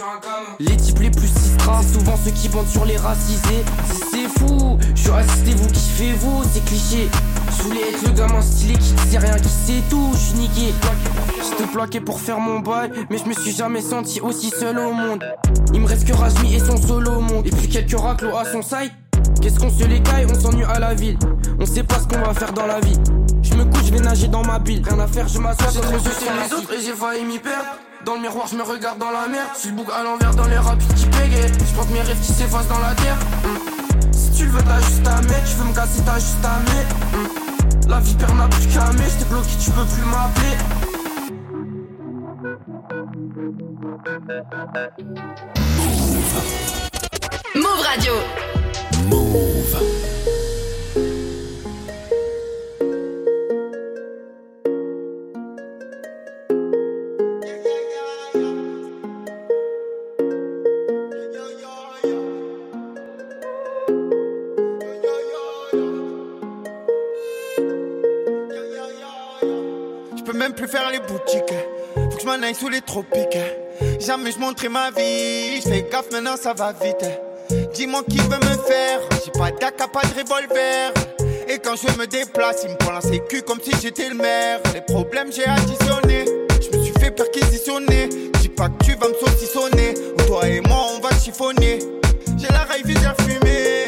Les 0.59 0.76
types 0.76 0.99
les 0.99 1.12
plus 1.12 1.28
sistras 1.28 1.82
souvent 1.84 2.20
ceux 2.26 2.32
qui 2.32 2.49
bandent 2.49 2.68
sur 2.68 2.84
les 2.84 2.97
racisés. 2.97 3.64
Si 3.89 4.01
c'est 4.12 4.39
fou 4.39 4.78
Je 4.95 5.01
suis 5.01 5.12
assisté 5.12 5.53
vous 5.53 5.68
kiffez-vous 5.68 6.43
C'est 6.51 6.66
cliché. 6.66 7.07
Je 7.57 7.64
voulais 7.64 7.91
être 7.91 8.05
le 8.05 8.12
gamin 8.12 8.41
stylé 8.41 8.74
qui 8.74 8.93
sait 9.09 9.18
rien, 9.18 9.38
qui 9.38 9.47
sait 9.47 9.82
tout, 9.89 10.09
je 10.14 10.20
suis 10.20 10.39
niqué. 10.39 10.74
J'étais 11.41 11.72
plaqué 11.72 12.01
pour 12.01 12.20
faire 12.20 12.39
mon 12.39 12.59
bail, 12.59 12.91
mais 13.09 13.18
je 13.18 13.24
me 13.26 13.34
suis 13.34 13.51
jamais 13.51 13.82
senti 13.82 14.20
aussi 14.20 14.49
seul 14.49 14.78
au 14.78 14.91
monde. 14.91 15.24
Il 15.74 15.80
me 15.80 15.88
reste 15.88 16.05
que 16.05 16.14
Rajmi 16.14 16.55
et 16.55 16.59
son 16.59 16.76
solo 16.76 17.12
au 17.12 17.22
monde, 17.22 17.47
et 17.47 17.51
puis 17.51 17.70
quelques 17.70 17.97
raclos 17.97 18.36
à 18.36 18.43
son 18.43 18.62
side. 18.62 18.91
Qu'est-ce 19.40 19.60
qu'on 19.60 19.70
se 19.70 19.84
les 19.86 20.02
caille, 20.02 20.26
on 20.30 20.40
s'ennuie 20.40 20.64
à 20.64 20.80
la 20.80 20.94
ville. 20.94 21.18
On 21.60 21.66
sait 21.66 21.84
pas 21.84 22.00
ce 22.00 22.08
qu'on 22.08 22.24
va 22.24 22.34
faire 22.34 22.54
dans 22.54 22.66
la 22.66 22.80
vie. 22.80 22.98
Je 23.44 23.54
me 23.54 23.66
couche, 23.66 23.86
je 23.86 23.92
vais 23.92 24.00
nager 24.00 24.28
dans 24.28 24.44
ma 24.44 24.60
bille. 24.60 24.82
Rien 24.84 25.00
à 25.00 25.08
faire, 25.08 25.28
je 25.28 25.40
m'assois 25.40 25.68
J'ai 25.74 25.82
trop 25.82 25.98
je 25.98 26.06
les 26.44 26.54
autres 26.54 26.74
et 26.74 26.82
j'ai 26.82 26.94
failli 26.94 27.24
m'y 27.24 27.40
perdre. 27.40 27.78
Dans 28.06 28.16
le 28.16 28.22
miroir, 28.22 28.48
je 28.50 28.56
me 28.56 28.64
regarde 28.64 28.98
dans 29.00 29.12
la 29.12 29.28
merde. 29.28 29.50
Je 29.56 29.60
suis 29.60 29.70
le 29.70 29.76
bouc 29.76 29.88
à 29.94 30.04
l'envers 30.04 30.34
dans 30.36 30.48
les 30.48 30.58
rapides 30.58 30.94
qui 30.96 31.06
pégaient. 31.06 31.48
Je 31.48 31.76
porte 31.76 31.90
mes 31.92 32.02
rêves 32.02 32.20
qui 32.20 32.34
s'effacent 32.34 32.68
dans 32.68 32.80
la 32.80 32.96
terre. 32.96 33.18
Hmm. 33.44 34.12
Si 34.12 34.32
tu 34.32 34.46
le 34.46 34.52
veux, 34.52 34.64
t'as 34.64 34.80
juste 34.82 35.08
à 35.08 35.22
mettre. 35.22 35.44
Tu 35.46 35.56
veux 35.58 35.66
me 35.70 35.76
casser, 35.76 36.02
t'as 36.06 36.16
juste 36.16 36.46
à 36.46 36.60
mettre. 36.72 36.96
Hmm. 37.14 37.90
La 37.90 38.00
vipère 38.00 38.34
n'a 38.36 38.48
plus 38.48 38.68
qu'à 38.68 38.92
mettre. 38.94 39.12
J't'ai 39.12 39.26
bloqué, 39.26 39.50
tu 39.60 39.72
peux 39.72 39.86
plus 39.86 40.04
m'appeler. 40.06 40.58
Move 47.56 47.82
Radio. 47.86 48.14
Je 70.18 70.24
peux 70.24 70.38
même 70.38 70.54
plus 70.54 70.68
faire 70.68 70.89
les 70.91 70.99
boutiques, 70.99 71.41
faut 71.95 72.16
que 72.16 72.22
je 72.22 72.26
m'en 72.26 72.34
aille 72.34 72.56
sous 72.56 72.70
les 72.70 72.82
tropiques. 72.82 73.38
Jamais 73.99 74.32
je 74.32 74.39
montrer 74.39 74.70
ma 74.70 74.91
vie. 74.91 75.62
j'fais 75.62 75.88
gaffe 75.91 76.12
maintenant, 76.12 76.38
ça 76.38 76.54
va 76.54 76.74
vite. 76.74 77.06
Dis-moi 77.74 78.01
qui 78.09 78.17
veut 78.17 78.38
me 78.38 78.57
faire. 78.67 78.99
J'ai 79.24 79.32
pas 79.32 79.51
d'AK, 79.51 79.91
pas 79.91 80.01
de 80.01 80.19
revolver. 80.19 80.93
Et 81.47 81.57
quand 81.59 81.76
je 81.76 81.97
me 81.97 82.05
déplace, 82.05 82.63
il 82.63 82.72
me 82.72 82.76
prend 82.76 82.91
la 82.91 83.01
sécu 83.01 83.41
comme 83.43 83.59
si 83.61 83.72
j'étais 83.82 84.09
le 84.09 84.15
maire. 84.15 84.59
Les 84.74 84.82
problèmes, 84.82 85.32
j'ai 85.32 85.45
additionné. 85.45 86.26
Je 86.61 86.78
me 86.78 86.84
suis 86.84 86.93
fait 86.99 87.11
perquisitionner. 87.11 88.09
Dis 88.41 88.49
pas 88.49 88.67
que 88.69 88.84
tu 88.84 88.95
vas 88.95 89.07
me 89.07 89.13
saucissonner. 89.13 89.93
Toi 90.28 90.47
et 90.47 90.61
moi, 90.61 90.86
on 90.95 90.99
va 90.99 91.09
chiffonner. 91.17 91.80
J'ai 92.38 92.49
la 92.49 92.59
raille 92.59 92.84
visère 92.84 93.15
fumée. 93.22 93.86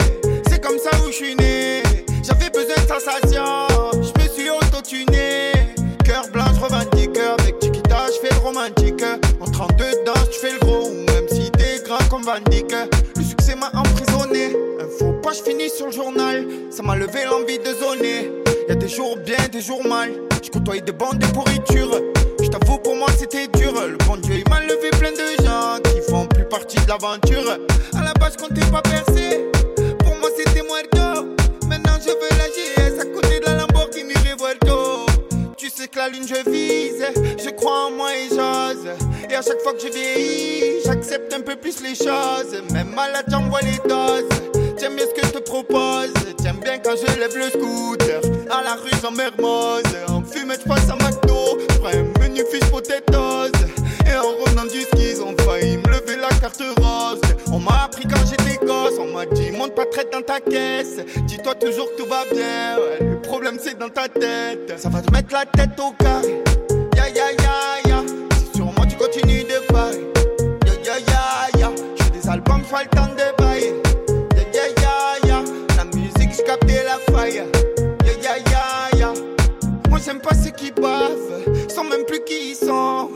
C'est 0.50 0.64
comme 0.64 0.78
ça 0.78 0.92
où 1.06 1.08
je 1.08 1.16
suis 1.16 1.36
né. 1.36 1.84
J'avais 2.24 2.50
besoin 2.50 2.76
de 2.76 2.88
sensation. 2.88 3.68
Je 3.94 4.24
me 4.24 4.30
suis 4.30 4.50
auto-tuné. 4.50 5.52
Cœur 6.06 6.28
blanc, 6.32 6.46
je 6.56 6.62
revendique. 6.62 7.18
Avec 7.18 7.62
Chiquita, 7.62 8.06
je 8.08 8.28
fais 8.28 8.34
le 8.34 8.40
romantique. 8.40 9.04
En 9.42 9.46
32 9.46 9.86
danses, 10.06 10.30
tu 10.32 10.40
fais 10.40 10.54
le 10.54 10.60
gros. 10.60 10.90
Même 10.90 11.28
si 11.30 11.52
t'es 11.52 11.84
grand 11.86 12.04
comme 12.10 12.24
Van. 12.24 12.40
Succès 13.54 13.56
m'a 13.56 13.80
emprisonné. 13.80 14.56
Un 14.80 14.88
faux 14.98 15.14
pas, 15.22 15.32
je 15.32 15.44
finis 15.44 15.70
sur 15.70 15.88
le 15.88 15.92
journal. 15.92 16.46
Ça 16.72 16.82
m'a 16.84 16.96
levé 16.96 17.26
l'envie 17.26 17.60
de 17.60 17.74
zoner. 17.74 18.32
Y'a 18.68 18.76
des 18.76 18.88
jours 18.88 19.18
bien, 19.18 19.38
des 19.52 19.62
jours 19.62 19.86
mal. 19.86 20.12
Je 20.44 20.50
côtoyais 20.50 20.82
des 20.82 20.92
bandes 20.92 21.20
de 21.20 21.26
pourriture. 21.28 22.00
Je 22.42 22.48
t'avoue, 22.48 22.78
pour 22.80 22.96
moi 22.96 23.08
c'était 23.18 23.48
dur. 23.48 23.74
Le 23.88 23.98
bon 24.06 24.18
Dieu, 24.18 24.36
il 24.44 24.50
m'a 24.50 24.62
levé 24.62 24.90
plein 24.92 25.12
de 25.12 25.44
gens 25.44 25.80
qui 25.84 26.02
font 26.10 26.26
plus 26.28 26.46
partie 26.46 26.78
de 26.78 26.88
l'aventure. 26.88 27.58
À 27.96 28.04
la 28.04 28.14
base, 28.14 28.34
je 28.40 28.44
comptais 28.44 28.66
pas 28.72 28.82
percer. 28.82 29.46
Pour 30.00 30.16
moi, 30.18 30.30
c'était 30.38 30.64
muerto. 30.64 31.28
Maintenant, 31.68 31.98
je 32.02 32.10
veux 32.10 32.38
la 32.38 32.48
GS 32.48 33.00
à 33.02 33.06
côté 33.06 33.40
de 33.40 33.46
la 33.46 33.56
Lamborghini 33.58 34.14
Revuelto. 34.14 35.06
Tu 35.58 35.70
sais 35.70 35.88
que 35.88 35.98
la 35.98 36.10
lune, 36.10 36.28
je 36.28 36.50
vise. 36.50 37.06
Je 37.38 37.50
crois 37.52 37.88
en 37.88 37.92
moi 37.92 38.10
et 38.16 38.30
j'ose. 38.30 38.90
À 39.36 39.42
chaque 39.42 39.62
fois 39.62 39.74
que 39.74 39.80
je 39.80 39.92
vieillis, 39.92 40.82
j'accepte 40.86 41.34
un 41.34 41.42
peu 41.42 41.56
plus 41.56 41.82
les 41.82 41.96
choses. 41.96 42.62
Même 42.72 42.94
malade, 42.94 43.26
j'envoie 43.28 43.62
les 43.62 43.80
doses. 43.90 44.30
T'aimes 44.78 44.96
bien 44.96 45.06
ce 45.08 45.20
que 45.20 45.26
je 45.26 45.32
te 45.32 45.40
propose. 45.40 46.14
T'aimes 46.38 46.60
bien 46.64 46.78
quand 46.78 46.94
je 46.96 47.20
lève 47.20 47.36
le 47.36 47.50
scooter. 47.50 48.22
À 48.52 48.64
la 48.64 48.76
rue, 48.76 48.92
j'en 49.02 49.12
mermoz. 49.12 49.82
En 50.08 50.22
fumette, 50.22 50.62
je 50.64 50.70
passe 50.70 50.88
à 50.88 50.96
McDo. 50.96 51.58
J'prends 51.72 51.88
un 51.88 52.22
menu 52.22 52.42
fish 52.52 52.70
potatoes. 52.70 53.52
Et 54.06 54.16
en 54.16 54.22
revenant 54.22 54.66
du 54.66 54.82
ski, 54.82 55.14
ils 55.16 55.22
ont 55.24 55.36
failli 55.44 55.78
me 55.78 55.88
lever 55.88 56.18
la 56.22 56.30
carte 56.40 56.62
rose. 56.78 57.22
On 57.52 57.58
m'a 57.58 57.86
appris 57.86 58.04
quand 58.08 58.24
j'étais 58.30 58.64
gosse. 58.64 59.00
On 59.00 59.14
m'a 59.14 59.26
dit, 59.26 59.50
monte 59.50 59.74
pas 59.74 59.88
traite 59.88 60.14
dans 60.14 60.22
ta 60.22 60.40
caisse. 60.42 60.98
Dis-toi 61.24 61.56
toujours 61.56 61.90
que 61.92 62.04
tout 62.04 62.08
va 62.08 62.24
bien. 62.32 62.78
Le 63.02 63.20
problème, 63.20 63.58
c'est 63.60 63.80
dans 63.80 63.90
ta 63.90 64.08
tête. 64.08 64.74
Ça 64.78 64.90
va 64.90 65.02
te 65.02 65.12
mettre 65.12 65.34
la 65.34 65.46
tête 65.46 65.80
au 65.80 65.92
carré. 65.92 66.44
Ya 66.96 67.08
ya 67.10 67.32
ya 67.32 67.83
tu 69.14 69.20
continues 69.20 69.44
de 69.44 69.72
parler. 69.72 70.00
Ya 70.84 70.98
ya. 71.60 71.72
J'fais 71.96 72.10
des 72.12 72.30
albums, 72.30 72.62
j'pas 72.68 72.84
le 72.84 72.90
temps 72.90 73.08
de 73.08 73.44
bailler. 73.44 73.74
Ya 74.54 74.68
ya 74.82 75.28
ya. 75.28 75.44
La 75.78 75.86
musique, 75.86 76.32
j'captais 76.34 76.84
la 76.84 76.98
faille. 77.14 77.44
Ya 78.06 78.14
ya 78.22 78.38
ya 78.38 78.98
ya. 78.98 79.14
Moi 79.90 80.00
j'aime 80.04 80.20
pas 80.20 80.34
ceux 80.34 80.52
qui 80.52 80.72
bavent, 80.72 81.44
sans 81.70 81.84
même 81.84 82.06
plus 82.06 82.24
qui 82.24 82.52
ils 82.52 82.56
sont. 82.56 83.10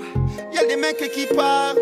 Y'a 0.54 0.64
les 0.68 0.76
mecs 0.76 1.12
qui 1.12 1.26
parlent, 1.36 1.78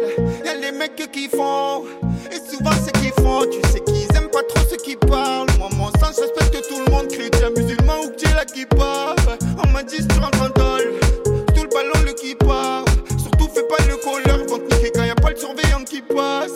y'a 0.45 0.55
les 0.55 0.71
mecs 0.71 1.11
qui 1.11 1.27
font. 1.27 1.83
Et 2.31 2.39
souvent 2.49 2.71
ceux 2.71 2.91
qui 2.99 3.09
font, 3.21 3.45
tu 3.51 3.59
sais 3.69 3.81
qu'ils 3.81 4.17
aiment 4.17 4.31
pas 4.31 4.43
trop 4.43 4.65
ceux 4.69 4.77
qui 4.77 4.95
parlent. 4.95 5.47
Moi 5.59 5.69
mon 5.77 5.89
sens, 5.99 6.15
j'respecte 6.17 6.67
tout 6.69 6.83
le 6.85 6.91
monde, 6.91 7.07
chrétien, 7.07 7.49
musulman 7.49 7.99
ou 8.05 8.09
que 8.09 8.33
là 8.33 8.45
qui 8.45 8.65
parle. 8.65 9.15
On 9.63 9.69
m'a 9.71 9.83
dit 9.83 10.05
tu 10.07 10.19
rentres 10.19 10.41
en 10.41 10.49
Pas 13.69 13.83
le 13.87 13.95
ils 13.95 14.49
vont 14.49 14.57
niquer 14.59 14.91
quand 14.93 15.03
y 15.03 15.09
a 15.09 15.15
pas 15.15 15.31
le 15.31 15.35
surveillant 15.35 15.83
qui 15.83 16.01
passe. 16.01 16.53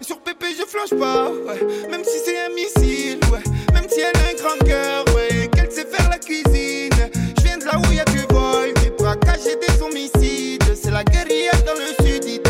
Et 0.00 0.04
sur 0.04 0.18
Pépé 0.20 0.46
je 0.56 0.64
flanche 0.64 0.98
pas, 0.98 1.30
ouais. 1.30 1.88
même 1.90 2.04
si 2.04 2.18
c'est 2.24 2.38
un 2.38 2.50
missile, 2.50 3.18
ouais. 3.32 3.42
Même 3.72 3.88
si 3.90 4.00
elle 4.00 4.16
a 4.20 4.30
un 4.30 4.34
grand 4.34 4.64
cœur, 4.64 5.04
ouais. 5.14 5.48
Qu'elle 5.54 5.70
sait 5.70 5.86
faire 5.86 6.08
la 6.08 6.18
cuisine. 6.18 6.90
Je 7.38 7.42
viens 7.44 7.58
de 7.58 7.64
là 7.64 7.78
où 7.78 7.92
y 7.92 8.00
a 8.00 8.04
du 8.04 8.20
vol, 8.30 8.72
des 8.82 8.90
braquages 8.90 9.46
et 9.46 9.56
des 9.56 9.82
homicides. 9.82 10.62
C'est 10.80 10.90
la 10.90 11.02
guérilla 11.04 11.52
dans 11.66 11.74
le 11.74 12.06
sud, 12.06 12.24
ils 12.26 12.40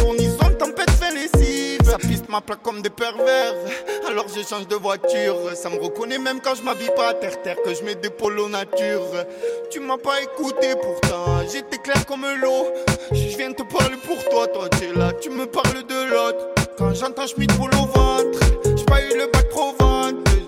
ma 2.32 2.40
plaque 2.40 2.62
comme 2.62 2.80
des 2.80 2.88
pervers, 2.88 3.54
alors 4.08 4.24
je 4.34 4.40
change 4.42 4.66
de 4.66 4.74
voiture. 4.76 5.36
Ça 5.54 5.68
me 5.68 5.78
reconnaît 5.78 6.18
même 6.18 6.40
quand 6.40 6.54
je 6.54 6.62
m'habille 6.62 6.90
pas 6.96 7.10
à 7.10 7.14
terre-terre, 7.14 7.56
que 7.62 7.74
je 7.74 7.82
mets 7.82 7.94
des 7.94 8.08
polos 8.08 8.48
nature. 8.48 9.02
Tu 9.70 9.80
m'as 9.80 9.98
pas 9.98 10.18
écouté 10.22 10.68
pourtant, 10.80 11.42
j'étais 11.52 11.76
clair 11.76 12.06
comme 12.06 12.24
l'eau. 12.40 12.68
Je 13.12 13.36
viens 13.36 13.52
te 13.52 13.62
parler 13.64 13.98
pour 14.06 14.16
toi, 14.30 14.46
toi 14.48 14.66
t'es 14.70 14.98
là, 14.98 15.12
tu 15.20 15.28
me 15.28 15.44
parles 15.44 15.82
de 15.86 16.10
l'autre. 16.10 16.48
Quand 16.78 16.94
j'entends 16.94 17.26
Schmitt 17.26 17.52
pour 17.54 17.66
au 17.66 17.86
ventre, 17.86 18.40
j'ai 18.64 18.84
pas 18.86 19.02
eu 19.02 19.18
le 19.18 19.30
bac 19.30 19.50
pro 19.50 19.74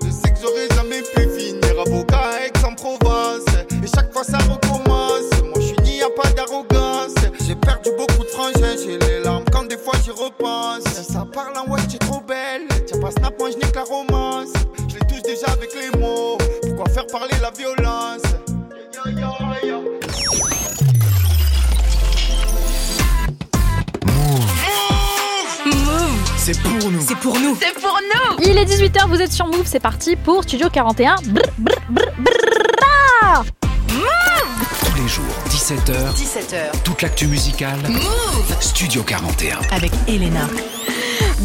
Je 0.02 0.10
sais 0.10 0.32
que 0.32 0.40
j'aurais 0.40 0.68
jamais 0.74 1.02
pu 1.02 1.38
finir 1.38 1.80
avocat 1.84 2.30
à 2.32 2.46
Aix-en-Provence. 2.46 3.44
Et 3.82 3.86
chaque 3.94 4.10
fois 4.10 4.24
ça 4.24 4.38
recommence. 4.38 5.28
Moi 5.42 5.56
je 5.56 5.66
suis 5.66 5.82
ni 5.82 6.02
à 6.02 6.08
pas 6.08 6.30
d'arrogance. 6.30 7.14
J'ai 7.46 7.56
perdu 7.56 7.90
beaucoup 7.98 8.24
de 8.24 8.30
frangins, 8.30 8.76
j'ai 8.82 8.96
les 8.96 9.20
larmes 9.20 9.43
quand 9.64 9.68
des 9.68 9.78
fois 9.78 9.94
j'y 10.04 10.10
repense. 10.10 10.84
Ça 10.84 11.26
parle 11.32 11.56
en 11.56 11.70
ouais, 11.70 11.80
t'es 11.90 11.98
trop 11.98 12.20
belle. 12.20 12.66
Tiens 12.86 13.00
pas 13.00 13.10
snap, 13.10 13.38
moi 13.38 13.50
je 13.50 13.74
la 13.74 13.82
romance. 13.82 14.52
Je 14.88 14.94
les 14.94 15.00
touche 15.00 15.22
déjà 15.22 15.46
avec 15.48 15.70
les 15.74 15.98
mots. 15.98 16.38
Pourquoi 16.62 16.92
faire 16.92 17.06
parler 17.06 17.34
la 17.40 17.50
violence? 17.50 18.22
C'est 26.36 26.60
pour 26.60 26.90
nous. 26.90 27.00
C'est 27.00 27.16
pour 27.16 27.38
nous. 27.40 27.56
C'est 27.58 27.80
pour 27.80 27.98
nous. 28.02 28.44
Il 28.46 28.58
est 28.58 28.66
18h, 28.66 29.08
vous 29.08 29.20
êtes 29.20 29.32
sur 29.32 29.46
Move, 29.46 29.64
c'est 29.64 29.80
parti 29.80 30.14
pour 30.14 30.42
Studio 30.42 30.68
41. 30.70 31.16
Brr, 31.24 31.42
brr, 31.58 31.74
brr, 31.88 32.43
17h, 35.64 36.12
17h. 36.14 36.82
toute 36.82 37.00
l'actu 37.00 37.26
musicale. 37.26 37.78
Move 37.88 38.54
Studio 38.60 39.02
41. 39.02 39.60
avec 39.70 39.92
Elena. 40.06 40.46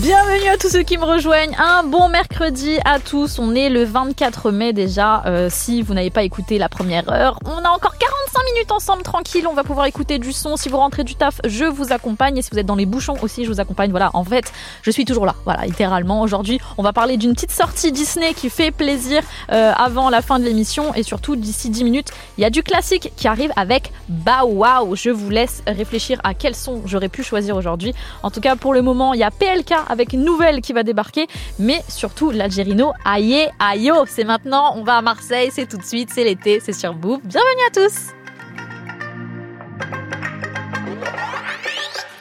Bienvenue 0.02 0.48
à 0.48 0.58
tous 0.58 0.70
ceux 0.70 0.84
qui 0.84 0.98
me 0.98 1.04
rejoignent. 1.04 1.54
Un 1.58 1.84
bon 1.84 2.08
mercredi 2.08 2.78
à 2.86 3.00
tous. 3.00 3.38
On 3.38 3.54
est 3.54 3.70
le 3.70 3.84
24 3.84 4.50
mai 4.50 4.72
déjà. 4.72 5.26
Euh, 5.26 5.50
si 5.52 5.82
vous 5.82 5.94
n'avez 5.94 6.10
pas 6.10 6.24
écouté 6.24 6.58
la 6.58 6.70
première 6.70 7.12
heure, 7.12 7.38
on 7.44 7.66
a 7.66 7.70
encore 7.70 7.98
45 7.98 8.46
minutes 8.54 8.72
ensemble 8.72 9.04
tranquille. 9.04 9.46
On 9.46 9.54
va 9.54 9.66
pouvoir 9.66 9.88
écouter 9.88 10.18
du 10.18 10.32
son. 10.32 10.56
Si 10.56 10.70
vous 10.70 10.78
rentrez 10.78 11.04
du 11.04 11.16
taf, 11.16 11.42
je 11.46 11.66
vous 11.66 11.92
accompagne. 11.92 12.38
Et 12.38 12.42
si 12.42 12.50
vous 12.50 12.60
êtes 12.60 12.66
dans 12.66 12.78
les 12.78 12.86
bouchons 12.86 13.18
aussi, 13.22 13.44
je 13.44 13.52
vous 13.52 13.60
accompagne. 13.60 13.92
Voilà, 13.92 14.10
en 14.14 14.24
fait, 14.24 14.54
je 14.84 14.92
suis 14.92 15.04
toujours 15.04 15.26
là. 15.26 15.36
Voilà, 15.44 15.66
littéralement. 15.66 16.22
Aujourd'hui, 16.22 16.62
on 16.78 16.84
va 16.84 16.94
parler 16.94 17.18
d'une 17.18 17.34
petite 17.34 17.52
sortie 17.52 17.92
Disney 17.92 18.34
qui 18.34 18.50
fait 18.50 18.72
plaisir 18.72 19.22
euh, 19.52 19.74
avant 19.76 20.10
la 20.10 20.22
fin 20.22 20.40
de 20.40 20.46
l'émission. 20.46 20.94
Et 20.94 21.04
surtout, 21.04 21.36
d'ici 21.36 21.70
10 21.70 21.84
minutes, 21.84 22.12
il 22.38 22.42
y 22.42 22.46
a 22.46 22.50
du 22.50 22.64
classique 22.64 23.12
qui 23.18 23.28
arrive 23.28 23.52
avec 23.58 23.92
Bow 24.08 24.48
Wow. 24.48 24.96
Je 24.96 25.10
vous 25.10 25.30
laisse 25.30 25.62
réfléchir 25.68 26.22
à 26.24 26.34
quel 26.34 26.56
son 26.56 26.84
j'aurais 26.86 27.10
pu 27.10 27.22
choisir 27.22 27.58
aujourd'hui. 27.58 27.94
En 28.24 28.32
tout 28.32 28.40
cas, 28.40 28.56
pour 28.56 28.74
le 28.74 28.82
moment, 28.82 29.14
il 29.14 29.20
y 29.20 29.24
a 29.24 29.32
PLK 29.32 29.74
avec 29.90 30.14
une 30.14 30.24
nouvelle 30.24 30.62
qui 30.62 30.72
va 30.72 30.84
débarquer, 30.84 31.28
mais 31.58 31.82
surtout 31.90 32.32
l'Algérino 32.32 32.94
Aïe 33.04 33.50
Ayo. 33.60 34.06
C'est 34.08 34.24
maintenant, 34.24 34.74
on 34.78 34.84
va 34.84 34.98
à 34.98 35.02
Marseille, 35.02 35.50
c'est 35.52 35.68
tout 35.68 35.78
de 35.78 35.84
suite, 35.84 36.10
c'est 36.14 36.24
l'été, 36.24 36.62
c'est 36.64 36.74
sur 36.74 36.94
Bouffe. 36.94 37.22
Bienvenue 37.24 37.68
à 37.68 37.72
tous. 37.72 38.14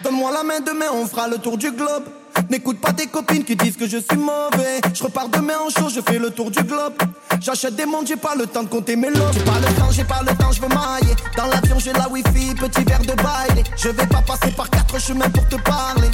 Donne-moi 0.03 0.33
la 0.33 0.43
main 0.43 0.61
demain, 0.61 0.87
on 0.93 1.07
fera 1.07 1.29
le 1.29 1.39
tour 1.39 1.59
du 1.59 1.71
globe. 1.71 2.18
N'écoute 2.51 2.81
pas 2.81 2.93
tes 2.93 3.07
copines 3.07 3.45
qui 3.45 3.57
disent 3.57 3.77
que 3.77 3.87
je 3.87 3.99
suis 3.99 4.17
mauvais. 4.17 4.81
Je 4.95 5.03
repars 5.03 5.29
demain 5.29 5.55
en 5.65 5.71
show, 5.71 5.89
je 5.89 6.01
fais 6.01 6.19
le 6.19 6.31
tour 6.31 6.51
du 6.51 6.63
globe. 6.63 6.95
J'achète 7.41 7.77
des 7.77 7.87
montres, 7.87 8.07
j'ai 8.09 8.17
pas 8.17 8.35
le 8.35 8.47
temps 8.47 8.63
de 8.63 8.69
compter 8.69 8.97
mes 8.97 9.11
lots. 9.11 9.33
J'ai 9.33 9.41
pas 9.41 9.59
le 9.61 9.75
temps, 9.75 9.91
j'ai 9.91 10.05
pas 10.05 10.21
le 10.27 10.35
temps, 10.37 10.51
je 10.53 10.61
veux 10.61 10.69
mailler. 10.69 11.15
Dans 11.37 11.47
l'avion, 11.47 11.79
j'ai 11.79 11.93
la 11.93 12.09
wifi, 12.09 12.55
petit 12.55 12.85
verre 12.85 13.01
de 13.01 13.15
baile. 13.15 13.65
Je 13.77 13.89
vais 13.89 14.07
pas 14.07 14.23
passer 14.23 14.51
par 14.53 14.71
quatre 14.71 14.99
chemins 15.01 15.31
pour 15.31 15.47
te 15.49 15.57
parler. 15.57 16.09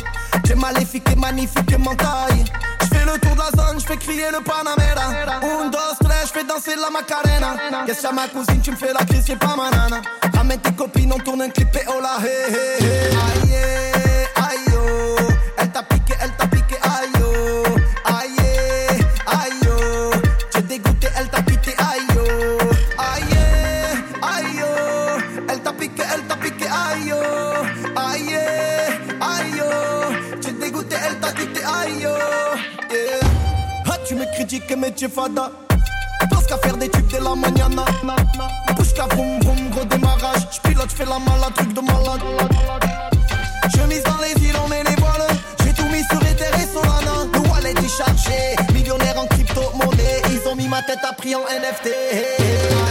J'ai 0.45 0.55
maléfique 0.55 1.09
et 1.11 1.17
magnifique 1.17 1.73
et 1.73 1.79
mentaille. 1.79 2.45
Je 2.83 2.87
fais 2.87 3.05
le 3.05 3.19
tour 3.19 3.33
de 3.33 3.39
la 3.39 3.51
zone, 3.65 3.81
je 3.81 3.87
fais 3.87 3.97
crier 3.97 4.27
le 4.33 4.43
Panamera. 4.43 5.07
Un, 5.43 5.71
dos, 5.71 5.79
tres, 6.01 6.27
je 6.27 6.33
fais 6.33 6.45
danser 6.45 6.77
la 6.77 6.91
Macarena. 6.91 7.85
Qu'est-ce 7.87 8.07
que 8.07 8.15
ma 8.15 8.29
cousine, 8.29 8.61
tu 8.61 8.71
me 8.73 8.77
fais 8.77 8.93
la 8.93 9.05
crise, 9.05 9.25
c'est 9.27 9.39
pas 9.39 9.55
ma 9.57 9.71
nana. 9.71 10.03
Ramène 10.35 10.61
tes 10.61 10.73
copines, 10.73 11.13
on 11.13 11.19
tourne 11.19 11.43
un 11.43 11.49
clip 11.49 11.75
et 11.75 11.85
oh 11.89 12.01
là, 12.03 12.19
hey, 12.21 12.53
hey, 12.53 12.87
hey. 12.87 13.15
Aïe, 13.17 14.04
Tu 34.55 35.07
es 35.07 35.09
fada. 35.09 35.51
Parce 36.31 36.47
qu'à 36.47 36.57
faire 36.59 36.77
des 36.77 36.89
tubes 36.89 37.09
de 37.09 37.17
la 37.17 37.35
mañana. 37.35 37.85
Pouchka 38.77 39.07
vroom 39.11 39.41
vroom, 39.41 39.71
gros 39.71 39.85
démarrage. 39.85 40.47
J'pilote, 40.53 40.91
j'fais 40.91 41.05
la 41.05 41.19
malade, 41.19 41.55
truc 41.57 41.73
de 41.73 41.81
malade. 41.81 42.21
Chemise 43.75 44.05
dans 44.05 44.19
les 44.23 44.47
îles, 44.47 44.55
on 44.65 44.71
est 44.71 44.85
les 44.85 44.95
voiles. 44.95 45.27
J'ai 45.65 45.73
tout 45.73 45.89
mis 45.89 46.05
sur 46.05 46.23
Ether 46.23 46.55
et 46.57 46.73
Solana. 46.73 47.27
Le 47.33 47.51
wallet 47.51 47.73
est 47.73 47.99
chargé. 47.99 48.55
Millionnaire 48.73 49.19
en 49.19 49.27
crypto-monnaie. 49.27 50.23
Ils 50.31 50.49
ont 50.49 50.55
mis 50.55 50.69
ma 50.69 50.83
tête 50.83 51.01
à 51.03 51.13
prix 51.15 51.35
en 51.35 51.41
NFT. 51.41 52.84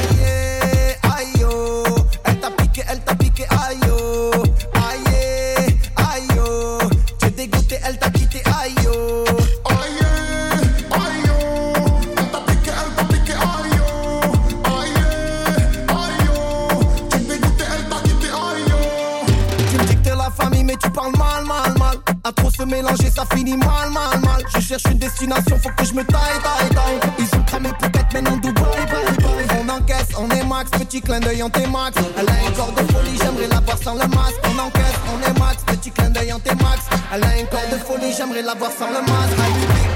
Ça 23.13 23.25
finit 23.35 23.57
mal, 23.57 23.89
mal, 23.91 24.19
mal. 24.21 24.41
Je 24.55 24.61
cherche 24.61 24.83
une 24.89 24.97
destination, 24.97 25.59
faut 25.61 25.69
que 25.77 25.83
je 25.83 25.93
me 25.93 26.03
taille, 26.05 26.39
taille, 26.41 26.69
taille. 26.69 27.11
Ils 27.19 27.37
ont 27.37 27.43
cramé 27.43 27.69
pour 27.77 27.87
être 27.87 28.13
maintenant 28.13 28.37
Dubaï, 28.37 28.85
bye, 28.89 29.17
bye. 29.17 29.59
On 29.59 29.69
encaisse, 29.69 30.07
on 30.17 30.29
est 30.29 30.43
max, 30.45 30.71
petit 30.71 31.01
clin 31.01 31.19
d'œil 31.19 31.43
en 31.43 31.49
T-max. 31.49 31.97
Elle 32.17 32.29
a 32.29 32.31
un 32.31 32.51
corps 32.55 32.71
de 32.71 32.91
folie, 32.91 33.19
j'aimerais 33.21 33.47
la 33.47 33.59
voir 33.59 33.77
sans 33.83 33.93
le 33.95 34.07
masque. 34.07 34.39
On 34.45 34.59
encaisse, 34.59 34.99
on 35.13 35.29
est 35.29 35.39
max, 35.39 35.63
petit 35.65 35.91
clin 35.91 36.09
d'œil 36.09 36.31
en 36.31 36.39
T-max. 36.39 36.87
Elle 37.13 37.23
a 37.23 37.27
un 37.27 37.45
corps 37.51 37.69
de 37.69 37.77
folie, 37.77 38.13
j'aimerais 38.15 38.41
la 38.41 38.53
voir 38.55 38.71
sans 38.71 38.87
le 38.87 39.01
masque. 39.01 39.37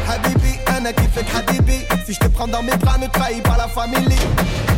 Habibi, 0.09 0.59
Habibi, 0.67 0.87
un 0.87 0.91
qui 0.91 1.07
fait 1.07 1.25
Habibi. 1.37 1.79
Si 2.05 2.13
je 2.13 2.19
te 2.19 2.27
prends 2.27 2.47
dans 2.47 2.63
mes 2.63 2.75
bras, 2.75 2.97
ne 2.97 3.07
trahis 3.07 3.41
pas 3.41 3.55
la 3.57 3.69
famille. 3.69 4.19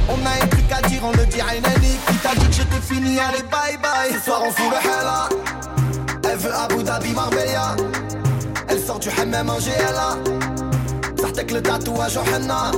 On 0.08 0.26
a 0.26 0.44
un 0.44 0.48
truc 0.48 0.72
à 0.72 0.88
dire, 0.88 1.02
on 1.04 1.12
le 1.12 1.26
dit 1.26 1.42
à 1.42 1.56
une 1.56 1.66
amie. 1.66 1.98
Qui 2.08 2.16
t'a 2.18 2.36
dit 2.36 2.48
que 2.48 2.54
j'étais 2.54 2.82
fini, 2.82 3.20
allez 3.20 3.44
bye 3.50 3.78
bye. 3.82 4.14
Ce 4.14 4.26
soir 4.26 4.44
on 4.46 4.52
fout 4.52 4.72
le. 4.72 5.89
Elle 6.32 6.38
veut 6.38 6.54
Abu 6.54 6.84
Dhabi, 6.84 7.12
Marbella. 7.14 7.76
Elle 8.68 8.80
sort 8.80 9.00
du 9.00 9.10
hammam 9.10 9.50
en 9.50 9.58
GLA. 9.58 10.18
Sartek 11.20 11.52
le 11.52 11.62
tatouage 11.62 12.18
au 12.18 12.22
henna. 12.22 12.72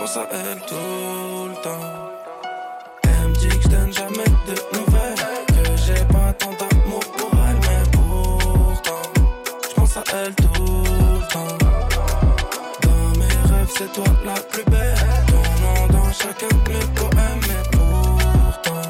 Pense 0.00 0.16
à 0.16 0.26
elle 0.32 0.60
tout 0.66 1.48
le 1.48 1.54
temps. 1.62 1.86
Elle 3.02 3.28
me 3.28 3.34
dit 3.34 3.48
que 3.48 3.62
je 3.62 3.68
donne 3.68 3.92
jamais 3.92 4.30
de 4.48 4.54
nouvelles, 4.78 5.14
que 5.48 5.76
j'ai 5.76 6.04
pas 6.06 6.32
tant 6.38 6.52
d'amour 6.52 7.04
pour 7.18 7.30
elle, 7.46 7.60
mais 7.68 7.82
pourtant, 7.92 9.02
je 9.68 9.74
pense 9.74 9.96
à 9.98 10.04
elle 10.14 10.34
tout 10.36 10.46
le 10.54 11.32
temps. 11.34 11.58
Dans 12.82 13.18
mes 13.18 13.34
rêves, 13.50 13.72
c'est 13.76 13.92
toi 13.92 14.04
la 14.24 14.40
plus 14.40 14.64
belle, 14.64 14.94
ton 15.26 15.44
nom 15.62 15.86
dans 15.88 16.12
chacun 16.12 16.48
de 16.48 16.72
mes 16.72 16.86
poèmes, 16.94 17.40
mais 17.48 17.62
pourtant, 17.72 18.82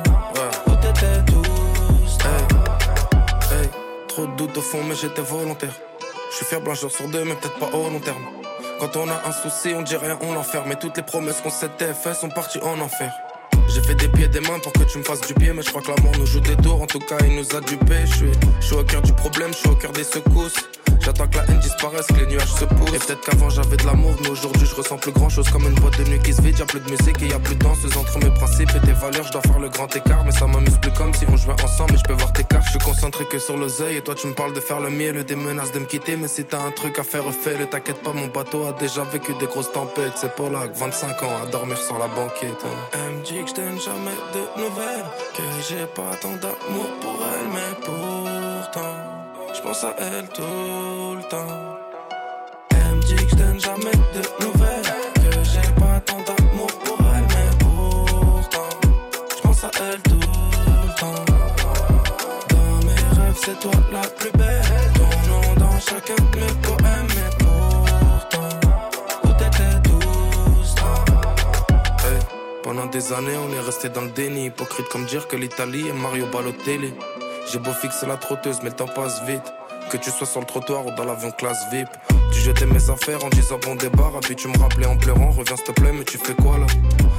où 0.69 0.75
t'étais 0.77 1.25
tous, 1.27 2.19
hey. 2.25 3.59
Hey, 3.59 3.69
trop 4.07 4.27
de 4.27 4.37
doutes 4.37 4.57
au 4.57 4.63
fond, 4.63 4.85
mais 4.89 4.95
j'étais 4.95 5.23
volontaire. 5.23 5.75
Je 6.31 6.37
suis 6.37 6.47
fier 6.47 6.61
blancheur 6.61 6.93
sur 6.93 7.09
deux, 7.09 7.25
mais 7.25 7.35
peut-être 7.35 7.59
pas 7.59 7.77
au 7.77 7.91
long 7.91 7.99
terme. 7.99 8.25
Quand 8.81 8.97
on 8.97 9.11
a 9.11 9.29
un 9.29 9.33
souci, 9.33 9.75
on 9.77 9.83
dit 9.83 9.95
rien, 9.95 10.19
on 10.23 10.33
l'enferme. 10.33 10.71
Mais 10.71 10.77
toutes 10.77 10.97
les 10.97 11.03
promesses 11.03 11.43
qu'on 11.43 11.51
s'était 11.51 11.93
faites 11.93 12.17
sont 12.17 12.31
parties 12.31 12.61
en 12.63 12.81
enfer. 12.81 13.13
J'ai 13.69 13.83
fait 13.83 13.95
des 13.95 14.09
pieds 14.09 14.27
des 14.27 14.41
mains 14.41 14.59
pour 14.59 14.73
que 14.73 14.85
tu 14.85 14.97
me 14.97 15.03
fasses 15.05 15.21
du 15.21 15.35
pied, 15.35 15.53
mais 15.53 15.61
je 15.61 15.69
crois 15.69 15.83
que 15.83 15.89
l'amour 15.89 16.13
nous 16.19 16.25
joue 16.25 16.41
des 16.41 16.57
tours. 16.57 16.81
En 16.81 16.87
tout 16.87 16.99
cas, 16.99 17.19
il 17.23 17.37
nous 17.37 17.55
a 17.55 17.61
suis, 18.07 18.31
je 18.59 18.67
suis 18.67 18.75
au 18.75 18.83
cœur 18.83 19.03
du 19.03 19.13
problème, 19.13 19.53
je 19.53 19.59
suis 19.59 19.69
au 19.69 19.77
cœur 19.77 19.93
des 19.93 20.03
secousses. 20.03 20.55
J'attends 21.01 21.27
que 21.29 21.37
la 21.39 21.45
haine 21.49 21.59
disparaisse, 21.61 22.07
que 22.07 22.15
les 22.15 22.27
nuages 22.27 22.53
se 22.53 22.65
poussent. 22.65 22.93
Et 22.95 22.99
peut-être 22.99 23.21
qu'avant 23.23 23.49
j'avais 23.51 23.77
de 23.77 23.87
l'amour, 23.87 24.15
mais 24.23 24.29
aujourd'hui 24.31 24.67
je 24.67 24.75
ressens 24.75 24.97
plus 24.99 25.13
grand 25.13 25.29
chose 25.29 25.49
comme 25.51 25.65
une 25.65 25.75
boîte 25.75 25.99
de 25.99 26.05
nuit 26.05 26.21
qui 26.21 26.33
se 26.33 26.43
vide. 26.43 26.59
Y'a 26.59 26.67
plus 26.67 26.81
de 26.81 26.91
musique 26.91 27.23
et 27.23 27.27
y 27.29 27.33
a 27.33 27.39
plus 27.39 27.55
de 27.55 27.63
danseuse 27.65 27.97
entre 27.97 28.19
mes 28.19 28.31
principes 28.31 28.71
et 28.77 28.81
tes 28.87 28.93
valeurs. 28.93 29.25
Je 29.27 29.33
dois 29.33 29.43
faire 29.43 29.59
le 29.59 29.69
grand 29.69 29.95
écart, 29.97 30.25
mais 30.25 30.33
ça 30.33 30.47
m'amuse 30.47 30.79
plus 30.79 30.93
comme 30.93 31.13
si 31.15 31.25
on 31.29 31.37
jouait 31.37 31.61
ensemble. 31.65 31.93
Mais 31.93 31.99
je 31.99 32.05
peux 32.05 32.13
voir 32.15 32.33
tes 32.33 32.45
cartes, 32.45 32.65
je 32.67 32.71
suis 32.71 32.79
concentré 32.81 33.25
que 33.27 33.39
sur 33.39 33.57
l'oseille. 33.57 33.97
Et 33.97 34.03
toi 34.03 34.15
tu 34.15 34.27
me 34.27 34.35
parles 34.35 34.53
de 34.53 34.61
faire 34.61 34.81
le 34.81 34.91
miel, 34.91 35.25
des 35.25 35.37
menaces 35.37 35.73
de 35.73 35.79
me 35.79 35.87
quitter. 35.87 36.17
Mais 36.17 36.29
si 36.29 36.45
t'as 36.45 36.61
un 36.63 36.71
truc 36.71 36.99
à 36.99 37.03
faire, 37.05 37.25
fais-le. 37.33 37.67
T'inquiète 37.67 38.03
pas, 38.03 38.13
mon 38.13 38.27
bateau 38.29 38.67
a 38.67 38.73
déjà 38.73 39.03
vécu 39.05 39.33
des 39.41 39.47
grosses 39.47 39.73
tempêtes. 39.73 40.13
C'est 40.17 40.35
pour 40.35 40.51
là 40.51 40.69
que 40.69 40.77
25 40.79 41.23
ans 41.23 41.37
à 41.43 41.47
dormir 41.51 41.79
sur 41.79 41.99
la 41.99 42.09
banquette. 42.09 42.65
hein. 42.65 42.89
Elle 42.93 43.17
me 43.19 43.25
dit 43.25 43.43
que 43.45 43.51
je 43.51 43.81
jamais 43.81 44.17
de 44.35 44.61
nouvelles, 44.63 45.05
que 45.35 45.43
j'ai 45.69 45.87
pas 45.87 46.15
tant 46.21 46.33
d'amour 46.37 46.91
pour 47.01 47.19
elle, 47.33 47.49
mais 47.53 47.75
pourtant, 47.85 49.10
je 49.61 49.67
pense 49.67 49.85
à 49.85 49.95
elle 49.99 50.27
tout 50.29 51.17
le 51.17 51.23
temps. 51.29 51.77
Elle 52.71 52.97
me 52.97 53.03
dit 53.03 53.15
que 53.15 53.29
je 53.31 53.35
donne 53.37 53.61
jamais 53.61 53.97
de 54.15 54.45
nouvelles, 54.45 54.83
que 55.17 55.45
j'ai 55.45 55.73
pas 55.79 56.01
tant 56.01 56.23
d'amour 56.23 56.69
pour 56.85 56.99
elle, 57.15 57.27
mais 57.29 57.51
pourtant, 57.59 58.69
je 59.37 59.43
pense 59.43 59.65
à 59.65 59.71
elle 59.81 60.01
tout 60.01 60.15
le 60.15 61.01
temps. 61.01 61.25
Dans 62.49 62.87
mes 62.87 63.21
rêves, 63.21 63.39
c'est 63.45 63.61
toi 63.61 63.73
la 63.93 64.09
plus 64.09 64.33
belle, 64.33 64.63
ton 64.95 65.31
nom 65.31 65.55
dans 65.57 65.79
chacun 65.79 66.15
de 66.17 66.41
mes 66.41 66.53
poèmes, 66.63 67.09
mais 67.09 67.31
pourtant, 67.39 68.49
où 69.25 69.29
t'étais 69.29 69.77
tous 69.85 70.75
Hey, 72.07 72.19
Pendant 72.63 72.87
des 72.87 73.13
années, 73.13 73.37
on 73.37 73.53
est 73.53 73.61
resté 73.61 73.91
dans 73.91 74.03
le 74.03 74.11
déni. 74.11 74.47
Hypocrite 74.47 74.89
comme 74.89 75.05
dire 75.05 75.29
que 75.29 75.37
l'Italie 75.37 75.89
est 75.89 75.93
Mario 75.93 76.27
Balotelli. 76.33 76.95
J'ai 77.53 77.59
beau 77.59 77.73
fixer 77.73 78.07
la 78.07 78.17
trotteuse, 78.17 78.59
mais 78.63 78.71
le 78.71 78.77
temps 78.77 78.87
passe 78.87 79.23
vite. 79.25 79.43
Que 79.91 79.97
tu 79.97 80.11
sois 80.11 80.27
sur 80.27 80.39
le 80.39 80.47
trottoir 80.47 80.87
ou 80.87 80.93
dans 80.93 81.03
l'avion 81.03 81.33
classe 81.33 81.59
VIP. 81.73 81.89
Tu 82.33 82.39
jetais 82.39 82.67
mes 82.67 82.91
affaires 82.91 83.25
en 83.25 83.29
disant 83.29 83.59
bon 83.61 83.75
débarras. 83.75 84.21
Puis 84.21 84.37
tu 84.37 84.47
me 84.47 84.57
rappelais 84.57 84.87
en 84.87 84.97
pleurant, 84.97 85.31
reviens 85.31 85.57
s'il 85.57 85.65
te 85.65 85.73
plaît, 85.73 85.91
mais 85.93 86.05
tu 86.05 86.17
fais 86.17 86.35
quoi 86.35 86.59
là? 86.59 86.67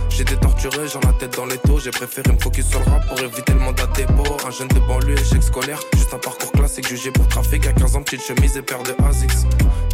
J'ai 0.10 0.22
été 0.22 0.38
torturé, 0.38 0.88
j'en 0.88 1.02
la 1.02 1.12
tête 1.12 1.36
dans 1.36 1.48
les 1.48 1.58
taux. 1.58 1.80
J'ai 1.80 1.92
préféré 1.92 2.32
me 2.32 2.40
focus 2.40 2.66
sur 2.70 2.80
le 2.80 2.86
rap 2.86 3.06
pour 3.10 3.20
éviter 3.20 3.52
le 3.52 3.60
mandat 3.60 3.88
dépôt. 3.88 4.38
Un 4.48 4.52
jeune 4.52 4.70
de 4.70 4.80
banlieue, 4.80 5.20
échec 5.20 5.44
scolaire. 5.44 5.82
Juste 5.96 6.14
un 6.14 6.18
parcours 6.18 6.52
classique, 6.54 6.88
jugé 6.88 7.12
pour 7.12 7.28
trafic. 7.28 7.68
À 7.68 7.74
15 7.74 7.98
ans, 7.98 8.04
petite 8.04 8.22
chemise 8.22 8.56
et 8.56 8.62
paire 8.62 8.84
de 8.84 8.96
Asics. 9.04 9.32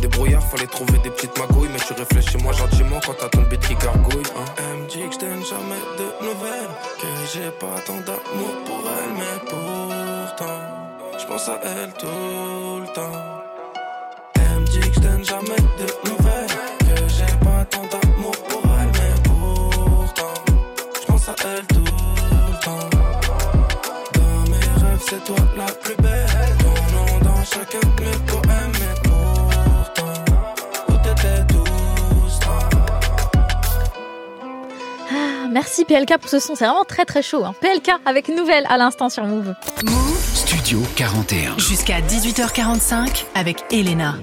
Des 0.01 0.07
brouillards, 0.07 0.43
fallait 0.43 0.67
trouver 0.67 0.99
des 0.99 1.09
petites 1.09 1.35
magouilles. 1.39 1.69
Mais 1.73 1.79
tu 1.79 1.93
réfléchis 1.93 2.37
moi 2.43 2.53
gentiment 2.53 2.99
quand 3.03 3.15
t'as 3.19 3.29
ton 3.29 3.41
beat 3.41 3.61
qui 3.61 3.73
gargouille. 3.73 4.21
Hein. 4.37 4.45
Elle 4.59 4.83
me 4.83 4.87
dit 4.87 4.99
que 5.09 5.15
je 5.15 5.49
jamais 5.49 5.81
de 5.97 6.25
nouvelles. 6.25 6.69
Que 7.01 7.07
j'ai 7.33 7.49
pas 7.59 7.81
tant 7.87 7.97
d'amour 8.05 8.53
pour 8.67 8.83
elle, 8.85 9.13
mais 9.15 9.49
je 9.49 9.96
pense 11.37 11.49
à 11.49 11.59
elle 11.63 11.93
tout 11.99 12.79
le 12.81 12.93
temps. 12.93 13.11
Elle 14.35 14.59
me 14.61 14.65
dit 14.65 14.79
que 14.79 14.93
je 14.95 14.99
donne 15.01 15.23
jamais 15.23 15.61
de 15.79 16.09
nouvelles. 16.09 16.47
Que 16.79 17.07
j'ai 17.09 17.37
pas 17.45 17.63
tant 17.65 17.83
d'amour 17.91 18.31
pour 18.49 18.61
elle, 18.79 18.91
mais 18.93 19.21
pourtant, 19.23 20.33
je 20.99 21.05
pense 21.05 21.29
à 21.29 21.35
elle 21.45 21.65
tout 21.67 21.83
le 21.83 22.63
temps. 22.65 22.89
Dans 24.13 24.49
mes 24.49 24.57
rêves, 24.87 25.03
c'est 25.07 25.23
toi 25.25 25.35
la 25.55 25.65
plus 25.65 25.95
belle. 25.97 26.27
Ton 26.59 26.95
nom 26.95 27.19
dans 27.31 27.43
chacun 27.43 27.79
de 27.81 28.03
mes 28.03 28.17
poèmes, 28.25 28.73
mais 28.79 28.95
pourtant, 29.03 30.13
où 30.89 30.93
t'étais 31.03 31.45
tous 31.53 32.39
Ah, 35.11 35.47
merci 35.51 35.85
PLK 35.85 36.17
pour 36.17 36.29
ce 36.31 36.39
son, 36.39 36.55
c'est 36.55 36.65
vraiment 36.65 36.83
très 36.83 37.05
très 37.05 37.21
chaud. 37.21 37.45
hein. 37.45 37.53
PLK 37.61 37.91
avec 38.07 38.27
nouvelle 38.29 38.65
à 38.69 38.77
l'instant 38.77 39.09
sur 39.09 39.23
Move. 39.25 39.53
Studio 40.67 40.85
41. 40.97 41.59
Jusqu'à 41.59 42.01
18h45 42.01 43.23
avec 43.35 43.63
Elena. 43.71 44.15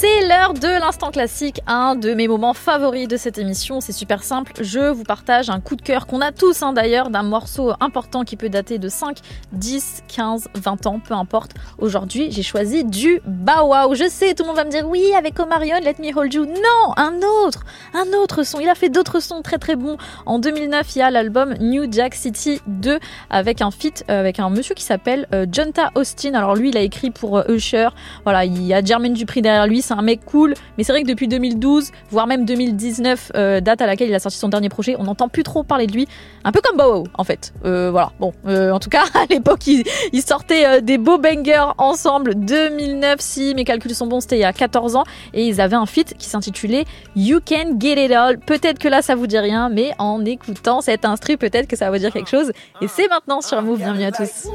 C'est 0.00 0.26
l'heure 0.26 0.54
de 0.54 0.80
l'instant 0.80 1.10
classique, 1.10 1.60
un 1.66 1.94
de 1.94 2.14
mes 2.14 2.26
moments 2.26 2.54
favoris 2.54 3.06
de 3.06 3.18
cette 3.18 3.36
émission. 3.36 3.82
C'est 3.82 3.92
super 3.92 4.22
simple, 4.22 4.52
je 4.58 4.88
vous 4.88 5.04
partage 5.04 5.50
un 5.50 5.60
coup 5.60 5.76
de 5.76 5.82
cœur 5.82 6.06
qu'on 6.06 6.22
a 6.22 6.32
tous 6.32 6.62
hein, 6.62 6.72
d'ailleurs, 6.72 7.10
d'un 7.10 7.22
morceau 7.22 7.72
important 7.80 8.24
qui 8.24 8.36
peut 8.36 8.48
dater 8.48 8.78
de 8.78 8.88
5, 8.88 9.18
10, 9.52 10.04
15, 10.08 10.48
20 10.54 10.86
ans, 10.86 11.00
peu 11.06 11.12
importe. 11.12 11.50
Aujourd'hui, 11.76 12.30
j'ai 12.30 12.42
choisi 12.42 12.82
du 12.82 13.20
Bow 13.26 13.74
Wow. 13.74 13.94
Je 13.94 14.08
sais, 14.08 14.32
tout 14.32 14.44
le 14.44 14.46
monde 14.46 14.56
va 14.56 14.64
me 14.64 14.70
dire 14.70 14.88
oui, 14.88 15.12
avec 15.18 15.38
Omarion, 15.38 15.76
Let 15.82 15.96
Me 15.98 16.18
Hold 16.18 16.32
You. 16.32 16.46
Non, 16.46 16.94
un 16.96 17.16
autre, 17.44 17.66
un 17.92 18.10
autre 18.14 18.42
son. 18.42 18.58
Il 18.58 18.70
a 18.70 18.74
fait 18.74 18.88
d'autres 18.88 19.20
sons 19.20 19.42
très 19.42 19.58
très 19.58 19.76
bons. 19.76 19.98
En 20.24 20.38
2009, 20.38 20.96
il 20.96 21.00
y 21.00 21.02
a 21.02 21.10
l'album 21.10 21.52
New 21.60 21.92
Jack 21.92 22.14
City 22.14 22.62
2 22.68 22.98
avec 23.28 23.60
un 23.60 23.70
feat 23.70 24.02
euh, 24.08 24.20
avec 24.20 24.40
un 24.40 24.48
monsieur 24.48 24.74
qui 24.74 24.84
s'appelle 24.84 25.28
euh, 25.34 25.44
Jonta 25.52 25.90
Austin. 25.94 26.32
Alors 26.32 26.56
lui, 26.56 26.70
il 26.70 26.78
a 26.78 26.80
écrit 26.80 27.10
pour 27.10 27.36
euh, 27.36 27.44
Usher. 27.50 27.90
Voilà, 28.24 28.46
il 28.46 28.62
y 28.62 28.72
a 28.72 28.82
Jermaine 28.82 29.12
Dupri 29.12 29.42
derrière 29.42 29.66
lui. 29.66 29.82
C'est 29.90 29.98
un 29.98 30.02
mec 30.02 30.24
cool. 30.24 30.54
Mais 30.78 30.84
c'est 30.84 30.92
vrai 30.92 31.02
que 31.02 31.08
depuis 31.08 31.26
2012, 31.26 31.90
voire 32.12 32.28
même 32.28 32.44
2019, 32.44 33.32
euh, 33.34 33.60
date 33.60 33.82
à 33.82 33.86
laquelle 33.86 34.08
il 34.08 34.14
a 34.14 34.20
sorti 34.20 34.38
son 34.38 34.48
dernier 34.48 34.68
projet, 34.68 34.94
on 34.96 35.02
n'entend 35.02 35.28
plus 35.28 35.42
trop 35.42 35.64
parler 35.64 35.88
de 35.88 35.92
lui. 35.92 36.06
Un 36.44 36.52
peu 36.52 36.60
comme 36.60 36.76
Bow 36.76 36.92
Wow, 36.92 37.04
en 37.14 37.24
fait. 37.24 37.52
Euh, 37.64 37.90
voilà. 37.90 38.12
Bon, 38.20 38.32
euh, 38.46 38.70
en 38.70 38.78
tout 38.78 38.88
cas, 38.88 39.02
à 39.14 39.26
l'époque, 39.28 39.66
ils, 39.66 39.82
ils 40.12 40.22
sortaient 40.22 40.80
des 40.80 40.96
beaux 40.96 41.18
bangers 41.18 41.72
ensemble. 41.76 42.36
2009, 42.36 43.16
si 43.18 43.52
mes 43.56 43.64
calculs 43.64 43.96
sont 43.96 44.06
bons, 44.06 44.20
c'était 44.20 44.36
il 44.36 44.42
y 44.42 44.44
a 44.44 44.52
14 44.52 44.94
ans. 44.94 45.02
Et 45.34 45.44
ils 45.48 45.60
avaient 45.60 45.74
un 45.74 45.86
feat 45.86 46.14
qui 46.16 46.28
s'intitulait 46.28 46.84
You 47.16 47.40
Can 47.44 47.76
Get 47.80 48.04
It 48.04 48.12
All. 48.12 48.38
Peut-être 48.38 48.78
que 48.78 48.86
là, 48.86 49.02
ça 49.02 49.16
vous 49.16 49.26
dit 49.26 49.38
rien, 49.40 49.70
mais 49.70 49.90
en 49.98 50.24
écoutant 50.24 50.82
cet 50.82 51.04
instru, 51.04 51.36
peut-être 51.36 51.66
que 51.66 51.74
ça 51.74 51.86
va 51.86 51.90
vous 51.90 51.98
dire 51.98 52.12
quelque 52.12 52.30
chose. 52.30 52.52
Et 52.80 52.86
c'est 52.86 53.08
maintenant 53.08 53.40
sur 53.40 53.60
Move. 53.60 53.78
Bienvenue 53.78 54.04
à 54.04 54.12
tous. 54.12 54.48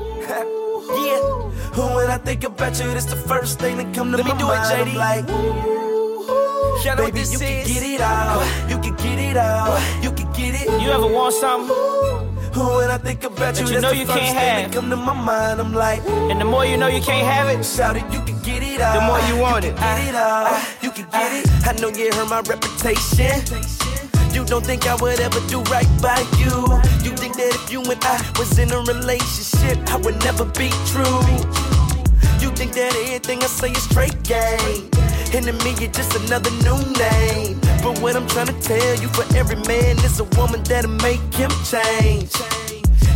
Yeah. 0.88 1.20
Who 1.76 1.96
when 1.96 2.10
I 2.10 2.18
think 2.18 2.44
about 2.44 2.78
you, 2.80 2.88
that's 2.94 3.06
the 3.06 3.16
first 3.16 3.60
thing 3.60 3.78
that 3.78 3.94
come 3.94 4.12
to 4.12 4.18
Let 4.18 4.26
my 4.28 4.34
me 4.34 4.40
do 4.40 4.46
it, 4.52 4.56
mind. 4.56 4.90
I'm 4.90 4.96
like, 4.96 5.26
know 5.28 7.04
what 7.04 7.14
baby, 7.14 7.20
you 7.22 7.40
can 7.40 7.60
is? 7.62 7.68
get 7.74 7.84
it 7.84 8.02
out. 8.02 8.70
You 8.70 8.78
can 8.80 8.96
get 8.96 9.20
it 9.20 9.38
out. 9.38 10.04
You 10.04 10.12
can 10.12 10.32
get 10.34 10.62
it. 10.62 10.82
You 10.82 10.90
ever 10.92 11.08
want 11.08 11.34
something? 11.34 11.76
Who, 12.56 12.64
when 12.78 12.90
I 12.90 12.98
think 12.98 13.24
about 13.26 13.60
you, 13.60 13.66
you 13.66 13.72
that's 13.74 13.82
know 13.84 13.90
the 13.90 13.98
you 13.98 14.06
first 14.06 14.18
can't 14.20 14.38
thing 14.38 14.64
have. 14.64 14.72
that 14.72 14.74
come 14.74 14.90
to 14.90 14.96
my 14.96 15.14
mind. 15.14 15.60
I'm 15.60 15.74
like, 15.74 16.02
And 16.08 16.40
the 16.40 16.46
more 16.46 16.66
you 16.66 16.78
know 16.78 16.88
you 16.88 17.02
can't 17.02 17.26
have 17.28 17.50
it, 17.50 17.66
shout 17.66 17.98
it, 17.98 18.04
you 18.14 18.22
can 18.22 18.40
get 18.44 18.64
it 18.64 18.80
out. 18.80 18.96
the 18.96 19.02
more 19.06 19.20
you 19.28 19.42
want 19.42 19.66
you 19.66 19.72
it. 19.72 19.76
get 19.78 20.08
it 20.10 20.16
out. 20.16 20.48
Ah, 20.48 20.54
ah, 20.56 20.78
you 20.82 20.92
can 20.92 21.06
ah. 21.12 21.20
get 21.20 21.46
it. 21.46 21.68
I 21.68 21.82
know 21.82 21.90
you 21.90 22.12
heard 22.14 22.30
my 22.30 22.42
reputation. 22.42 23.95
You 24.36 24.44
don't 24.44 24.66
think 24.66 24.86
I 24.86 24.96
would 24.96 25.22
ever 25.22 25.40
do 25.48 25.62
right 25.72 25.88
by 26.02 26.20
you. 26.36 26.52
You 27.08 27.16
think 27.16 27.38
that 27.38 27.56
if 27.56 27.72
you 27.72 27.80
and 27.80 28.04
I 28.04 28.20
was 28.38 28.60
in 28.60 28.70
a 28.74 28.80
relationship, 28.80 29.80
I 29.88 29.96
would 29.96 30.20
never 30.28 30.44
be 30.44 30.68
true. 30.92 31.24
You 32.44 32.52
think 32.52 32.74
that 32.74 32.92
everything 33.00 33.42
I 33.42 33.48
say 33.48 33.72
is 33.72 33.84
straight 33.84 34.22
game. 34.24 34.92
And 35.32 35.46
to 35.48 35.54
me, 35.64 35.72
you're 35.80 35.90
just 35.90 36.20
another 36.20 36.52
new 36.68 36.76
name. 37.00 37.62
But 37.80 38.00
what 38.04 38.18
I'm 38.18 38.28
trying 38.28 38.48
to 38.48 38.60
tell 38.60 38.96
you, 39.00 39.08
for 39.16 39.24
every 39.38 39.56
man, 39.72 39.96
there's 40.04 40.20
a 40.20 40.28
woman 40.36 40.62
that'll 40.64 40.92
make 41.00 41.24
him 41.32 41.52
change. 41.64 42.36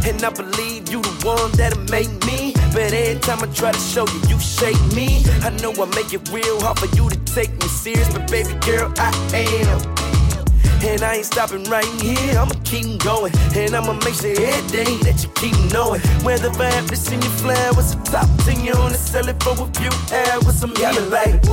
And 0.07 0.24
I 0.24 0.32
believe 0.32 0.88
you 0.88 1.01
the 1.03 1.15
one 1.28 1.51
that'll 1.59 1.84
make 1.91 2.07
me. 2.24 2.55
But 2.72 2.95
every 2.95 3.20
time 3.20 3.43
I 3.43 3.51
try 3.51 3.74
to 3.74 3.84
show 3.91 4.07
you, 4.07 4.22
you 4.32 4.39
shake 4.39 4.80
me. 4.95 5.20
I 5.43 5.49
know 5.59 5.76
I 5.76 5.86
make 5.99 6.13
it 6.13 6.24
real 6.32 6.61
hard 6.61 6.80
for 6.80 6.88
you 6.95 7.09
to 7.09 7.20
take 7.28 7.51
me 7.59 7.67
serious, 7.67 8.07
but 8.07 8.32
baby 8.32 8.55
girl, 8.63 8.88
I 8.95 9.11
am. 9.36 10.09
And 10.82 11.02
I 11.02 11.16
ain't 11.16 11.26
stopping 11.26 11.64
right 11.66 11.86
here, 12.02 12.40
I'ma 12.40 12.56
keep 12.64 13.04
going. 13.04 13.34
And 13.56 13.76
I'ma 13.76 13.94
make 14.06 14.16
sure 14.16 14.32
every 14.32 14.68
day 14.72 14.98
that 15.04 15.24
you 15.24 15.30
keep 15.36 15.56
knowing. 15.74 16.02
Whether 16.24 16.50
to 16.52 16.96
send 16.96 17.24
you 17.24 17.30
flowers 17.32 17.96
or 17.96 18.02
top 18.04 18.28
10 18.46 18.64
you 18.64 18.74
the 18.74 18.94
sell 18.96 19.28
it 19.28 19.42
for 19.44 19.54
a 19.54 19.68
few 19.76 19.92
hours, 20.16 20.64
I'm 20.64 20.76
here 20.76 21.02
like. 21.10 21.44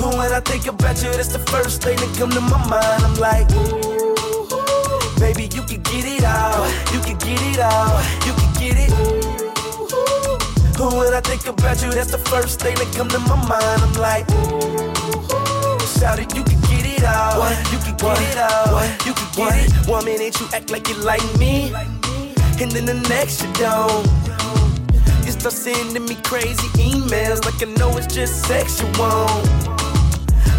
When 0.00 0.32
I 0.32 0.40
think 0.40 0.66
about 0.66 1.02
you, 1.02 1.10
that's 1.12 1.28
the 1.28 1.38
first 1.38 1.82
thing 1.82 1.96
that 1.96 2.16
come 2.18 2.30
to 2.30 2.40
my 2.40 2.58
mind. 2.68 3.02
I'm 3.04 3.14
like, 3.16 3.46
ooh, 3.52 5.20
baby, 5.20 5.44
you 5.54 5.62
can 5.62 5.82
get 5.82 6.04
it 6.04 6.24
out. 6.24 6.66
You 6.92 7.00
can 7.00 7.18
get 7.18 7.40
it 7.42 7.58
out. 7.58 8.02
You 8.26 8.32
can 8.32 8.52
get 8.58 8.76
it. 8.76 8.92
Ooh, 10.80 10.96
When 10.96 11.12
I 11.14 11.20
think 11.20 11.46
about 11.46 11.82
you, 11.82 11.90
that's 11.92 12.10
the 12.10 12.18
first 12.18 12.60
thing 12.60 12.74
that 12.76 12.92
come 12.96 13.08
to 13.08 13.18
my 13.20 13.36
mind. 13.46 13.82
I'm 13.82 13.94
like, 13.94 14.26
shout 15.98 16.18
it, 16.18 16.34
you 16.34 16.44
can 16.44 16.55
it 16.96 17.04
out. 17.04 17.36
You 17.72 17.78
can 17.78 17.96
get 17.96 18.20
it 18.20 18.36
out. 18.38 19.06
You 19.06 19.14
can 19.14 19.28
get 19.36 19.54
it. 19.64 19.88
One 19.88 20.04
minute 20.04 20.38
you 20.40 20.46
act 20.52 20.70
like 20.70 20.88
you 20.88 20.96
like 20.96 21.24
me, 21.38 21.72
and 22.60 22.70
then 22.70 22.84
the 22.84 22.94
next 23.08 23.42
you 23.42 23.52
don't. 23.54 24.06
You 25.24 25.32
start 25.32 25.54
sending 25.54 26.04
me 26.04 26.16
crazy 26.22 26.68
emails 26.78 27.44
like 27.44 27.60
I 27.62 27.72
know 27.78 27.96
it's 27.96 28.12
just 28.12 28.46
sexual. 28.46 29.75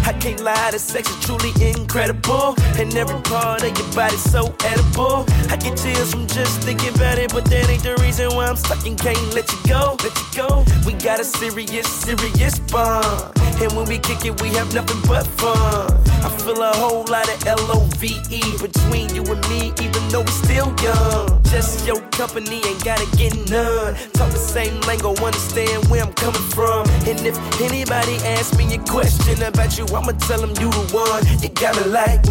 I 0.08 0.14
can't 0.14 0.40
lie, 0.40 0.70
the 0.70 0.78
sex 0.78 1.10
is 1.10 1.20
truly 1.26 1.52
incredible. 1.60 2.54
And 2.80 2.96
every 2.96 3.20
part 3.28 3.62
of 3.62 3.76
your 3.76 3.92
body's 3.92 4.22
so 4.22 4.54
edible. 4.64 5.26
I 5.52 5.56
get 5.56 5.76
chills 5.76 6.12
from 6.12 6.26
just 6.26 6.62
thinking 6.62 6.94
about 6.94 7.18
it, 7.18 7.30
but 7.30 7.44
that 7.44 7.68
ain't 7.68 7.82
the 7.82 7.94
reason 8.00 8.34
why 8.34 8.46
I'm 8.46 8.56
stuck 8.56 8.86
and 8.86 8.98
can't 8.98 9.20
let 9.34 9.52
you 9.52 9.58
go. 9.68 9.96
Let 10.02 10.16
you 10.16 10.28
go. 10.34 10.64
We 10.86 10.94
got 10.94 11.20
a 11.20 11.24
serious, 11.24 11.86
serious 11.86 12.58
bond. 12.58 13.36
And 13.60 13.70
when 13.76 13.86
we 13.86 13.98
kick 13.98 14.24
it, 14.24 14.40
we 14.40 14.48
have 14.56 14.72
nothing 14.72 15.02
but 15.06 15.26
fun. 15.36 15.92
I 16.24 16.30
feel 16.40 16.62
a 16.62 16.72
whole 16.76 17.04
lot 17.04 17.28
of 17.28 17.46
L 17.46 17.60
O 17.76 17.84
V 17.98 18.16
E 18.30 18.40
between 18.62 19.12
you 19.14 19.22
and 19.28 19.42
me, 19.50 19.74
even 19.82 20.08
though 20.08 20.22
we're 20.22 20.40
still 20.46 20.72
young. 20.80 21.42
Just 21.44 21.86
your 21.86 22.00
company 22.16 22.62
ain't 22.64 22.82
gotta 22.84 23.04
get 23.16 23.34
none. 23.50 23.94
Talk 24.14 24.30
the 24.30 24.38
same 24.38 24.80
lingo, 24.82 25.10
understand 25.16 25.84
where 25.86 26.02
I'm 26.04 26.12
coming 26.14 26.48
from. 26.54 26.88
And 27.04 27.20
if 27.26 27.36
anybody 27.60 28.16
asks 28.24 28.56
me 28.56 28.72
a 28.74 28.78
question 28.84 29.42
about 29.42 29.76
you, 29.76 29.86
I'ma 29.98 30.12
tell 30.28 30.40
them 30.40 30.50
you 30.60 30.70
the 30.70 30.84
one. 30.94 31.24
You 31.42 31.48
got 31.50 31.76
me 31.76 31.90
like. 31.90 32.22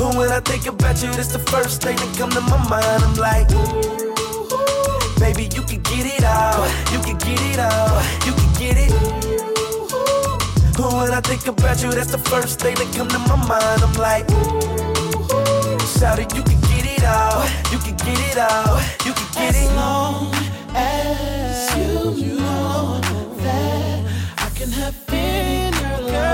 Ooh, 0.00 0.18
When 0.18 0.30
I 0.30 0.40
think 0.40 0.66
about 0.66 1.02
you, 1.02 1.12
that's 1.12 1.32
the 1.32 1.38
first 1.38 1.82
thing 1.82 1.96
that 1.96 2.16
come 2.18 2.30
to 2.30 2.40
my 2.40 2.58
mind. 2.68 3.02
I'm 3.04 3.14
like, 3.16 3.48
baby, 5.20 5.44
you 5.54 5.62
can 5.62 5.82
get 5.82 6.06
it 6.06 6.24
out. 6.24 6.66
You 6.92 7.00
can 7.00 7.18
get 7.18 7.40
it 7.52 7.58
out. 7.58 8.02
You 8.26 8.32
can 8.32 8.52
get 8.58 8.76
it. 8.78 8.92
Ooh, 10.80 10.96
When 10.96 11.12
I 11.12 11.20
think 11.20 11.46
about 11.46 11.82
you, 11.82 11.90
that's 11.92 12.12
the 12.12 12.18
first 12.32 12.60
thing 12.60 12.76
that 12.76 12.90
come 12.96 13.08
to 13.08 13.18
my 13.20 13.36
mind. 13.46 13.82
I'm 13.84 13.94
like, 13.94 14.26
shout 15.98 16.18
it, 16.18 16.34
you 16.34 16.42
can 16.42 16.60
get 16.72 16.86
it 16.86 17.04
out. 17.04 17.44
You 17.72 17.78
can 17.78 17.96
get 17.96 18.18
it 18.30 18.38
out. 18.38 18.80
You 19.06 19.12
can 19.12 19.28
get 19.34 19.54
it. 19.54 19.70
As 19.70 19.76
long 19.76 20.32
as 20.74 21.43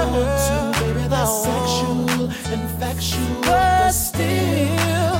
any 0.01 0.13
girl 0.13 0.39
to, 0.47 0.81
baby, 0.81 1.09
that's 1.09 1.45
sexual 1.45 2.31
and 2.53 2.65
factual, 2.79 3.41
but 3.43 3.91
still 3.91 4.29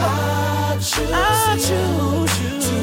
I 0.03 0.79
choose, 0.81 1.11
I 1.13 1.57
choose 1.57 2.35
to 2.69 2.81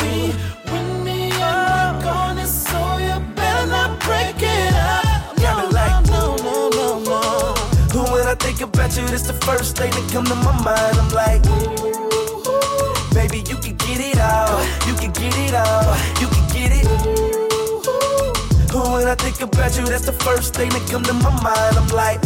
be 0.00 0.32
with 0.70 1.04
me 1.04 1.30
and 1.30 1.96
work 1.96 2.06
on 2.06 2.38
it, 2.38 2.46
so 2.48 2.98
you 2.98 3.20
better 3.34 3.66
not 3.66 4.00
break 4.00 4.36
it 4.38 4.74
up. 4.74 5.38
No, 5.38 5.70
no, 5.70 6.00
no, 6.10 6.36
no, 6.36 6.68
no, 6.70 6.98
no. 7.04 8.12
When 8.12 8.26
I 8.26 8.34
think 8.34 8.60
about 8.60 8.96
you, 8.96 9.06
that's 9.06 9.26
the 9.26 9.34
first 9.44 9.76
thing 9.76 9.90
that 9.90 10.12
come 10.12 10.24
to 10.24 10.34
my 10.34 10.52
mind. 10.62 10.96
I'm 10.98 11.10
like, 11.10 11.42
baby, 13.14 13.38
you 13.48 13.56
can 13.56 13.76
get 13.76 14.00
it 14.00 14.18
out. 14.18 14.64
You 14.86 14.94
can 14.94 15.12
get 15.12 15.36
it 15.38 15.54
out. 15.54 16.20
You 16.20 16.28
can 16.28 16.48
get 16.52 16.72
it. 16.72 17.33
When 18.74 19.06
I 19.06 19.14
think 19.14 19.40
about 19.40 19.78
you, 19.78 19.86
that's 19.86 20.04
the 20.04 20.12
first 20.12 20.54
thing 20.54 20.68
that 20.70 20.90
come 20.90 21.04
to 21.04 21.12
my 21.12 21.30
mind. 21.44 21.76
I'm 21.78 21.86
like, 21.94 22.20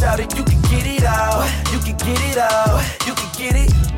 shout 0.00 0.20
it, 0.20 0.34
you 0.38 0.42
can 0.42 0.58
get 0.72 0.86
it 0.86 1.04
out. 1.04 1.44
You 1.70 1.80
can 1.80 1.98
get 1.98 2.18
it 2.30 2.38
out. 2.38 2.82
You 3.06 3.12
can 3.12 3.28
get 3.36 3.56
it. 3.56 3.89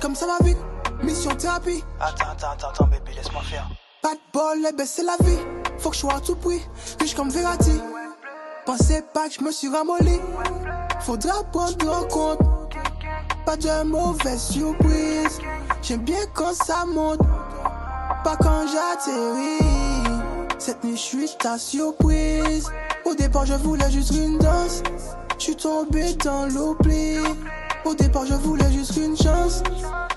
Comme 0.00 0.14
ça 0.14 0.26
va 0.26 0.44
vite, 0.44 0.58
mission 1.02 1.34
thérapie. 1.34 1.82
Attends, 2.00 2.24
attends, 2.30 2.50
attends, 2.52 2.68
attends, 2.68 2.86
bébé, 2.86 3.12
laisse-moi 3.14 3.42
faire. 3.42 3.68
Pas 4.02 4.14
de 4.14 4.20
bol, 4.32 4.66
eh 4.68 4.72
ben 4.76 4.86
c'est 4.86 5.04
la 5.04 5.16
vie. 5.20 5.38
Faut 5.78 5.90
que 5.90 5.96
je 5.96 6.00
sois 6.00 6.14
à 6.14 6.20
tout 6.20 6.36
prix, 6.36 6.60
riche 7.00 7.14
comme 7.14 7.30
Verratti. 7.30 7.80
Pensez 8.64 9.02
pas 9.12 9.28
que 9.28 9.34
je 9.34 9.40
me 9.42 9.50
suis 9.50 9.68
ramolli. 9.68 10.20
Faudra 11.00 11.42
prendre 11.44 11.92
en 11.92 12.04
compte. 12.04 12.38
Pas 13.44 13.56
de 13.56 13.82
mauvaise 13.82 14.40
surprise. 14.40 15.40
J'aime 15.82 16.02
bien 16.02 16.20
quand 16.32 16.54
ça 16.54 16.84
monte. 16.86 17.18
Pas 18.22 18.36
quand 18.36 18.66
j'atterris. 18.68 20.12
Cette 20.58 20.84
nuit, 20.84 20.96
je 20.96 21.02
suis 21.02 21.30
ta 21.40 21.58
surprise. 21.58 22.70
Au 23.04 23.16
départ, 23.16 23.46
je 23.46 23.54
voulais 23.54 23.90
juste 23.90 24.12
une 24.12 24.38
danse. 24.38 24.84
Je 25.38 25.42
suis 25.42 25.56
tombé 25.56 26.14
dans 26.14 26.46
l'oubli. 26.46 27.18
Au 27.84 27.94
départ, 27.94 28.26
je 28.26 28.34
voulais 28.34 28.70
juste 28.72 28.96
une 28.96 29.16
chance. 29.16 29.62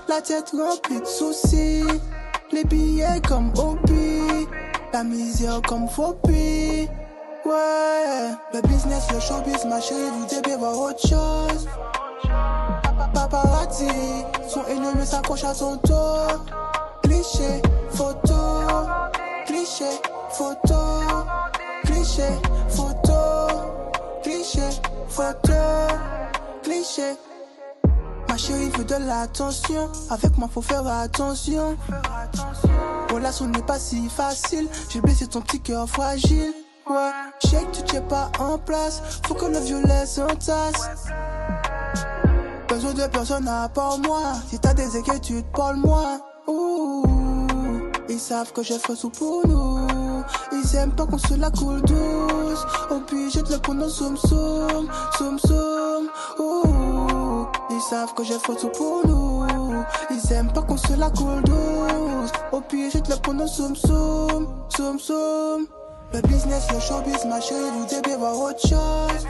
La 0.08 0.20
tête 0.20 0.52
remplie 0.56 1.00
de 1.00 1.06
soucis. 1.06 1.82
Les 2.52 2.64
billets 2.64 3.20
comme 3.26 3.52
hobby. 3.56 4.46
La 4.92 5.02
misère 5.04 5.60
comme 5.68 5.88
phobie. 5.88 6.88
Ouais, 7.44 8.30
le 8.52 8.60
business, 8.62 9.06
le 9.12 9.20
showbiz, 9.20 9.64
ma 9.66 9.80
chérie, 9.80 10.10
vous 10.10 10.26
devez 10.26 10.56
voir 10.56 10.76
autre 10.80 11.06
chose. 11.06 11.68
Paparazzi, 13.14 13.88
son 14.48 14.64
ennemi 14.66 15.06
s'accroche 15.06 15.44
à 15.44 15.54
son 15.54 15.76
dos. 15.84 16.42
Cliché, 17.02 17.62
photo, 17.90 18.34
cliché, 19.46 19.84
photo, 20.30 20.74
cliché, 21.84 22.28
photo, 22.68 23.12
cliché, 24.22 24.68
photo, 25.08 25.52
cliché. 26.64 27.16
Chérie 28.36 28.68
veut 28.70 28.84
de 28.84 28.96
l'attention, 28.96 29.90
avec 30.10 30.36
moi 30.36 30.48
faut 30.52 30.60
faire 30.60 30.86
attention. 30.86 31.76
Relation 33.12 33.46
n'est 33.46 33.62
pas 33.62 33.78
si 33.78 34.08
facile, 34.08 34.68
j'ai 34.90 35.00
blessé 35.00 35.26
ton 35.26 35.40
petit 35.40 35.60
cœur 35.60 35.88
fragile. 35.88 36.52
Ouais, 36.88 37.10
shake, 37.44 37.72
tu 37.72 37.82
tiens 37.82 38.02
pas 38.02 38.30
en 38.38 38.58
place, 38.58 39.02
faut 39.26 39.34
que 39.34 39.46
le 39.46 39.58
violet 39.58 40.06
s'entasse. 40.06 40.90
Besoin 42.68 42.92
de 42.92 43.06
personne 43.06 43.48
à 43.48 43.68
part 43.68 43.98
moi, 43.98 44.22
si 44.48 44.58
t'as 44.58 44.74
des 44.74 44.96
inquiétudes, 44.96 45.46
parle-moi. 45.54 46.18
Ils 48.08 48.20
savent 48.20 48.52
que 48.52 48.62
je 48.62 48.74
ferai 48.74 48.96
tout 48.96 49.10
pour 49.10 49.46
nous. 49.46 50.22
Ils 50.52 50.76
aiment 50.76 50.94
pas 50.94 51.06
qu'on 51.06 51.18
se 51.18 51.34
la 51.34 51.50
coule 51.50 51.82
douce. 51.82 52.64
Obligé 52.90 53.42
de 53.42 53.52
le 53.52 53.58
prendre 53.58 53.88
soum 53.88 54.16
soum, 54.16 54.88
soum 55.18 55.38
soum. 55.38 56.08
Ils 57.76 57.82
savent 57.82 58.14
que 58.14 58.24
ferai 58.24 58.56
tout 58.56 58.70
pour 58.70 59.06
nous. 59.06 59.44
Ils 60.10 60.32
aiment 60.32 60.50
pas 60.50 60.62
qu'on 60.62 60.78
se 60.78 60.94
la 60.94 61.10
coule 61.10 61.42
douce. 61.42 62.32
Obligé 62.50 63.02
de 63.02 63.10
le 63.10 63.16
prendre 63.16 63.46
soum 63.46 63.76
soum, 63.76 64.48
soum 64.74 64.98
soum. 64.98 65.66
Le 66.14 66.22
business, 66.22 66.72
le 66.72 66.80
showbiz, 66.80 67.26
ma 67.26 67.38
chérie, 67.38 67.70
vous 67.76 67.84
devez 67.84 68.16
voir 68.16 68.34
autre 68.40 68.66
chose. 68.66 69.26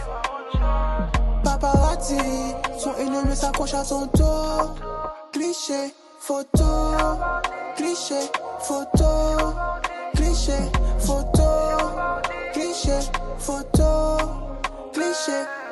Paparazzi, 1.42 2.20
son 2.78 2.94
ennemi 2.94 3.34
s'accroche 3.34 3.74
à 3.74 3.82
son 3.82 4.06
dos. 4.14 4.76
Cliché, 5.32 5.92
photo, 6.20 6.64
cliché, 7.74 8.30
photo, 8.60 9.54
cliché, 10.14 10.70
photo, 11.00 11.42
cliché, 12.52 13.00
photo, 13.40 14.18
cliché. 14.92 15.65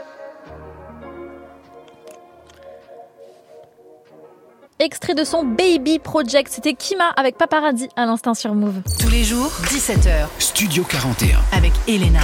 Extrait 4.84 5.14
de 5.14 5.24
son 5.24 5.44
Baby 5.44 5.98
Project, 5.98 6.52
c'était 6.52 6.74
Kima 6.74 7.08
avec 7.16 7.38
Paparazzi 7.38 7.88
à 7.96 8.04
l'instant 8.04 8.34
sur 8.34 8.54
Move. 8.54 8.82
Tous 9.00 9.08
les 9.08 9.24
jours, 9.24 9.50
17h. 9.68 10.26
Studio 10.38 10.84
41. 10.84 11.38
Avec 11.56 11.72
Elena. 11.88 12.20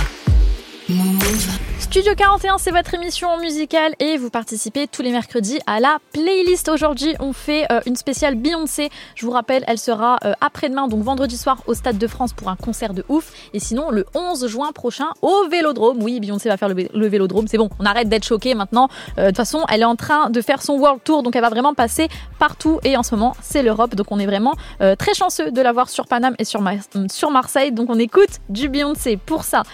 Studio 1.79 2.13
41, 2.17 2.59
c'est 2.59 2.71
votre 2.71 2.95
émission 2.95 3.37
musicale 3.39 3.95
et 3.99 4.17
vous 4.17 4.31
participez 4.31 4.87
tous 4.87 5.03
les 5.03 5.11
mercredis 5.11 5.59
à 5.67 5.81
la 5.81 5.99
playlist. 6.13 6.69
Aujourd'hui, 6.69 7.15
on 7.19 7.33
fait 7.33 7.67
euh, 7.73 7.81
une 7.87 7.97
spéciale 7.97 8.37
Beyoncé. 8.37 8.91
Je 9.17 9.27
vous 9.27 9.33
rappelle, 9.33 9.65
elle 9.67 9.79
sera 9.79 10.19
euh, 10.25 10.33
après-demain, 10.41 10.87
donc 10.87 11.03
vendredi 11.03 11.37
soir, 11.37 11.63
au 11.67 11.75
Stade 11.75 11.99
de 11.99 12.07
France 12.07 12.33
pour 12.33 12.49
un 12.49 12.55
concert 12.55 12.95
de 12.95 13.05
ouf. 13.09 13.33
Et 13.55 13.59
sinon, 13.61 13.91
le 13.91 14.07
11 14.15 14.47
juin 14.47 14.71
prochain, 14.73 15.07
au 15.21 15.49
Vélodrome. 15.51 16.01
Oui, 16.01 16.21
Beyoncé 16.21 16.49
va 16.49 16.57
faire 16.57 16.69
le, 16.69 16.75
vé- 16.75 16.91
le 16.95 17.09
Vélodrome. 17.09 17.49
C'est 17.49 17.59
bon, 17.59 17.71
on 17.81 17.85
arrête 17.87 18.09
d'être 18.09 18.25
choqués 18.25 18.55
maintenant. 18.55 18.89
Euh, 19.19 19.23
De 19.23 19.27
toute 19.29 19.37
façon, 19.39 19.65
elle 19.69 19.81
est 19.81 19.85
en 19.87 19.97
train 19.97 20.31
de 20.31 20.41
faire 20.41 20.63
son 20.63 20.75
World 20.75 21.01
Tour, 21.03 21.23
donc 21.25 21.35
elle 21.35 21.43
va 21.43 21.51
vraiment 21.51 21.75
passer 21.75 22.09
partout. 22.39 22.79
Et 22.85 22.97
en 22.97 23.03
ce 23.03 23.15
moment, 23.17 23.35
c'est 23.43 23.63
l'Europe. 23.65 23.97
Donc 23.97 24.07
on 24.11 24.19
est 24.21 24.27
vraiment 24.27 24.55
très 24.99 25.15
chanceux 25.15 25.51
de 25.51 25.61
la 25.61 25.73
voir 25.73 25.89
sur 25.89 26.07
Paname 26.07 26.35
et 26.39 26.45
sur, 26.45 26.61
Ma- 26.61 26.75
sur 27.11 27.31
Marseille. 27.33 27.73
Donc 27.73 27.91
on 27.91 27.99
écoute 27.99 28.31
du 28.49 28.69
Beyoncé. 28.69 29.17
Pour 29.17 29.43
ça, 29.43 29.65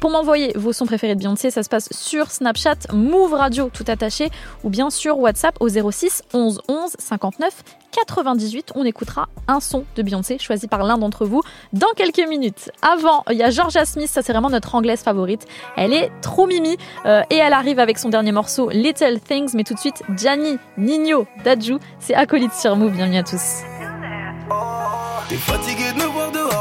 pour 0.00 0.10
m'envoyer 0.10 0.52
vos 0.64 0.72
sons 0.72 0.86
préférés 0.86 1.14
de 1.14 1.20
Beyoncé, 1.20 1.50
ça 1.50 1.62
se 1.62 1.68
passe 1.68 1.88
sur 1.92 2.30
Snapchat, 2.30 2.92
Move 2.92 3.34
Radio 3.34 3.68
tout 3.72 3.84
attaché, 3.86 4.30
ou 4.64 4.70
bien 4.70 4.90
sur 4.90 5.18
WhatsApp 5.18 5.56
au 5.60 5.68
06 5.68 6.22
11 6.32 6.62
11 6.68 6.90
59 6.98 7.62
98. 7.92 8.72
On 8.74 8.84
écoutera 8.84 9.28
un 9.46 9.60
son 9.60 9.84
de 9.94 10.02
Beyoncé 10.02 10.38
choisi 10.38 10.66
par 10.66 10.82
l'un 10.82 10.98
d'entre 10.98 11.26
vous 11.26 11.42
dans 11.72 11.92
quelques 11.94 12.26
minutes. 12.26 12.72
Avant, 12.82 13.22
il 13.30 13.36
y 13.36 13.42
a 13.42 13.50
Georgia 13.50 13.84
Smith, 13.84 14.08
ça 14.08 14.22
c'est 14.22 14.32
vraiment 14.32 14.50
notre 14.50 14.74
anglaise 14.74 15.02
favorite. 15.02 15.46
Elle 15.76 15.92
est 15.92 16.10
trop 16.22 16.46
mimi 16.46 16.76
euh, 17.04 17.22
et 17.30 17.36
elle 17.36 17.52
arrive 17.52 17.78
avec 17.78 17.98
son 17.98 18.08
dernier 18.08 18.32
morceau 18.32 18.70
Little 18.70 19.20
Things, 19.20 19.52
mais 19.54 19.64
tout 19.64 19.74
de 19.74 19.78
suite 19.78 20.02
Gianni, 20.16 20.58
Nino, 20.78 21.26
Daju, 21.44 21.78
c'est 22.00 22.14
acolyte 22.14 22.54
sur 22.54 22.74
Move. 22.74 22.92
Bienvenue 22.92 23.18
à 23.18 23.22
tous. 23.22 23.62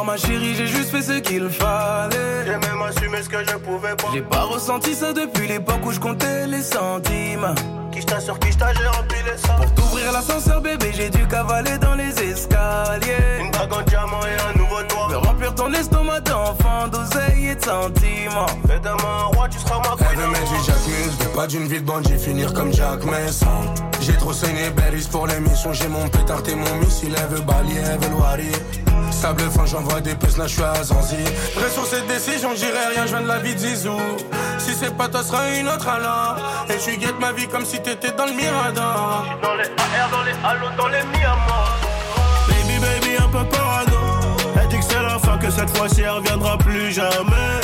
Ma 0.04 0.18
chérie, 0.18 0.56
j'ai 0.56 0.68
juste 0.68 0.90
fait 0.90 1.02
ce 1.02 1.20
qu'il 1.20 1.50
fallait. 1.50 2.46
J'ai 2.46 2.58
même 2.58 2.82
assumé 2.82 3.22
ce 3.22 3.30
que 3.30 3.44
je 3.44 3.56
pouvais 3.58 3.96
pas. 3.96 4.08
J'ai 4.14 4.22
pas 4.22 4.44
ressenti 4.44 4.94
ça 4.94 5.14
depuis 5.14 5.48
l'époque 5.48 5.86
où 5.86 5.92
je 5.92 6.00
comptais 6.00 6.48
les 6.48 6.62
centimes. 6.62 7.54
Qui 7.92 8.04
t'a 8.04 8.20
sur 8.20 8.40
qui 8.40 8.56
t'a, 8.56 8.74
j'ai 8.74 8.88
rempli 8.88 9.18
les 9.26 9.38
sacs. 9.38 9.58
Pour 9.58 9.74
t'ouvrir 9.74 10.12
l'ascenseur, 10.12 10.62
bébé, 10.62 10.92
j'ai 10.96 11.10
dû 11.10 11.28
cavaler 11.28 11.78
dans 11.78 11.96
les 11.96 12.10
escaliers. 12.10 13.40
Une 13.40 13.52
bague 13.52 13.74
en 13.74 13.82
diamant 13.84 14.22
et 14.26 14.50
un 14.50 14.58
nouveau 14.60 14.82
toit. 14.84 15.10
Me 15.10 15.18
remplir 15.18 15.56
ton 15.56 15.72
estomac 15.72 16.22
d'enfant, 16.22 16.88
d'oseille 16.92 17.50
et 17.50 17.56
de 17.56 17.64
sentiments. 17.64 18.48
Fais 18.68 18.80
demain 18.80 19.20
un 19.22 19.36
roi, 19.36 19.48
tu 19.50 19.60
seras 19.60 19.80
ma 19.80 19.96
Elle 20.10 20.18
veut 20.18 20.28
mettre 20.28 20.52
du 20.52 20.66
Jack 20.66 20.88
Mills, 20.88 21.34
pas 21.36 21.48
d'une 21.48 21.68
vie 21.68 21.80
de 21.80 21.86
bandit, 21.86 22.18
finir 22.18 22.54
comme 22.54 22.74
Jack 22.74 23.06
Mess. 23.06 23.42
J'ai 24.02 24.14
trop 24.14 24.34
saigné 24.34 24.70
Berries 24.72 25.08
pour 25.10 25.28
l'émission, 25.28 25.72
j'ai 25.72 25.88
mon 25.88 26.08
pétard 26.10 26.42
et 26.48 26.56
mon 26.56 26.76
missile, 26.78 27.16
elle 27.18 27.38
veut 27.38 27.42
balayer, 27.42 27.80
elle 27.86 28.00
veut 28.00 28.16
loirer. 28.16 28.52
Sable 29.14 29.50
fin, 29.52 29.66
j'envoie 29.66 30.02
des 30.02 30.16
puces, 30.16 30.38
là 30.38 30.48
je 30.48 30.54
suis 30.54 30.64
à 30.64 30.84
Zanzi. 30.84 31.16
Vrai 31.56 31.70
sur 31.70 31.86
cette 31.86 32.08
décision, 32.08 32.50
j'irai 32.56 32.88
rien, 32.94 33.06
je 33.06 33.12
viens 33.12 33.22
de 33.22 33.28
la 33.28 33.40
vie 33.40 33.54
de 33.54 33.60
Zizou. 33.60 33.98
Si 34.58 34.74
c'est 34.74 34.94
pas 34.96 35.08
toi, 35.08 35.24
sera 35.24 35.50
une 35.52 35.70
autre 35.70 35.88
alors. 35.88 36.36
Et 36.70 36.78
tu 36.78 36.98
guettes 36.98 37.20
ma 37.22 37.32
vie 37.32 37.48
comme 37.48 37.64
si 37.64 37.82
t'étais 37.82 38.12
dans 38.12 38.26
le 38.26 38.34
Mirador. 38.34 39.26
Dans 39.42 39.56
les 39.56 39.64
AR, 39.64 40.10
dans 40.12 40.24
les 40.24 40.32
halos, 40.44 40.76
dans 40.78 40.88
les 40.88 41.04
Miamas. 41.04 41.70
Baby, 42.50 42.80
baby, 42.80 43.16
un 43.18 43.30
peu 43.30 43.46
parano. 43.50 43.98
Elle 44.60 44.68
dit 44.68 44.80
que 44.80 44.84
c'est 44.84 45.02
la 45.02 45.18
fin, 45.20 45.38
que 45.38 45.50
cette 45.50 45.78
fois-ci 45.78 46.02
elle 46.02 46.10
reviendra 46.10 46.58
plus 46.58 46.92
jamais. 46.92 47.62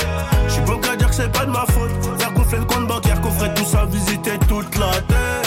J'suis 0.48 0.62
beau 0.62 0.78
qu'à 0.78 0.96
dire 0.96 1.10
que 1.10 1.16
c'est 1.16 1.32
pas 1.32 1.46
de 1.46 1.52
ma 1.52 1.66
faute. 1.66 1.92
Faire 2.20 2.32
gonfler 2.32 2.60
le 2.60 2.66
compte 2.66 2.88
bancaire, 2.88 3.20
qu'on 3.20 3.32
ferait 3.32 3.54
tout 3.54 3.66
ça, 3.66 3.86
visiter 3.86 4.38
toute 4.48 4.78
la 4.78 4.92
terre. 5.08 5.42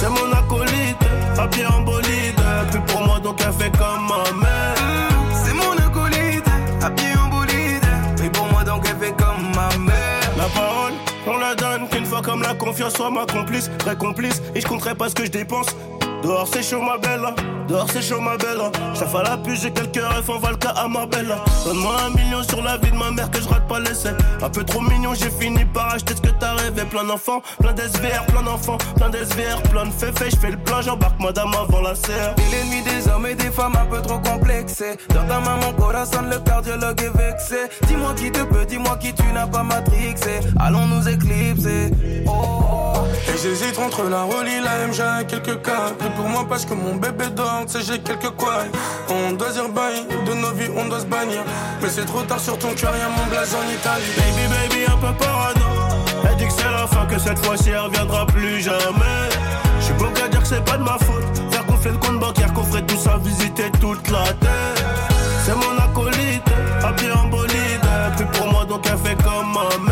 C'est 0.00 0.08
mon 0.08 0.32
acolyte, 0.32 0.98
à 1.38 1.46
pied 1.46 1.66
en 1.66 1.82
bolide. 1.82 2.34
Plus 2.72 2.80
pour 2.80 3.02
moi, 3.02 3.20
donc 3.20 3.40
elle 3.46 3.52
fait 3.52 3.70
comme 3.78 4.08
ma 4.08 4.32
mère. 4.40 4.45
Comme 12.36 12.42
la 12.42 12.54
confiance 12.54 12.92
soit 12.94 13.10
ma 13.10 13.24
complice, 13.24 13.70
très 13.78 13.96
complice, 13.96 14.42
et 14.54 14.60
je 14.60 14.66
compterai 14.66 14.94
pas 14.94 15.08
ce 15.08 15.14
que 15.14 15.24
je 15.24 15.30
dépense. 15.30 15.68
Dehors 16.26 16.48
c'est 16.52 16.60
chaud 16.64 16.82
ma 16.82 16.98
belle, 16.98 17.22
dehors 17.68 17.86
c'est 17.88 18.02
chaud 18.02 18.20
ma 18.20 18.36
belle. 18.36 18.60
Ça 18.94 19.06
fait 19.06 19.22
la 19.22 19.36
pluie, 19.36 19.56
j'ai 19.56 19.70
quelques 19.70 19.94
rêves, 19.94 20.28
on 20.28 20.40
va 20.40 20.50
le 20.50 20.56
cas 20.56 20.70
à 20.70 20.88
ma 20.88 21.06
belle. 21.06 21.32
Donne-moi 21.64 21.94
un 22.04 22.10
million 22.16 22.42
sur 22.42 22.60
la 22.64 22.78
vie 22.78 22.90
de 22.90 22.96
ma 22.96 23.12
mère 23.12 23.30
que 23.30 23.40
je 23.40 23.48
rate 23.48 23.68
pas 23.68 23.78
l'essai. 23.78 24.10
Un 24.42 24.50
peu 24.50 24.64
trop 24.64 24.80
mignon, 24.80 25.14
j'ai 25.14 25.30
fini 25.30 25.64
par 25.66 25.94
acheter 25.94 26.16
ce 26.16 26.22
que 26.22 26.30
t'as 26.30 26.54
rêvé. 26.54 26.82
Plein 26.90 27.04
d'enfants, 27.04 27.42
plein 27.60 27.72
d'SVR, 27.72 28.26
plein 28.26 28.42
d'enfants, 28.42 28.76
plein 28.96 29.08
d'SVR, 29.08 29.62
plein 29.70 29.86
de 29.86 29.92
féfés. 29.92 30.30
Je 30.30 30.36
fais 30.36 30.50
le 30.50 30.56
plein, 30.56 30.80
j'embarque 30.80 31.20
madame 31.20 31.54
avant 31.54 31.80
la 31.80 31.94
serre. 31.94 32.34
T'es 32.34 32.42
l'ennemi 32.50 32.82
des 32.82 33.08
hommes 33.08 33.26
et 33.26 33.36
des 33.36 33.52
femmes 33.52 33.76
un 33.80 33.86
peu 33.86 34.02
trop 34.02 34.18
complexés. 34.18 34.96
Dans 35.10 35.24
ta 35.28 35.38
main, 35.38 35.58
mon 35.62 35.74
corazon, 35.74 36.22
le 36.28 36.40
cardiologue 36.40 37.00
est 37.02 37.16
vexé. 37.16 37.68
Dis-moi 37.86 38.14
qui 38.16 38.32
te 38.32 38.42
peut, 38.42 38.64
dis-moi 38.64 38.96
qui 38.96 39.14
tu 39.14 39.22
n'as 39.32 39.46
pas 39.46 39.62
matrixé. 39.62 40.40
Allons 40.58 40.86
nous 40.86 41.08
éclipser. 41.08 41.92
Oh, 42.26 42.85
Et 43.28 43.36
j'hésite 43.42 43.78
entre 43.78 44.04
la 44.04 44.22
Rolly, 44.22 44.60
la 44.62 44.86
MJ 44.86 45.26
quelques 45.26 45.62
cas. 45.62 45.92
Plus 45.98 46.10
pour 46.10 46.28
moi 46.28 46.46
parce 46.48 46.64
que 46.64 46.74
mon 46.74 46.94
bébé 46.94 47.26
dort, 47.34 47.64
sais, 47.66 47.80
j'ai 47.80 47.98
quelques 47.98 48.30
quoi. 48.36 48.64
On 49.08 49.32
doit 49.32 49.50
dire 49.50 49.68
bye, 49.68 50.06
de 50.26 50.34
nos 50.34 50.52
vies 50.52 50.70
on 50.76 50.86
doit 50.86 51.00
se 51.00 51.06
bannir. 51.06 51.42
Mais 51.82 51.88
c'est 51.88 52.04
trop 52.04 52.22
tard 52.22 52.40
sur 52.40 52.58
ton 52.58 52.72
cœur, 52.74 52.94
y'a 52.96 53.08
mon 53.08 53.26
blaze 53.26 53.54
en 53.54 53.68
Italie. 53.70 54.12
Baby, 54.16 54.46
baby, 54.54 54.84
un 54.86 54.96
peu 54.98 55.12
parano. 55.18 55.60
Elle 56.28 56.36
dit 56.36 56.46
que 56.46 56.52
c'est 56.52 56.70
la 56.70 56.86
fin, 56.86 57.04
que 57.06 57.18
cette 57.18 57.44
fois-ci 57.44 57.70
elle 57.70 57.80
reviendra 57.80 58.26
plus 58.26 58.60
jamais. 58.60 59.28
J'suis 59.80 59.94
bon 59.94 60.10
qu'à 60.12 60.28
dire 60.28 60.40
que 60.40 60.48
c'est 60.48 60.64
pas 60.64 60.76
de 60.76 60.82
ma 60.84 60.98
faute. 60.98 61.24
Faire 61.50 61.64
gonfler 61.64 61.90
le 61.90 61.98
compte 61.98 62.20
bancaire, 62.20 62.52
qu'on 62.52 62.64
ferait 62.64 62.82
tout 62.82 62.98
ça, 62.98 63.18
visiter 63.22 63.70
toute 63.80 64.08
la 64.08 64.24
terre. 64.40 64.74
C'est 65.44 65.54
mon 65.54 65.76
acolyte, 65.78 66.42
habillé 66.82 67.12
en 67.12 67.26
bolide. 67.26 67.80
Plus 68.16 68.26
pour 68.26 68.52
moi, 68.52 68.64
donc 68.64 68.86
elle 68.90 68.98
fait 68.98 69.22
comme 69.22 69.52
ma 69.52 69.85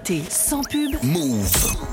nouveautés 0.00 0.22
sans 0.30 0.62
pub. 0.62 0.96
Move. 1.02 1.89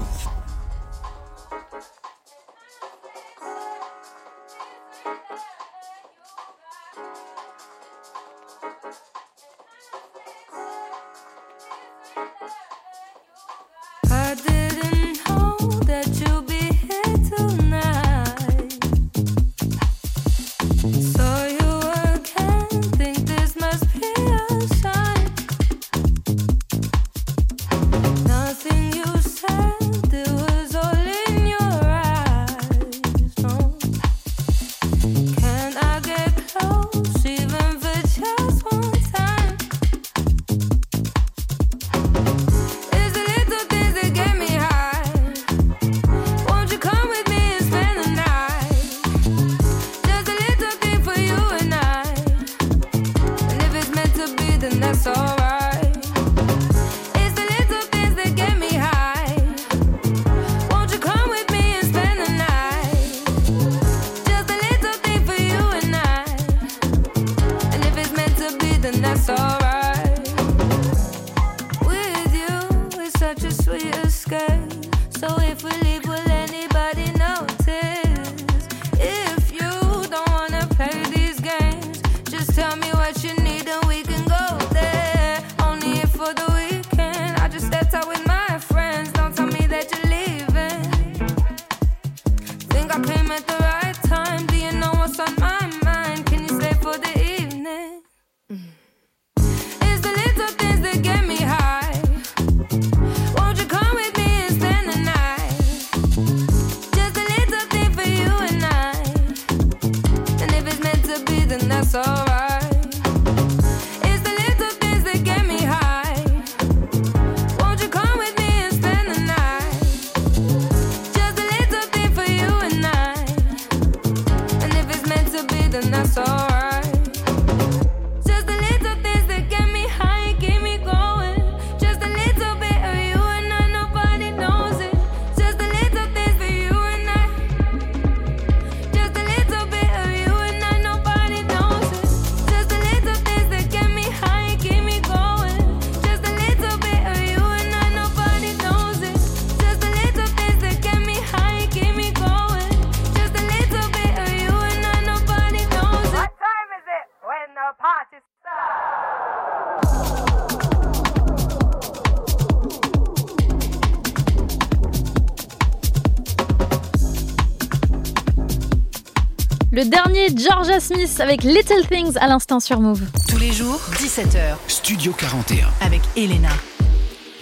Le 169.78 169.86
dernier 169.86 170.30
Georgia 170.36 170.80
Smith 170.80 171.20
avec 171.20 171.44
Little 171.44 171.86
Things 171.88 172.18
à 172.20 172.26
l'instant 172.26 172.60
sur 172.60 172.80
Move. 172.80 173.04
Tous 173.30 173.38
les 173.38 173.52
jours, 173.52 173.80
17h. 173.94 174.56
Studio 174.68 175.14
41. 175.14 175.68
Avec 175.82 176.02
Elena. 176.16 176.50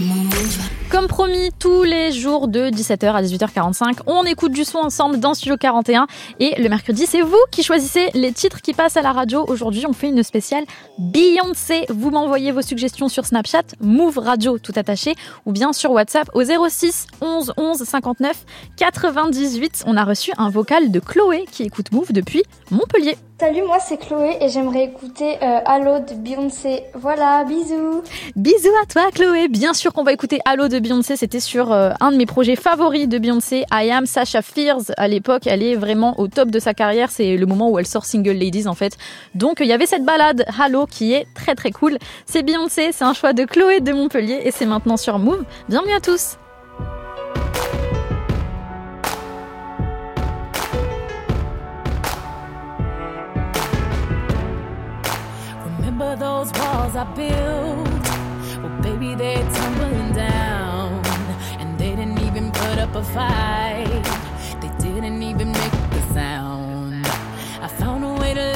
Move. 0.02 0.60
Comme 0.90 1.08
promis, 1.08 1.52
tous 1.58 1.84
les 1.84 2.12
jours 2.12 2.50
de 2.50 2.70
17h 2.70 3.14
à 3.14 3.22
18h45, 3.22 4.00
on 4.08 4.26
écoute 4.26 4.52
du 4.52 4.66
son 4.66 4.80
ensemble 4.80 5.22
dans 5.22 5.34
Studio 5.34 5.56
41. 5.56 6.08
Et 6.40 6.62
le 6.62 6.68
mercredi, 6.68 7.06
c'est 7.08 7.22
vous 7.22 7.40
qui 7.50 7.64
choisissez 7.64 8.10
les 8.14 8.34
titres 8.34 8.62
qui 8.62 8.74
passent 8.74 8.98
à 8.98 9.02
la 9.02 9.14
radio. 9.14 9.46
Aujourd'hui, 9.48 9.86
on 9.88 9.94
fait 9.94 10.10
une 10.10 10.22
spéciale 10.22 10.66
Beyoncé. 10.98 11.86
Vous 11.90 12.12
m'envoyez 12.12 12.52
vos 12.52 12.62
suggestions 12.62 13.08
sur 13.08 13.26
Snapchat, 13.26 13.64
Move 13.80 14.18
Radio 14.18 14.60
tout 14.60 14.74
attaché, 14.76 15.16
ou 15.46 15.54
bien 15.54 15.72
sur 15.72 15.92
WhatsApp 15.92 16.30
au 16.34 16.44
06 16.44 17.08
11 17.22 17.54
11 17.56 17.84
59 17.84 18.46
98. 18.76 19.86
On 19.88 19.96
a 19.96 20.04
reçu 20.04 20.32
un 20.38 20.50
vocal 20.50 20.92
de 20.92 21.00
Chloé 21.00 21.46
qui 21.50 21.64
écoute 21.64 21.94
Move 21.94 22.12
depuis 22.12 22.44
Montpellier. 22.70 23.16
Salut, 23.38 23.64
moi 23.64 23.80
c'est 23.82 23.98
Chloé 23.98 24.38
et 24.40 24.48
j'aimerais 24.48 24.86
écouter 24.86 25.36
euh, 25.42 25.60
Allo 25.66 26.00
de 26.00 26.14
Beyoncé. 26.14 26.84
Voilà, 26.94 27.44
bisous. 27.44 28.02
Bisous 28.38 28.72
à 28.82 28.86
toi 28.86 29.12
Chloé. 29.14 29.50
Bien 29.50 29.74
sûr 29.74 29.92
qu'on 29.92 30.04
va 30.04 30.14
écouter 30.14 30.40
Allo 30.46 30.70
de 30.70 30.80
Beyoncé. 30.80 31.18
C'était 31.18 31.42
sur 31.42 31.74
euh, 31.74 31.92
un 32.00 32.14
de 32.14 32.18
mes 32.18 32.26
projets 32.26 32.56
favoris 32.56 33.10
de 33.10 33.18
Beyoncé, 33.18 33.66
I 33.74 33.92
Am 33.92 34.06
Sasha 34.06 34.42
Fierce. 34.42 34.94
À 34.96 35.10
l'époque, 35.10 35.48
elle 35.48 35.64
est 35.64 35.76
vraiment 35.76 36.18
au 36.18 36.25
top 36.28 36.50
de 36.50 36.60
sa 36.60 36.74
carrière. 36.74 37.12
C'est 37.12 37.38
le 37.38 37.46
moment 37.46 37.70
où 37.70 37.80
elle 37.80 37.88
sort 37.88 38.06
Single 38.06 38.32
Ladies 38.34 38.68
en 38.68 38.76
fait. 38.76 38.98
Donc 39.34 39.58
il 39.60 39.68
y 39.68 39.74
avait 39.74 39.86
cette 39.86 40.06
balade 40.06 40.46
Allo 40.60 40.86
qui 40.86 41.14
est 41.14 41.28
très 41.34 41.56
très 41.56 41.72
cool. 41.72 41.98
C'est 42.26 42.44
Beyoncé, 42.44 42.92
c'est 42.92 43.04
un 43.04 43.14
choix 43.14 43.34
de 43.34 43.46
Chloé 43.46 43.80
de 43.80 43.94
Montpellier 43.94 44.42
et 44.44 44.52
c'est 44.52 44.66
maintenant 44.66 44.98
sur 44.98 45.20
Move. 45.20 45.44
Bienvenue 45.70 45.94
à 45.94 46.00
tous. 46.00 46.38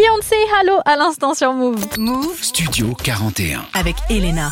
Beyoncé 0.00 0.36
Halo 0.58 0.78
à 0.86 0.96
l'instant 0.96 1.34
sur 1.34 1.52
Move. 1.52 1.84
Move 1.98 2.42
Studio 2.42 2.94
41. 3.04 3.60
avec 3.74 3.96
Elena. 4.08 4.50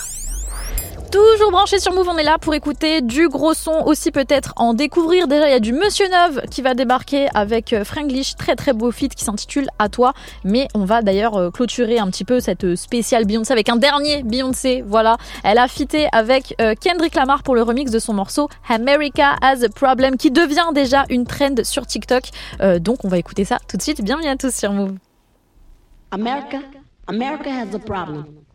Toujours 1.11 1.51
branché 1.51 1.79
sur 1.79 1.95
Move, 1.95 2.07
on 2.07 2.19
est 2.19 2.23
là 2.23 2.37
pour 2.37 2.53
écouter 2.53 3.01
du 3.01 3.31
gros 3.31 3.55
son, 3.55 3.83
aussi 3.87 4.11
peut-être 4.11 4.53
en 4.57 4.75
découvrir. 4.75 5.27
Déjà, 5.27 5.49
il 5.49 5.53
y 5.53 5.55
a 5.55 5.61
du 5.61 5.73
Monsieur 5.73 6.07
Neuve 6.11 6.43
qui 6.51 6.61
va 6.61 6.75
débarquer 6.75 7.29
avec 7.33 7.73
euh, 7.73 7.83
Franglish, 7.83 8.37
très 8.37 8.57
très 8.57 8.75
beau 8.75 8.91
feat 8.91 9.15
qui 9.15 9.25
s'intitule 9.25 9.69
À 9.79 9.89
toi. 9.89 10.13
Mais 10.45 10.69
on 10.75 10.85
va 10.85 11.01
d'ailleurs 11.01 11.37
euh, 11.37 11.51
clôturer 11.51 11.99
un 11.99 12.11
petit 12.11 12.27
peu 12.27 12.41
cette 12.41 12.65
euh, 12.65 12.77
spéciale 12.77 13.25
Beyoncé 13.25 13.51
avec 13.51 13.71
un 13.71 13.77
dernier 13.77 14.23
Beyoncé. 14.25 14.85
Voilà, 14.87 15.17
elle 15.45 15.57
a 15.57 15.67
fité 15.67 16.09
avec 16.13 16.57
Kendrick 16.83 17.15
Lamar 17.15 17.43
pour 17.43 17.55
le 17.55 17.63
remix 17.63 17.91
de 17.91 17.99
son 17.99 18.13
morceau 18.13 18.51
America 18.69 19.37
Has 19.41 19.65
a 19.65 19.71
Problem 19.71 20.19
qui 20.19 20.31
devient 20.31 20.75
déjà 20.75 21.07
une 21.09 21.25
trend 21.25 21.55
sur 21.63 21.87
TikTok. 21.87 22.25
Euh, 22.61 22.79
donc 22.79 23.07
on 23.07 23.09
va 23.09 23.17
écouter 23.17 23.47
ça 23.47 23.59
tout 23.67 23.79
de 23.79 23.83
suite. 23.83 24.05
Bienvenue 24.05 24.29
à 24.29 24.37
tous 24.37 24.55
sur 24.55 24.73
Move. 24.73 24.93
America, 26.11 26.65
America 27.07 27.51
has 27.51 27.75
a 27.75 27.79
problem. 27.79 28.47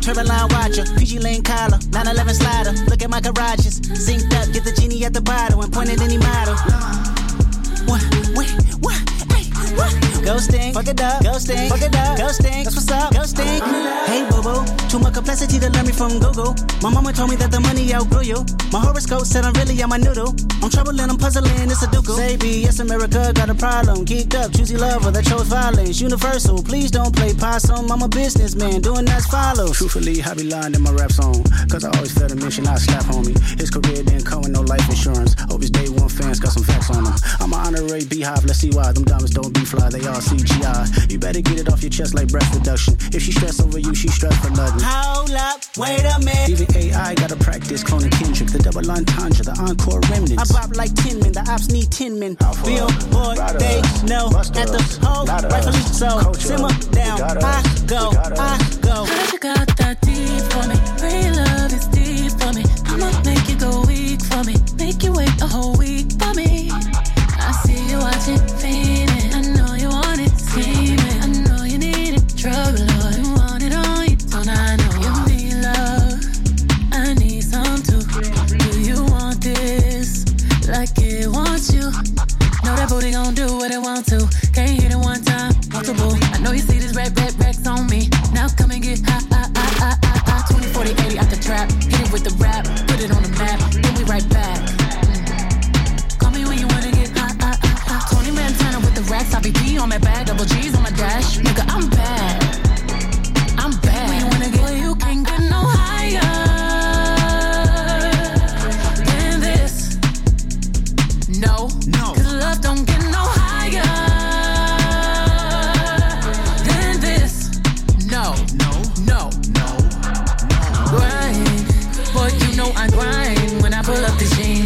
Turboline 0.00 0.52
watcher, 0.52 0.84
PG 0.98 1.18
Lane 1.20 1.42
collar, 1.42 1.78
911 1.92 2.34
slider. 2.34 2.72
Look 2.90 3.02
at 3.02 3.08
my 3.08 3.20
garages, 3.20 3.80
synced 3.80 4.34
up, 4.34 4.52
get 4.52 4.64
the 4.64 4.72
genie 4.78 5.02
at 5.06 5.14
the 5.14 5.22
bottle 5.22 5.62
and 5.62 5.72
point 5.72 5.88
at 5.88 6.00
any 6.02 6.18
model. 6.18 6.54
What, 7.86 8.02
what, 8.36 8.50
what? 8.82 9.27
Ghosting, 10.28 10.74
fuck 10.74 10.86
it 10.88 11.00
up, 11.00 11.22
ghosting, 11.22 11.68
fuck 11.68 11.80
it 11.80 11.94
up, 11.94 12.18
ghosting. 12.18 12.64
That's 12.64 12.76
what's 12.76 12.90
up, 12.90 13.12
ghosting. 13.14 13.60
Hey, 14.06 14.28
boo, 14.28 14.64
too 14.88 14.98
much 14.98 15.14
complexity 15.14 15.58
to 15.58 15.70
learn 15.70 15.86
me 15.86 15.92
from 15.92 16.18
Google. 16.20 16.54
My 16.82 16.90
mama 16.90 17.12
told 17.12 17.30
me 17.30 17.36
that 17.36 17.50
the 17.50 17.60
money 17.60 17.92
outgrew 17.94 18.22
you. 18.22 18.44
My 18.72 18.80
horoscope 18.80 19.24
said 19.24 19.44
I'm 19.44 19.52
really 19.54 19.80
on 19.82 19.88
my 19.88 19.96
noodle. 19.96 20.34
I'm 20.62 20.70
troubling, 20.70 21.08
I'm 21.08 21.16
puzzling, 21.16 21.70
it's 21.70 21.82
a 21.82 21.90
duke. 21.90 22.06
Say 22.06 22.36
B, 22.36 22.62
yes, 22.62 22.78
America 22.80 23.32
got 23.34 23.50
a 23.50 23.54
problem. 23.54 24.04
Geeked 24.04 24.34
up, 24.34 24.52
choosy 24.52 24.76
lover 24.76 25.10
that 25.10 25.24
chose 25.24 25.48
violence. 25.48 26.00
Universal, 26.00 26.62
please 26.62 26.90
don't 26.90 27.14
play 27.14 27.34
possum. 27.34 27.90
I'm 27.90 28.02
a 28.02 28.08
businessman, 28.08 28.80
doing 28.80 29.04
that's 29.04 29.26
follow. 29.26 29.72
Truthfully, 29.72 30.22
I 30.22 30.34
be 30.34 30.44
lying 30.44 30.74
in 30.74 30.82
my 30.82 30.92
rap 30.92 31.12
song. 31.12 31.44
Cause 31.68 31.84
I 31.84 31.90
always 31.96 32.12
felt 32.12 32.32
a 32.32 32.36
mission, 32.36 32.66
I 32.66 32.76
slap 32.76 33.04
homie. 33.04 33.36
His 33.58 33.70
career 33.70 34.02
didn't 34.02 34.24
come 34.24 34.42
with 34.42 34.52
no 34.52 34.60
life 34.60 34.88
insurance. 34.88 35.34
Hope 35.48 35.60
his 35.60 35.70
day 35.70 35.88
one 35.88 36.08
fans 36.08 36.40
got 36.40 36.52
some 36.52 36.64
facts 36.64 36.90
on 36.90 37.04
him. 37.04 37.14
I'm 37.40 37.52
an 37.52 37.60
honorary 37.60 38.04
beehive, 38.04 38.44
let's 38.44 38.58
see 38.60 38.70
why. 38.70 38.92
Them 38.92 39.04
diamonds 39.04 39.34
don't 39.34 39.52
be 39.58 39.64
fly, 39.64 39.88
they 39.88 40.04
are 40.06 40.14
all 40.14 40.20
CGI. 40.20 41.10
You 41.10 41.18
better 41.18 41.40
get 41.40 41.58
it 41.58 41.68
off 41.68 41.82
your 41.82 41.90
chest 41.90 42.14
like 42.14 42.28
breast 42.28 42.54
reduction. 42.54 42.94
If 43.12 43.22
she 43.22 43.32
stress 43.32 43.60
over 43.60 43.78
you, 43.78 43.94
she 43.94 44.08
stress 44.08 44.36
for 44.38 44.50
nothing. 44.50 44.82
Hold 44.84 45.32
up, 45.32 45.60
wait 45.76 46.04
a 46.04 46.18
minute. 46.20 46.50
Even 46.50 46.68
AI 46.76 47.14
gotta 47.14 47.36
practice 47.36 47.82
cloning 47.82 48.12
Kendrick, 48.12 48.50
the 48.50 48.58
double 48.58 48.88
entendre, 48.90 49.44
the 49.44 49.56
encore 49.58 50.00
remnants. 50.10 50.38
I 50.38 50.60
bop 50.60 50.76
like 50.76 50.94
10 50.94 51.20
men, 51.20 51.32
the 51.32 51.44
ops 51.50 51.68
need 51.70 51.90
10 51.90 52.18
men. 52.18 52.34
Billboard, 52.64 53.38
they 53.58 53.82
know 54.06 54.30
at 54.38 54.52
the 54.54 54.82
hole, 55.02 55.26
rightfully 55.26 55.84
so. 55.90 56.32
Simmer 56.34 56.72
down, 56.92 57.20
I 57.22 57.62
go, 57.86 58.12
I 58.14 58.58
go. 58.82 59.04
Heard 59.04 59.32
you 59.32 59.38
got 59.38 59.66
that 59.78 60.00
deep 60.02 60.42
for 60.52 60.64
me. 60.70 60.76
Real 61.02 61.34
love 61.34 61.72
is 61.72 61.86
deep 61.88 62.32
for 62.38 62.52
me. 62.54 62.64
I'ma 62.86 63.10
make 63.24 63.48
you 63.48 63.58
go 63.58 63.82
weak 63.86 64.22
for 64.22 64.44
me. 64.44 64.54
Make 64.76 65.02
you 65.02 65.12
wait 65.12 65.34
a 65.42 65.46
whole 65.46 65.76
week 65.76 66.12
for 66.18 66.32
me. 66.34 66.70
I 67.40 67.52
see 67.64 67.80
you 67.88 67.98
watching, 67.98 68.40
like 80.88 81.04
it 81.04 81.28
wants 81.28 81.72
you? 81.72 81.90
Know 82.64 82.74
that 82.76 82.88
booty 82.88 83.12
gon' 83.12 83.34
do 83.34 83.46
what 83.56 83.70
it 83.70 83.80
want 83.80 84.06
to. 84.06 84.18
Can't 84.52 84.70
hit 84.70 84.92
it 84.92 84.96
one 84.96 85.22
time, 85.22 85.52
multiple. 85.72 86.12
I 86.32 86.38
know 86.38 86.52
you 86.52 86.60
see 86.60 86.78
this 86.78 86.94
red, 86.94 87.16
red, 87.18 87.34
racks 87.40 87.66
on 87.66 87.86
me. 87.88 88.08
Now 88.32 88.48
come 88.48 88.70
and 88.70 88.82
get 88.82 89.00
high, 89.04 89.22
high, 89.30 89.48
high, 89.56 89.74
high, 89.80 89.96
high, 90.02 90.22
high. 90.26 90.52
20, 90.52 90.66
40, 90.66 90.90
80 90.90 91.18
out 91.18 91.30
the 91.30 91.36
trap. 91.36 91.70
Hit 91.88 92.00
it 92.00 92.12
with 92.12 92.24
the 92.24 92.34
rap, 92.42 92.64
put 92.88 93.00
it 93.00 93.10
on 93.10 93.22
the 93.22 93.32
map. 93.38 93.58
Then 93.72 93.94
we 93.96 94.04
right 94.04 94.26
back. 94.30 94.58
Mm. 95.08 96.18
Call 96.18 96.30
me 96.30 96.44
when 96.44 96.58
you 96.58 96.66
wanna 96.68 96.92
get 96.92 97.10
high, 97.16 97.34
high, 97.40 97.58
high, 97.58 97.98
high. 97.98 98.14
20 98.14 98.30
Montana 98.32 98.78
with 98.80 98.94
the 98.94 99.04
racks. 99.10 99.34
I 99.34 99.40
be 99.40 99.52
P 99.52 99.78
on 99.78 99.88
my 99.88 99.98
bag, 99.98 100.26
double 100.26 100.44
G's 100.44 100.74
on 100.74 100.82
my 100.82 100.90
dash. 100.90 101.38
Nigga, 101.38 101.64
I'm. 101.68 101.97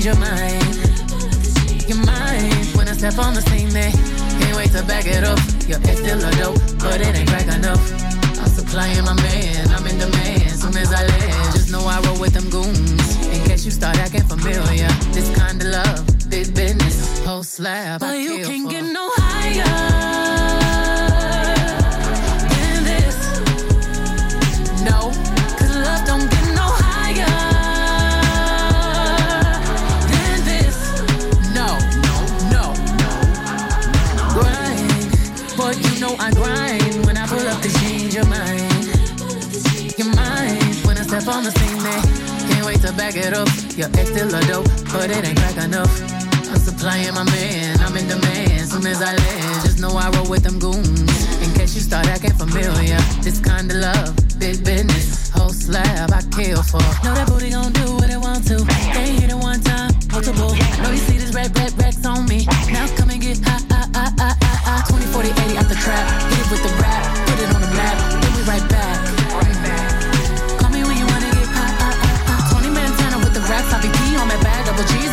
Change 0.02 0.16
your 0.16 0.20
mind. 0.20 1.88
Your 1.88 1.98
mind, 2.06 2.66
when 2.76 2.88
I 2.88 2.92
step 2.92 3.18
on 3.18 3.34
the 3.34 3.42
scene, 3.42 3.68
they 3.70 3.90
can't 4.40 4.56
wait 4.56 4.70
to 4.72 4.82
back 4.84 5.06
it 5.06 5.24
up. 5.24 5.38
Your 5.68 5.78
ex 5.88 6.00
still 6.00 6.18
a 6.18 6.30
dope, 6.36 6.58
but 6.78 7.00
it 7.00 7.14
ain't 7.14 7.28
crack 7.28 7.46
enough. 7.54 7.82
I'm 8.40 8.48
supplying 8.48 9.04
my 9.04 9.14
man, 9.14 9.68
I'm 9.70 9.86
in 9.86 9.98
demand. 9.98 10.50
Soon 10.50 10.76
as 10.76 10.92
I 10.92 11.06
land, 11.06 11.52
just 11.54 11.70
know 11.70 11.84
I 11.86 12.00
roll 12.06 12.18
with 12.20 12.32
them 12.32 12.48
goons. 12.50 13.16
In 13.26 13.44
case 13.46 13.64
you 13.64 13.70
start 13.70 13.98
acting 13.98 14.24
familiar, 14.24 14.88
this 15.12 15.30
kind 15.36 15.60
of 15.60 15.68
love, 15.68 16.30
big 16.30 16.54
business, 16.54 17.24
whole 17.24 17.44
slab. 17.44 18.00
But 18.00 18.18
you 18.18 18.44
can't 18.44 18.68
get 18.68 18.84
no 18.84 19.08
back 43.14 43.26
it 43.26 43.34
up. 43.34 43.48
Your 43.76 43.88
ex 43.98 44.10
still 44.10 44.34
a 44.34 44.40
dope, 44.46 44.68
but 44.92 45.10
it 45.10 45.24
ain't 45.24 45.38
crack 45.38 45.56
enough. 45.64 45.92
I'm 46.50 46.58
supplying 46.58 47.14
my 47.14 47.24
man, 47.24 47.80
I'm 47.80 47.96
in 47.96 48.08
demand. 48.08 48.68
Soon 48.68 48.86
as 48.86 49.02
I 49.02 49.14
land, 49.14 49.64
just 49.64 49.80
know 49.80 49.90
I 49.96 50.10
roll 50.10 50.28
with 50.28 50.42
them 50.42 50.58
goons. 50.58 51.42
In 51.42 51.52
case 51.54 51.74
you 51.74 51.80
start 51.80 52.06
acting 52.06 52.32
familiar, 52.32 52.98
this 53.22 53.40
kind 53.40 53.70
of 53.70 53.78
love, 53.78 54.16
big 54.38 54.64
business, 54.64 55.30
whole 55.30 55.50
slab, 55.50 56.10
I 56.12 56.22
kill 56.32 56.62
for. 56.62 56.84
Know 57.04 57.14
that 57.14 57.28
booty 57.28 57.50
gon' 57.50 57.72
do 57.72 57.94
what 57.96 58.10
it 58.10 58.18
want 58.18 58.46
to. 58.48 58.56
They 58.94 59.12
hit 59.20 59.30
it 59.30 59.36
one 59.36 59.60
time, 59.60 59.92
multiple. 60.12 60.54
Know 60.82 60.90
you 60.90 61.02
see 61.08 61.18
this 61.18 61.34
red, 61.34 61.56
red, 61.58 61.72
racks 61.78 62.04
on 62.06 62.26
me. 62.28 62.46
Now 62.72 62.86
come 62.96 63.10
and 63.10 63.20
get 63.20 63.38
high, 63.40 63.60
high, 63.68 63.88
high, 63.92 64.12
high, 64.18 64.36
high, 64.40 64.80
high. 64.80 64.88
20, 64.88 65.06
40, 65.06 65.28
80 65.28 65.58
out 65.58 65.68
the 65.68 65.76
trap. 65.76 66.04
Hit 66.32 66.40
it 66.40 66.50
with 66.50 66.62
the 66.62 66.72
rap, 66.80 67.21
double 74.76 75.11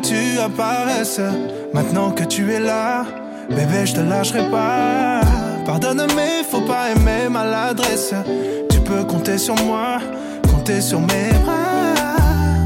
tu 0.00 0.38
apparaisses. 0.38 1.20
Maintenant 1.72 2.10
que 2.10 2.24
tu 2.24 2.52
es 2.52 2.60
là, 2.60 3.04
bébé, 3.48 3.84
je 3.84 3.94
te 3.94 4.00
lâcherai 4.00 4.50
pas. 4.50 5.20
Pardonne, 5.66 6.06
mais 6.16 6.42
faut 6.50 6.62
pas 6.62 6.90
aimer 6.90 7.28
maladresse. 7.30 8.14
Tu 8.70 8.80
peux 8.80 9.04
compter 9.04 9.38
sur 9.38 9.56
moi, 9.64 9.98
compter 10.50 10.80
sur 10.80 11.00
mes 11.00 11.30
bras. 11.44 11.94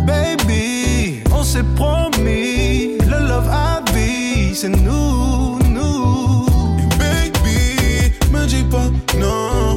Baby, 0.07 1.23
s'est 1.43 1.63
promis 1.77 2.99
le 3.07 3.29
love 3.29 3.49
à 3.51 3.85
c'est 4.55 4.69
nous, 4.69 5.59
nous. 5.71 6.47
Baby, 6.99 8.13
me 8.31 8.47
dis 8.47 8.63
pas 8.71 8.89
non, 9.19 9.74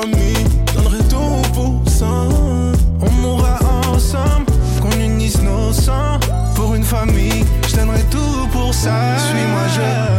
famille, 0.00 0.44
donnerai 0.74 1.02
tout 1.08 1.42
pour 1.54 1.80
ça. 1.86 2.04
On 3.00 3.10
mourra 3.22 3.58
ensemble, 3.88 4.44
qu'on 4.82 4.90
unisse 5.00 5.40
nos 5.40 5.72
sangs 5.72 6.20
pour 6.54 6.74
une 6.74 6.84
famille. 6.84 7.44
Je 7.66 7.76
donnerai 7.76 8.02
tout 8.10 8.46
pour 8.52 8.74
ça. 8.74 9.16
Suis-moi, 9.18 9.64
je 9.76 10.15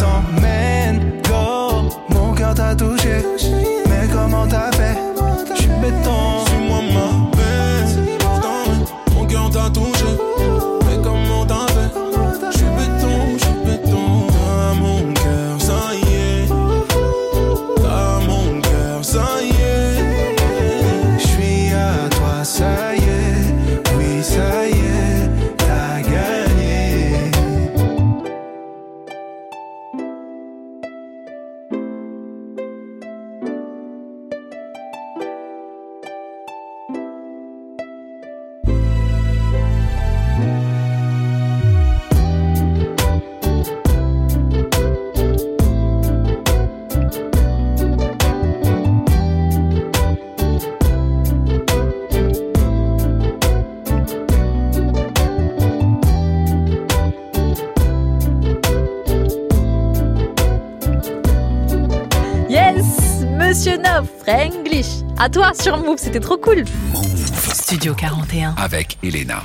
À 65.27 65.29
toi 65.29 65.51
sur 65.53 65.77
Move, 65.77 65.97
c'était 65.97 66.21
trop 66.21 66.37
cool. 66.37 66.63
Studio 67.53 67.93
41. 67.93 68.55
Avec 68.57 68.97
Elena. 69.03 69.43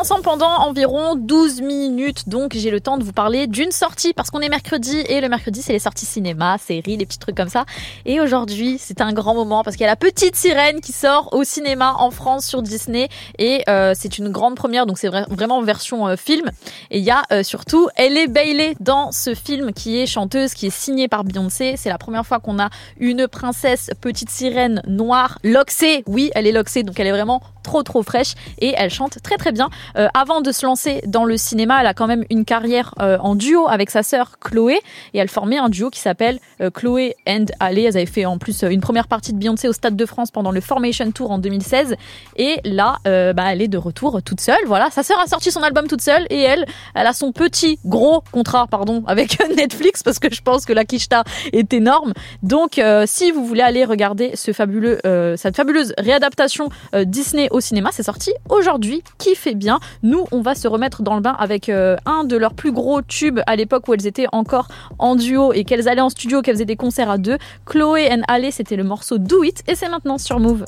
Est 0.00 0.04
ensemble 0.04 0.22
pendant 0.22 0.48
environ 0.60 1.14
12 1.14 1.60
minutes, 1.60 2.26
donc 2.26 2.52
j'ai 2.54 2.70
le 2.70 2.80
temps 2.80 2.96
de 2.96 3.04
vous 3.04 3.12
parler 3.12 3.46
d'une 3.46 3.70
sortie 3.70 4.14
parce 4.14 4.30
qu'on 4.30 4.40
est 4.40 4.48
mercredi 4.48 4.96
et 4.96 5.20
le 5.20 5.28
mercredi 5.28 5.60
c'est 5.60 5.74
les 5.74 5.78
sorties 5.78 6.06
cinéma, 6.06 6.56
séries, 6.56 6.96
les 6.96 7.04
petits 7.04 7.18
trucs 7.18 7.36
comme 7.36 7.50
ça. 7.50 7.66
Et 8.06 8.18
aujourd'hui 8.18 8.78
c'est 8.80 9.02
un 9.02 9.12
grand 9.12 9.34
moment 9.34 9.62
parce 9.62 9.76
qu'il 9.76 9.84
y 9.84 9.86
a 9.86 9.90
la 9.90 9.96
petite 9.96 10.36
sirène 10.36 10.80
qui 10.80 10.92
sort 10.92 11.28
au 11.34 11.44
cinéma 11.44 11.96
en 11.98 12.10
France 12.10 12.46
sur 12.46 12.62
Disney 12.62 13.10
et 13.38 13.62
euh, 13.68 13.92
c'est 13.94 14.16
une 14.16 14.30
grande 14.30 14.56
première 14.56 14.86
donc 14.86 14.96
c'est 14.98 15.10
vra- 15.10 15.28
vraiment 15.28 15.60
version 15.60 16.08
euh, 16.08 16.16
film. 16.16 16.50
Et 16.90 16.96
il 16.98 17.04
y 17.04 17.10
a 17.10 17.22
euh, 17.30 17.42
surtout 17.42 17.90
Ellie 17.96 18.26
Bailey 18.26 18.76
dans 18.80 19.12
ce 19.12 19.34
film 19.34 19.74
qui 19.74 19.98
est 20.00 20.06
chanteuse, 20.06 20.54
qui 20.54 20.68
est 20.68 20.74
signée 20.74 21.08
par 21.08 21.24
Beyoncé. 21.24 21.74
C'est 21.76 21.90
la 21.90 21.98
première 21.98 22.24
fois 22.24 22.38
qu'on 22.40 22.58
a 22.58 22.70
une 22.98 23.28
princesse 23.28 23.90
petite 24.00 24.30
sirène 24.30 24.80
noire, 24.86 25.38
loxée. 25.44 26.04
Oui, 26.06 26.30
elle 26.34 26.46
est 26.46 26.52
loxée 26.52 26.84
donc 26.84 26.98
elle 26.98 27.06
est 27.06 27.12
vraiment 27.12 27.42
trop 27.62 27.82
trop 27.82 28.02
fraîche 28.02 28.32
et 28.60 28.72
elle 28.78 28.88
chante 28.88 29.18
très 29.22 29.36
très 29.36 29.52
bien. 29.52 29.68
Euh, 29.96 30.08
avant 30.14 30.40
de 30.40 30.52
se 30.52 30.66
lancer 30.66 31.00
dans 31.06 31.24
le 31.24 31.36
cinéma, 31.36 31.80
elle 31.80 31.86
a 31.86 31.94
quand 31.94 32.06
même 32.06 32.24
une 32.30 32.44
carrière 32.44 32.94
euh, 33.00 33.18
en 33.18 33.34
duo 33.34 33.68
avec 33.68 33.90
sa 33.90 34.02
sœur 34.02 34.38
Chloé 34.40 34.78
et 35.14 35.18
elle 35.18 35.28
formait 35.28 35.58
un 35.58 35.68
duo 35.68 35.90
qui 35.90 36.00
s'appelle 36.00 36.38
euh, 36.60 36.70
Chloé 36.70 37.16
and 37.28 37.46
Ale. 37.58 37.78
Elles 37.78 37.96
avaient 37.96 38.06
fait 38.06 38.26
en 38.26 38.38
plus 38.38 38.62
euh, 38.62 38.68
une 38.68 38.80
première 38.80 39.08
partie 39.08 39.32
de 39.32 39.38
Beyoncé 39.38 39.68
au 39.68 39.72
Stade 39.72 39.96
de 39.96 40.06
France 40.06 40.30
pendant 40.30 40.50
le 40.50 40.60
Formation 40.60 41.10
Tour 41.10 41.30
en 41.30 41.38
2016 41.38 41.96
et 42.36 42.60
là, 42.64 42.96
euh, 43.06 43.32
bah, 43.32 43.44
elle 43.52 43.62
est 43.62 43.68
de 43.68 43.78
retour 43.78 44.22
toute 44.22 44.40
seule. 44.40 44.60
Voilà, 44.66 44.90
sa 44.90 45.02
sœur 45.02 45.18
a 45.18 45.26
sorti 45.26 45.50
son 45.50 45.62
album 45.62 45.86
toute 45.88 46.02
seule 46.02 46.26
et 46.30 46.40
elle, 46.40 46.66
elle 46.94 47.06
a 47.06 47.12
son 47.12 47.32
petit 47.32 47.78
gros 47.84 48.22
contrat, 48.32 48.66
pardon, 48.66 49.02
avec 49.06 49.38
Netflix 49.56 50.02
parce 50.02 50.18
que 50.18 50.32
je 50.32 50.42
pense 50.42 50.64
que 50.64 50.72
la 50.72 50.84
quicheta 50.84 51.24
est 51.52 51.72
énorme. 51.72 52.12
Donc, 52.42 52.78
euh, 52.78 53.04
si 53.06 53.30
vous 53.30 53.44
voulez 53.44 53.62
aller 53.62 53.84
regarder 53.84 54.32
ce 54.34 54.52
fabuleux, 54.52 54.98
euh, 55.06 55.36
cette 55.36 55.56
fabuleuse 55.56 55.94
réadaptation 55.98 56.68
euh, 56.94 57.04
Disney 57.04 57.48
au 57.50 57.60
cinéma, 57.60 57.90
c'est 57.92 58.02
sorti 58.02 58.32
aujourd'hui. 58.48 59.02
Fait 59.34 59.54
bien 59.54 59.79
Nous, 60.02 60.24
on 60.32 60.40
va 60.40 60.54
se 60.54 60.68
remettre 60.68 61.02
dans 61.02 61.14
le 61.14 61.20
bain 61.20 61.36
avec 61.38 61.68
euh, 61.68 61.96
un 62.06 62.24
de 62.24 62.36
leurs 62.36 62.54
plus 62.54 62.72
gros 62.72 63.02
tubes 63.02 63.40
à 63.46 63.56
l'époque 63.56 63.88
où 63.88 63.94
elles 63.94 64.06
étaient 64.06 64.26
encore 64.32 64.68
en 64.98 65.16
duo 65.16 65.52
et 65.52 65.64
qu'elles 65.64 65.88
allaient 65.88 66.00
en 66.00 66.10
studio, 66.10 66.42
qu'elles 66.42 66.56
faisaient 66.56 66.64
des 66.64 66.76
concerts 66.76 67.10
à 67.10 67.18
deux. 67.18 67.38
Chloé 67.66 68.08
and 68.12 68.22
Ale, 68.28 68.52
c'était 68.52 68.76
le 68.76 68.84
morceau 68.84 69.18
Do 69.18 69.42
It 69.44 69.62
et 69.68 69.74
c'est 69.74 69.88
maintenant 69.88 70.18
sur 70.18 70.40
Move. 70.40 70.64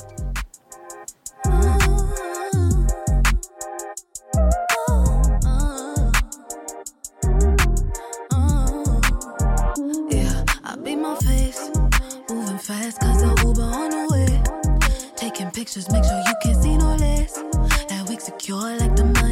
Make. 15.91 17.32
That 18.45 18.51
wig 18.51 18.59
secure 18.59 18.77
like 18.77 18.95
the 18.97 19.22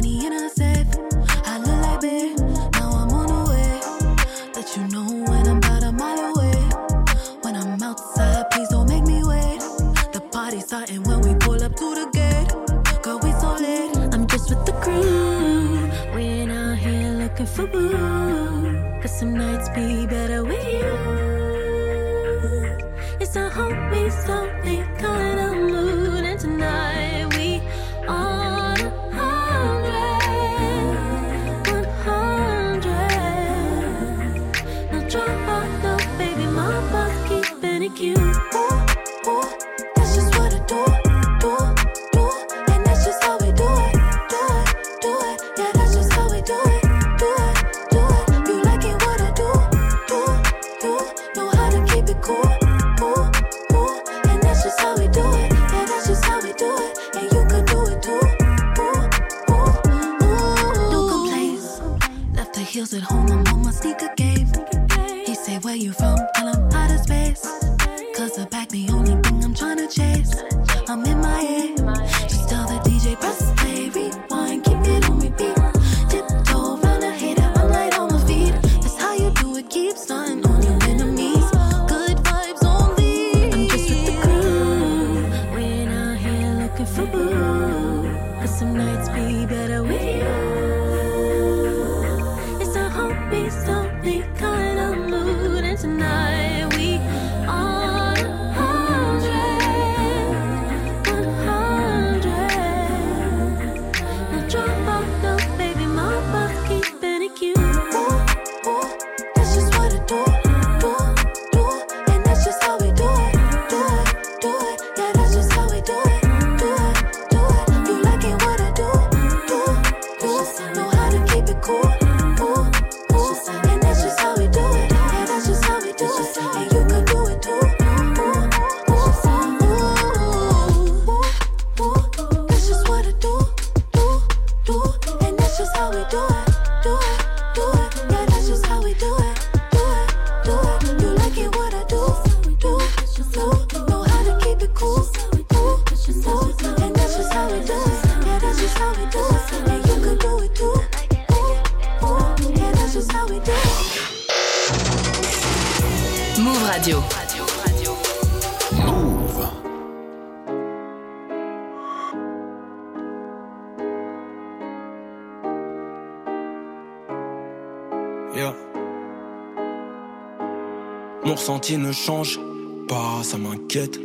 ressenti 171.62 171.78
ne 171.78 171.92
change 171.92 172.40
pas, 172.88 173.22
ça 173.22 173.38
m'inquiète. 173.38 174.00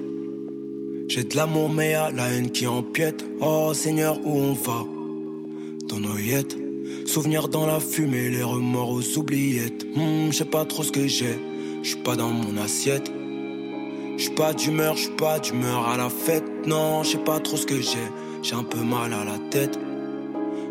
J'ai 1.07 1.23
de 1.23 1.35
l'amour, 1.35 1.69
mais 1.69 1.95
à 1.95 2.11
la 2.11 2.31
haine 2.31 2.51
qui 2.51 2.67
empiète. 2.67 3.25
Oh 3.41 3.73
Seigneur, 3.73 4.19
où 4.23 4.37
on 4.37 4.53
va? 4.53 4.85
Dans 5.89 5.99
nos 5.99 6.17
yettes. 6.17 6.55
Souvenirs 7.05 7.47
dans 7.47 7.65
la 7.65 7.79
fumée, 7.79 8.29
les 8.29 8.43
remords 8.43 8.91
aux 8.91 9.17
oubliettes. 9.17 9.87
Hmm, 9.95 10.29
je 10.29 10.37
sais 10.37 10.45
pas 10.45 10.65
trop 10.65 10.83
ce 10.83 10.91
que 10.91 11.07
j'ai, 11.07 11.39
je 11.81 11.95
pas 11.97 12.15
dans 12.15 12.29
mon 12.29 12.57
assiette. 12.57 13.11
Je 14.17 14.29
pas 14.29 14.53
d'humeur, 14.53 14.95
je 14.95 15.09
pas 15.09 15.39
d'humeur 15.39 15.87
à 15.87 15.97
la 15.97 16.09
fête. 16.09 16.45
Non, 16.67 17.01
je 17.01 17.11
sais 17.11 17.23
pas 17.23 17.39
trop 17.39 17.57
ce 17.57 17.65
que 17.65 17.81
j'ai, 17.81 18.07
j'ai 18.43 18.55
un 18.55 18.63
peu 18.63 18.83
mal 18.83 19.13
à 19.13 19.23
la 19.23 19.39
tête. 19.49 19.79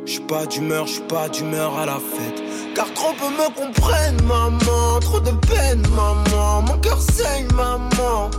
Je 0.06 0.12
suis 0.12 0.20
pas 0.20 0.46
d'humeur, 0.46 0.86
je 0.86 0.92
suis 0.92 1.02
pas 1.02 1.28
d'humeur 1.28 1.76
à 1.80 1.84
la 1.84 1.96
fête. 1.96 2.40
Car 2.76 2.86
trop 2.94 3.12
peu 3.14 3.28
me 3.28 3.48
comprennent, 3.56 4.22
maman. 4.22 5.00
Trop 5.00 5.18
de 5.18 5.32
peine, 5.48 5.82
maman. 5.96 6.62
Mon 6.62 6.78
cœur 6.78 7.00
saigne, 7.00 7.48
maman. 7.56 8.30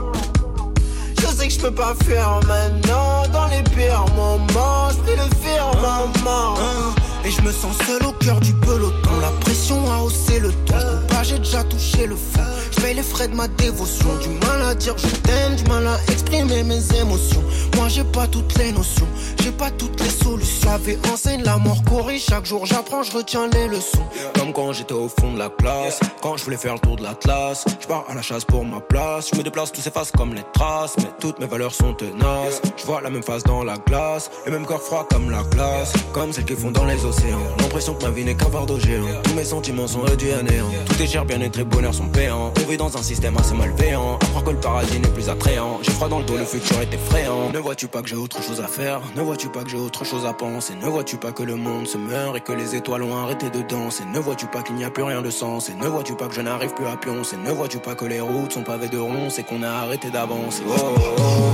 Je 1.19 1.27
sais 1.27 1.48
que 1.48 1.53
je 1.53 1.60
peux 1.60 1.73
pas 1.73 1.94
faire 2.06 2.39
maintenant. 2.48 3.27
Dans 3.34 3.48
les 3.48 3.61
pires 3.76 4.06
moments, 4.15 4.89
je 4.91 5.11
le 5.11 5.30
faire, 5.44 5.69
maman. 5.81 6.56
Hein, 6.57 6.95
Et 7.26 7.31
je 7.31 7.41
me 7.41 7.52
sens 7.52 7.76
seul 7.85 8.02
au 8.07 8.14
cœur 8.14 8.39
du 8.39 8.53
peloton. 8.53 9.19
La 9.19 9.31
pression 9.41 9.91
a 9.91 10.03
haussé 10.03 10.39
le 10.39 10.53
ton. 10.65 10.76
Pas, 11.10 11.23
j'ai 11.23 11.39
déjà 11.39 11.65
touché 11.65 12.07
le 12.07 12.15
fond. 12.15 12.39
Je 12.80 12.94
les 12.94 13.04
frais 13.04 13.28
de 13.28 13.36
ma 13.36 13.48
dévotion. 13.48 14.08
Du 14.22 14.30
mal 14.45 14.62
à 14.62 14.76
dire 14.76 14.95
je 14.98 15.08
t'aime, 15.08 15.56
du 15.56 15.64
mal 15.66 15.86
à 15.86 15.98
exprimer 16.12 16.64
mes 16.64 16.82
émotions. 16.99 17.44
Moi 17.76 17.88
j'ai 17.90 18.04
pas 18.04 18.28
toutes 18.28 18.58
les 18.58 18.72
notions, 18.72 19.08
j'ai 19.44 19.52
pas 19.52 19.70
toutes 19.72 19.99
les 20.02 20.10
solutions. 20.10 20.70
J'avais 20.70 20.98
enseigne 21.12 21.44
la 21.44 21.58
mort 21.58 21.84
courir. 21.84 22.20
Chaque 22.20 22.45
jour 22.45 22.66
j'apprends, 22.66 23.04
je 23.04 23.12
retiens 23.12 23.49
les 23.49 23.68
leçons. 23.68 24.06
Comme 24.36 24.54
quand 24.54 24.72
j'étais 24.74 24.94
au 24.94 25.10
fond 25.10 25.34
de 25.34 25.40
la 25.40 25.49
classe, 25.49 25.99
quand 26.22 26.38
je 26.38 26.44
voulais 26.44 26.58
faire 26.58 26.74
le 26.74 26.80
tour 26.80 26.95
de 26.95 27.04
l'Atlas. 27.04 27.66
Je 27.80 27.88
pars 27.88 28.06
à 28.10 28.14
la 28.14 28.22
chasse 28.22 28.45
pour 28.45 28.66
ma 28.66 28.80
place, 28.80 29.30
je 29.32 29.38
me 29.38 29.44
déplace, 29.44 29.72
tout 29.72 29.82
s'efface 29.82 30.12
comme 30.12 30.34
les 30.34 30.44
traces. 30.54 30.95
Mais 30.98 31.10
toutes 31.20 31.40
mes 31.40 31.45
valeurs 31.45 31.74
sont 31.74 31.94
tenaces. 31.94 32.62
Je 32.78 32.86
vois 32.86 33.02
la 33.02 33.10
même 33.10 33.24
face 33.24 33.44
dans 33.44 33.64
la 33.64 33.78
glace, 33.78 34.30
le 34.45 34.52
même 34.52 34.66
corps 34.66 34.82
froid 34.82 35.08
comme 35.12 35.30
la 35.30 35.44
glace. 35.44 35.94
Comme 36.14 36.32
celles 36.34 36.45
qui 36.45 36.56
font 36.56 36.72
dans 36.72 36.86
les 36.86 37.04
océans. 37.06 37.40
L'impression 37.60 37.94
que 37.95 38.04
ma 38.04 38.12
vie 38.12 38.24
n'est 38.24 38.36
qu'un 38.36 38.49
fardeau 38.49 38.80
géant. 38.80 39.06
Tous 39.24 39.34
mes 39.34 39.45
sentiments 39.45 39.88
sont 39.88 40.02
réduits 40.02 40.32
à 40.32 40.41
néant. 40.41 40.70
Tout 40.86 41.02
est 41.02 41.08
cher, 41.08 41.26
bien-être 41.26 41.60
et 41.60 41.64
bonheur 41.64 41.94
sont 41.94 42.08
payants. 42.08 42.54
Dans 42.76 42.98
un 42.98 43.02
système 43.02 43.35
assez 43.38 43.56
malveillant. 43.56 44.15
Apprends 44.22 44.41
que 44.41 44.49
le 44.52 44.60
paradis 44.60 44.99
n'est 44.99 45.07
plus 45.07 45.30
attrayant. 45.30 45.80
J'ai 45.81 45.91
froid 45.91 46.10
dans 46.10 46.19
le 46.19 46.26
dos, 46.26 46.38
le 46.38 46.44
futur 46.44 46.80
est 46.81 46.94
effrayant. 46.94 47.49
Ne 47.52 47.60
vois-tu 47.60 47.88
pas 47.88 48.02
que 48.02 48.10
j'ai 48.10 48.18
autre 48.18 48.44
chose 48.44 48.60
à 48.61 48.68
faire? 48.68 48.99
Ne 49.15 49.22
vois-tu 49.22 49.48
pas 49.48 49.64
que 49.64 49.69
j'ai 49.69 49.77
autre 49.77 50.03
chose 50.03 50.26
à 50.26 50.34
penser? 50.34 50.76
Ne 50.76 50.85
vois-tu 50.88 51.15
pas 51.18 51.31
que 51.31 51.44
le 51.44 51.56
monde 51.56 51.88
se 51.88 51.98
meurt 51.98 52.35
et 52.35 52.41
que 52.41 52.52
les 52.52 52.76
étoiles 52.76 53.03
ont 53.03 53.15
arrêté 53.15 53.49
de 53.49 53.61
danser? 53.61 54.03
Ne 54.14 54.19
vois-tu 54.19 54.48
pas 54.48 54.61
qu'il 54.61 54.76
n'y 54.76 54.84
a 54.84 54.91
plus 54.91 55.03
rien 55.03 55.22
de 55.22 55.30
sens? 55.31 55.69
Et 55.69 55.73
ne 55.73 55.88
vois-tu 55.88 56.14
pas 56.15 56.27
que 56.27 56.35
je 56.35 56.41
n'arrive 56.41 56.73
plus 56.73 56.85
à 56.85 56.98
pioncer? 56.98 57.38
Ne 57.38 57.52
vois-tu 57.52 57.80
pas 57.80 57.95
que 57.95 58.06
les 58.06 58.19
routes 58.19 58.52
sont 58.52 58.64
pavées 58.64 58.89
de 58.89 58.99
ronces 58.99 59.39
et 59.39 59.44
qu'on 59.44 59.64
a 59.64 59.69
arrêté 59.69 60.11
d'avancer? 60.11 60.61
Oh, 60.68 60.73
oh, 60.77 60.99
oh. 61.19 61.52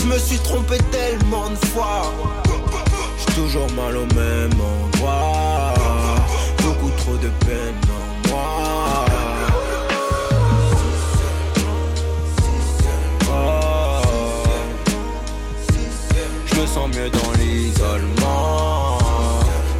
Je 0.00 0.06
me 0.06 0.18
suis 0.18 0.38
trompé 0.38 0.78
tellement 0.90 1.50
de 1.50 1.66
fois. 1.66 2.10
J'suis 3.18 3.42
toujours 3.42 3.70
mal 3.72 3.96
au 3.96 4.06
même 4.14 4.50
endroit 4.60 5.74
Beaucoup 6.62 6.90
trop 6.96 7.16
de 7.16 7.28
peine 7.44 7.85
me 16.66 16.72
sens 16.72 16.88
mieux 16.96 17.10
dans 17.10 17.32
l'isolement 17.38 18.98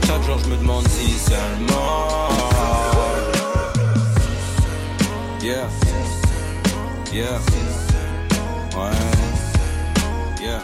Chaque 0.06 0.22
jour 0.22 0.38
je 0.44 0.50
me 0.50 0.56
demande 0.56 0.86
si 0.88 1.10
seulement 1.10 2.28
Yeah 5.42 5.68
Yeah 7.12 7.40
Ouais 8.76 8.90
Yeah. 10.42 10.60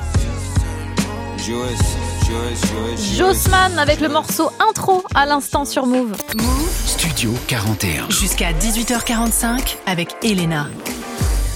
Jossman 3.16 3.78
avec 3.78 4.00
le 4.00 4.08
morceau 4.08 4.50
intro 4.60 5.02
à 5.14 5.26
l'instant 5.26 5.64
sur 5.64 5.86
Move. 5.86 6.12
Studio 6.86 7.32
41. 7.48 8.10
Jusqu'à 8.10 8.52
18h45 8.52 9.76
avec 9.86 10.14
Elena. 10.22 10.68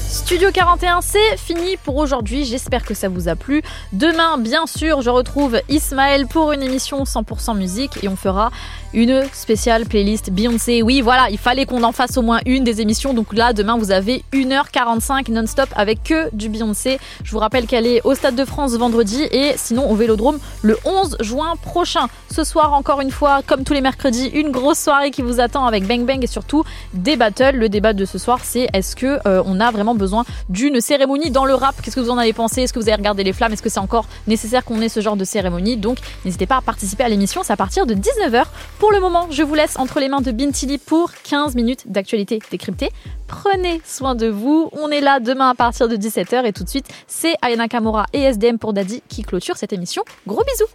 Studio 0.08 0.50
41, 0.52 1.00
c'est 1.00 1.36
fini 1.36 1.76
pour 1.76 1.96
aujourd'hui. 1.96 2.44
J'espère 2.44 2.84
que 2.84 2.94
ça 2.94 3.08
vous 3.08 3.28
a 3.28 3.34
plu. 3.34 3.62
Demain, 3.92 4.38
bien 4.38 4.66
sûr, 4.66 5.02
je 5.02 5.10
retrouve 5.10 5.60
Ismaël 5.68 6.28
pour 6.28 6.52
une 6.52 6.62
émission 6.62 7.02
100% 7.02 7.56
musique 7.56 8.04
et 8.04 8.08
on 8.08 8.14
fera 8.14 8.50
une 8.94 9.24
spéciale 9.32 9.84
playlist 9.84 10.30
Beyoncé. 10.30 10.82
Oui, 10.82 11.00
voilà, 11.00 11.28
il 11.30 11.38
fallait 11.38 11.66
qu'on 11.66 11.82
en 11.82 11.92
fasse 11.92 12.16
au 12.16 12.22
moins 12.22 12.38
une 12.46 12.62
des 12.62 12.80
émissions. 12.80 13.14
Donc 13.14 13.34
là, 13.34 13.52
demain, 13.52 13.76
vous 13.76 13.90
avez 13.90 14.24
1h45 14.32 15.30
non-stop 15.30 15.68
avec 15.74 16.04
que 16.04 16.34
du 16.34 16.48
Beyoncé. 16.48 16.98
Je 17.24 17.32
vous 17.32 17.38
rappelle 17.38 17.66
qu'elle 17.66 17.86
est 17.86 18.00
au 18.04 18.14
Stade 18.14 18.36
de 18.36 18.44
France 18.44 18.74
vendredi 18.76 19.24
et 19.32 19.54
sinon 19.56 19.90
au 19.90 19.96
Vélodrome 19.96 20.38
le 20.62 20.78
11 20.84 21.16
juin 21.20 21.54
prochain. 21.60 22.06
Ce 22.30 22.44
soir, 22.44 22.72
encore 22.74 23.00
une 23.00 23.10
fois, 23.10 23.40
comme 23.44 23.64
tous 23.64 23.74
les 23.74 23.80
mercredis, 23.80 24.28
une 24.28 24.50
grosse 24.50 24.78
soirée 24.78 25.10
qui 25.10 25.22
vous 25.22 25.40
attend 25.40 25.66
avec 25.66 25.86
Bang 25.86 26.06
Bang 26.06 26.22
et 26.22 26.28
surtout 26.28 26.64
des 26.94 27.16
battles. 27.16 27.56
Le 27.56 27.68
débat 27.68 27.92
de 27.92 28.04
ce 28.04 28.18
soir, 28.18 28.40
c'est 28.44 28.68
est-ce 28.72 28.94
que 28.94 29.18
euh, 29.26 29.42
on 29.44 29.58
a 29.58 29.70
vraiment 29.70 29.95
besoin 29.96 30.24
d'une 30.48 30.80
cérémonie 30.80 31.30
dans 31.30 31.44
le 31.44 31.54
rap 31.54 31.76
Qu'est-ce 31.82 31.96
que 31.96 32.00
vous 32.00 32.10
en 32.10 32.18
avez 32.18 32.32
pensé? 32.32 32.62
Est-ce 32.62 32.72
que 32.72 32.78
vous 32.78 32.88
avez 32.88 32.96
regardé 32.96 33.24
les 33.24 33.32
flammes? 33.32 33.52
Est-ce 33.52 33.62
que 33.62 33.68
c'est 33.68 33.80
encore 33.80 34.06
nécessaire 34.26 34.64
qu'on 34.64 34.80
ait 34.80 34.88
ce 34.88 35.00
genre 35.00 35.16
de 35.16 35.24
cérémonie? 35.24 35.76
Donc, 35.76 35.98
n'hésitez 36.24 36.46
pas 36.46 36.56
à 36.56 36.60
participer 36.60 37.04
à 37.04 37.08
l'émission. 37.08 37.42
C'est 37.42 37.52
à 37.52 37.56
partir 37.56 37.86
de 37.86 37.94
19h. 37.94 38.44
Pour 38.78 38.92
le 38.92 39.00
moment, 39.00 39.28
je 39.30 39.42
vous 39.42 39.54
laisse 39.54 39.78
entre 39.78 40.00
les 40.00 40.08
mains 40.08 40.20
de 40.20 40.32
Bintili 40.32 40.78
pour 40.78 41.12
15 41.24 41.54
minutes 41.54 41.90
d'actualité 41.90 42.40
décryptée. 42.50 42.90
Prenez 43.26 43.80
soin 43.84 44.14
de 44.14 44.28
vous. 44.28 44.70
On 44.72 44.90
est 44.90 45.00
là 45.00 45.20
demain 45.20 45.50
à 45.50 45.54
partir 45.54 45.88
de 45.88 45.96
17h 45.96 46.44
et 46.44 46.52
tout 46.52 46.64
de 46.64 46.68
suite, 46.68 46.86
c'est 47.06 47.34
Ayana 47.42 47.68
Kamora 47.68 48.06
et 48.12 48.20
SDM 48.20 48.58
pour 48.58 48.72
Daddy 48.72 49.02
qui 49.08 49.22
clôturent 49.22 49.56
cette 49.56 49.72
émission. 49.72 50.04
Gros 50.26 50.44
bisous 50.44 50.64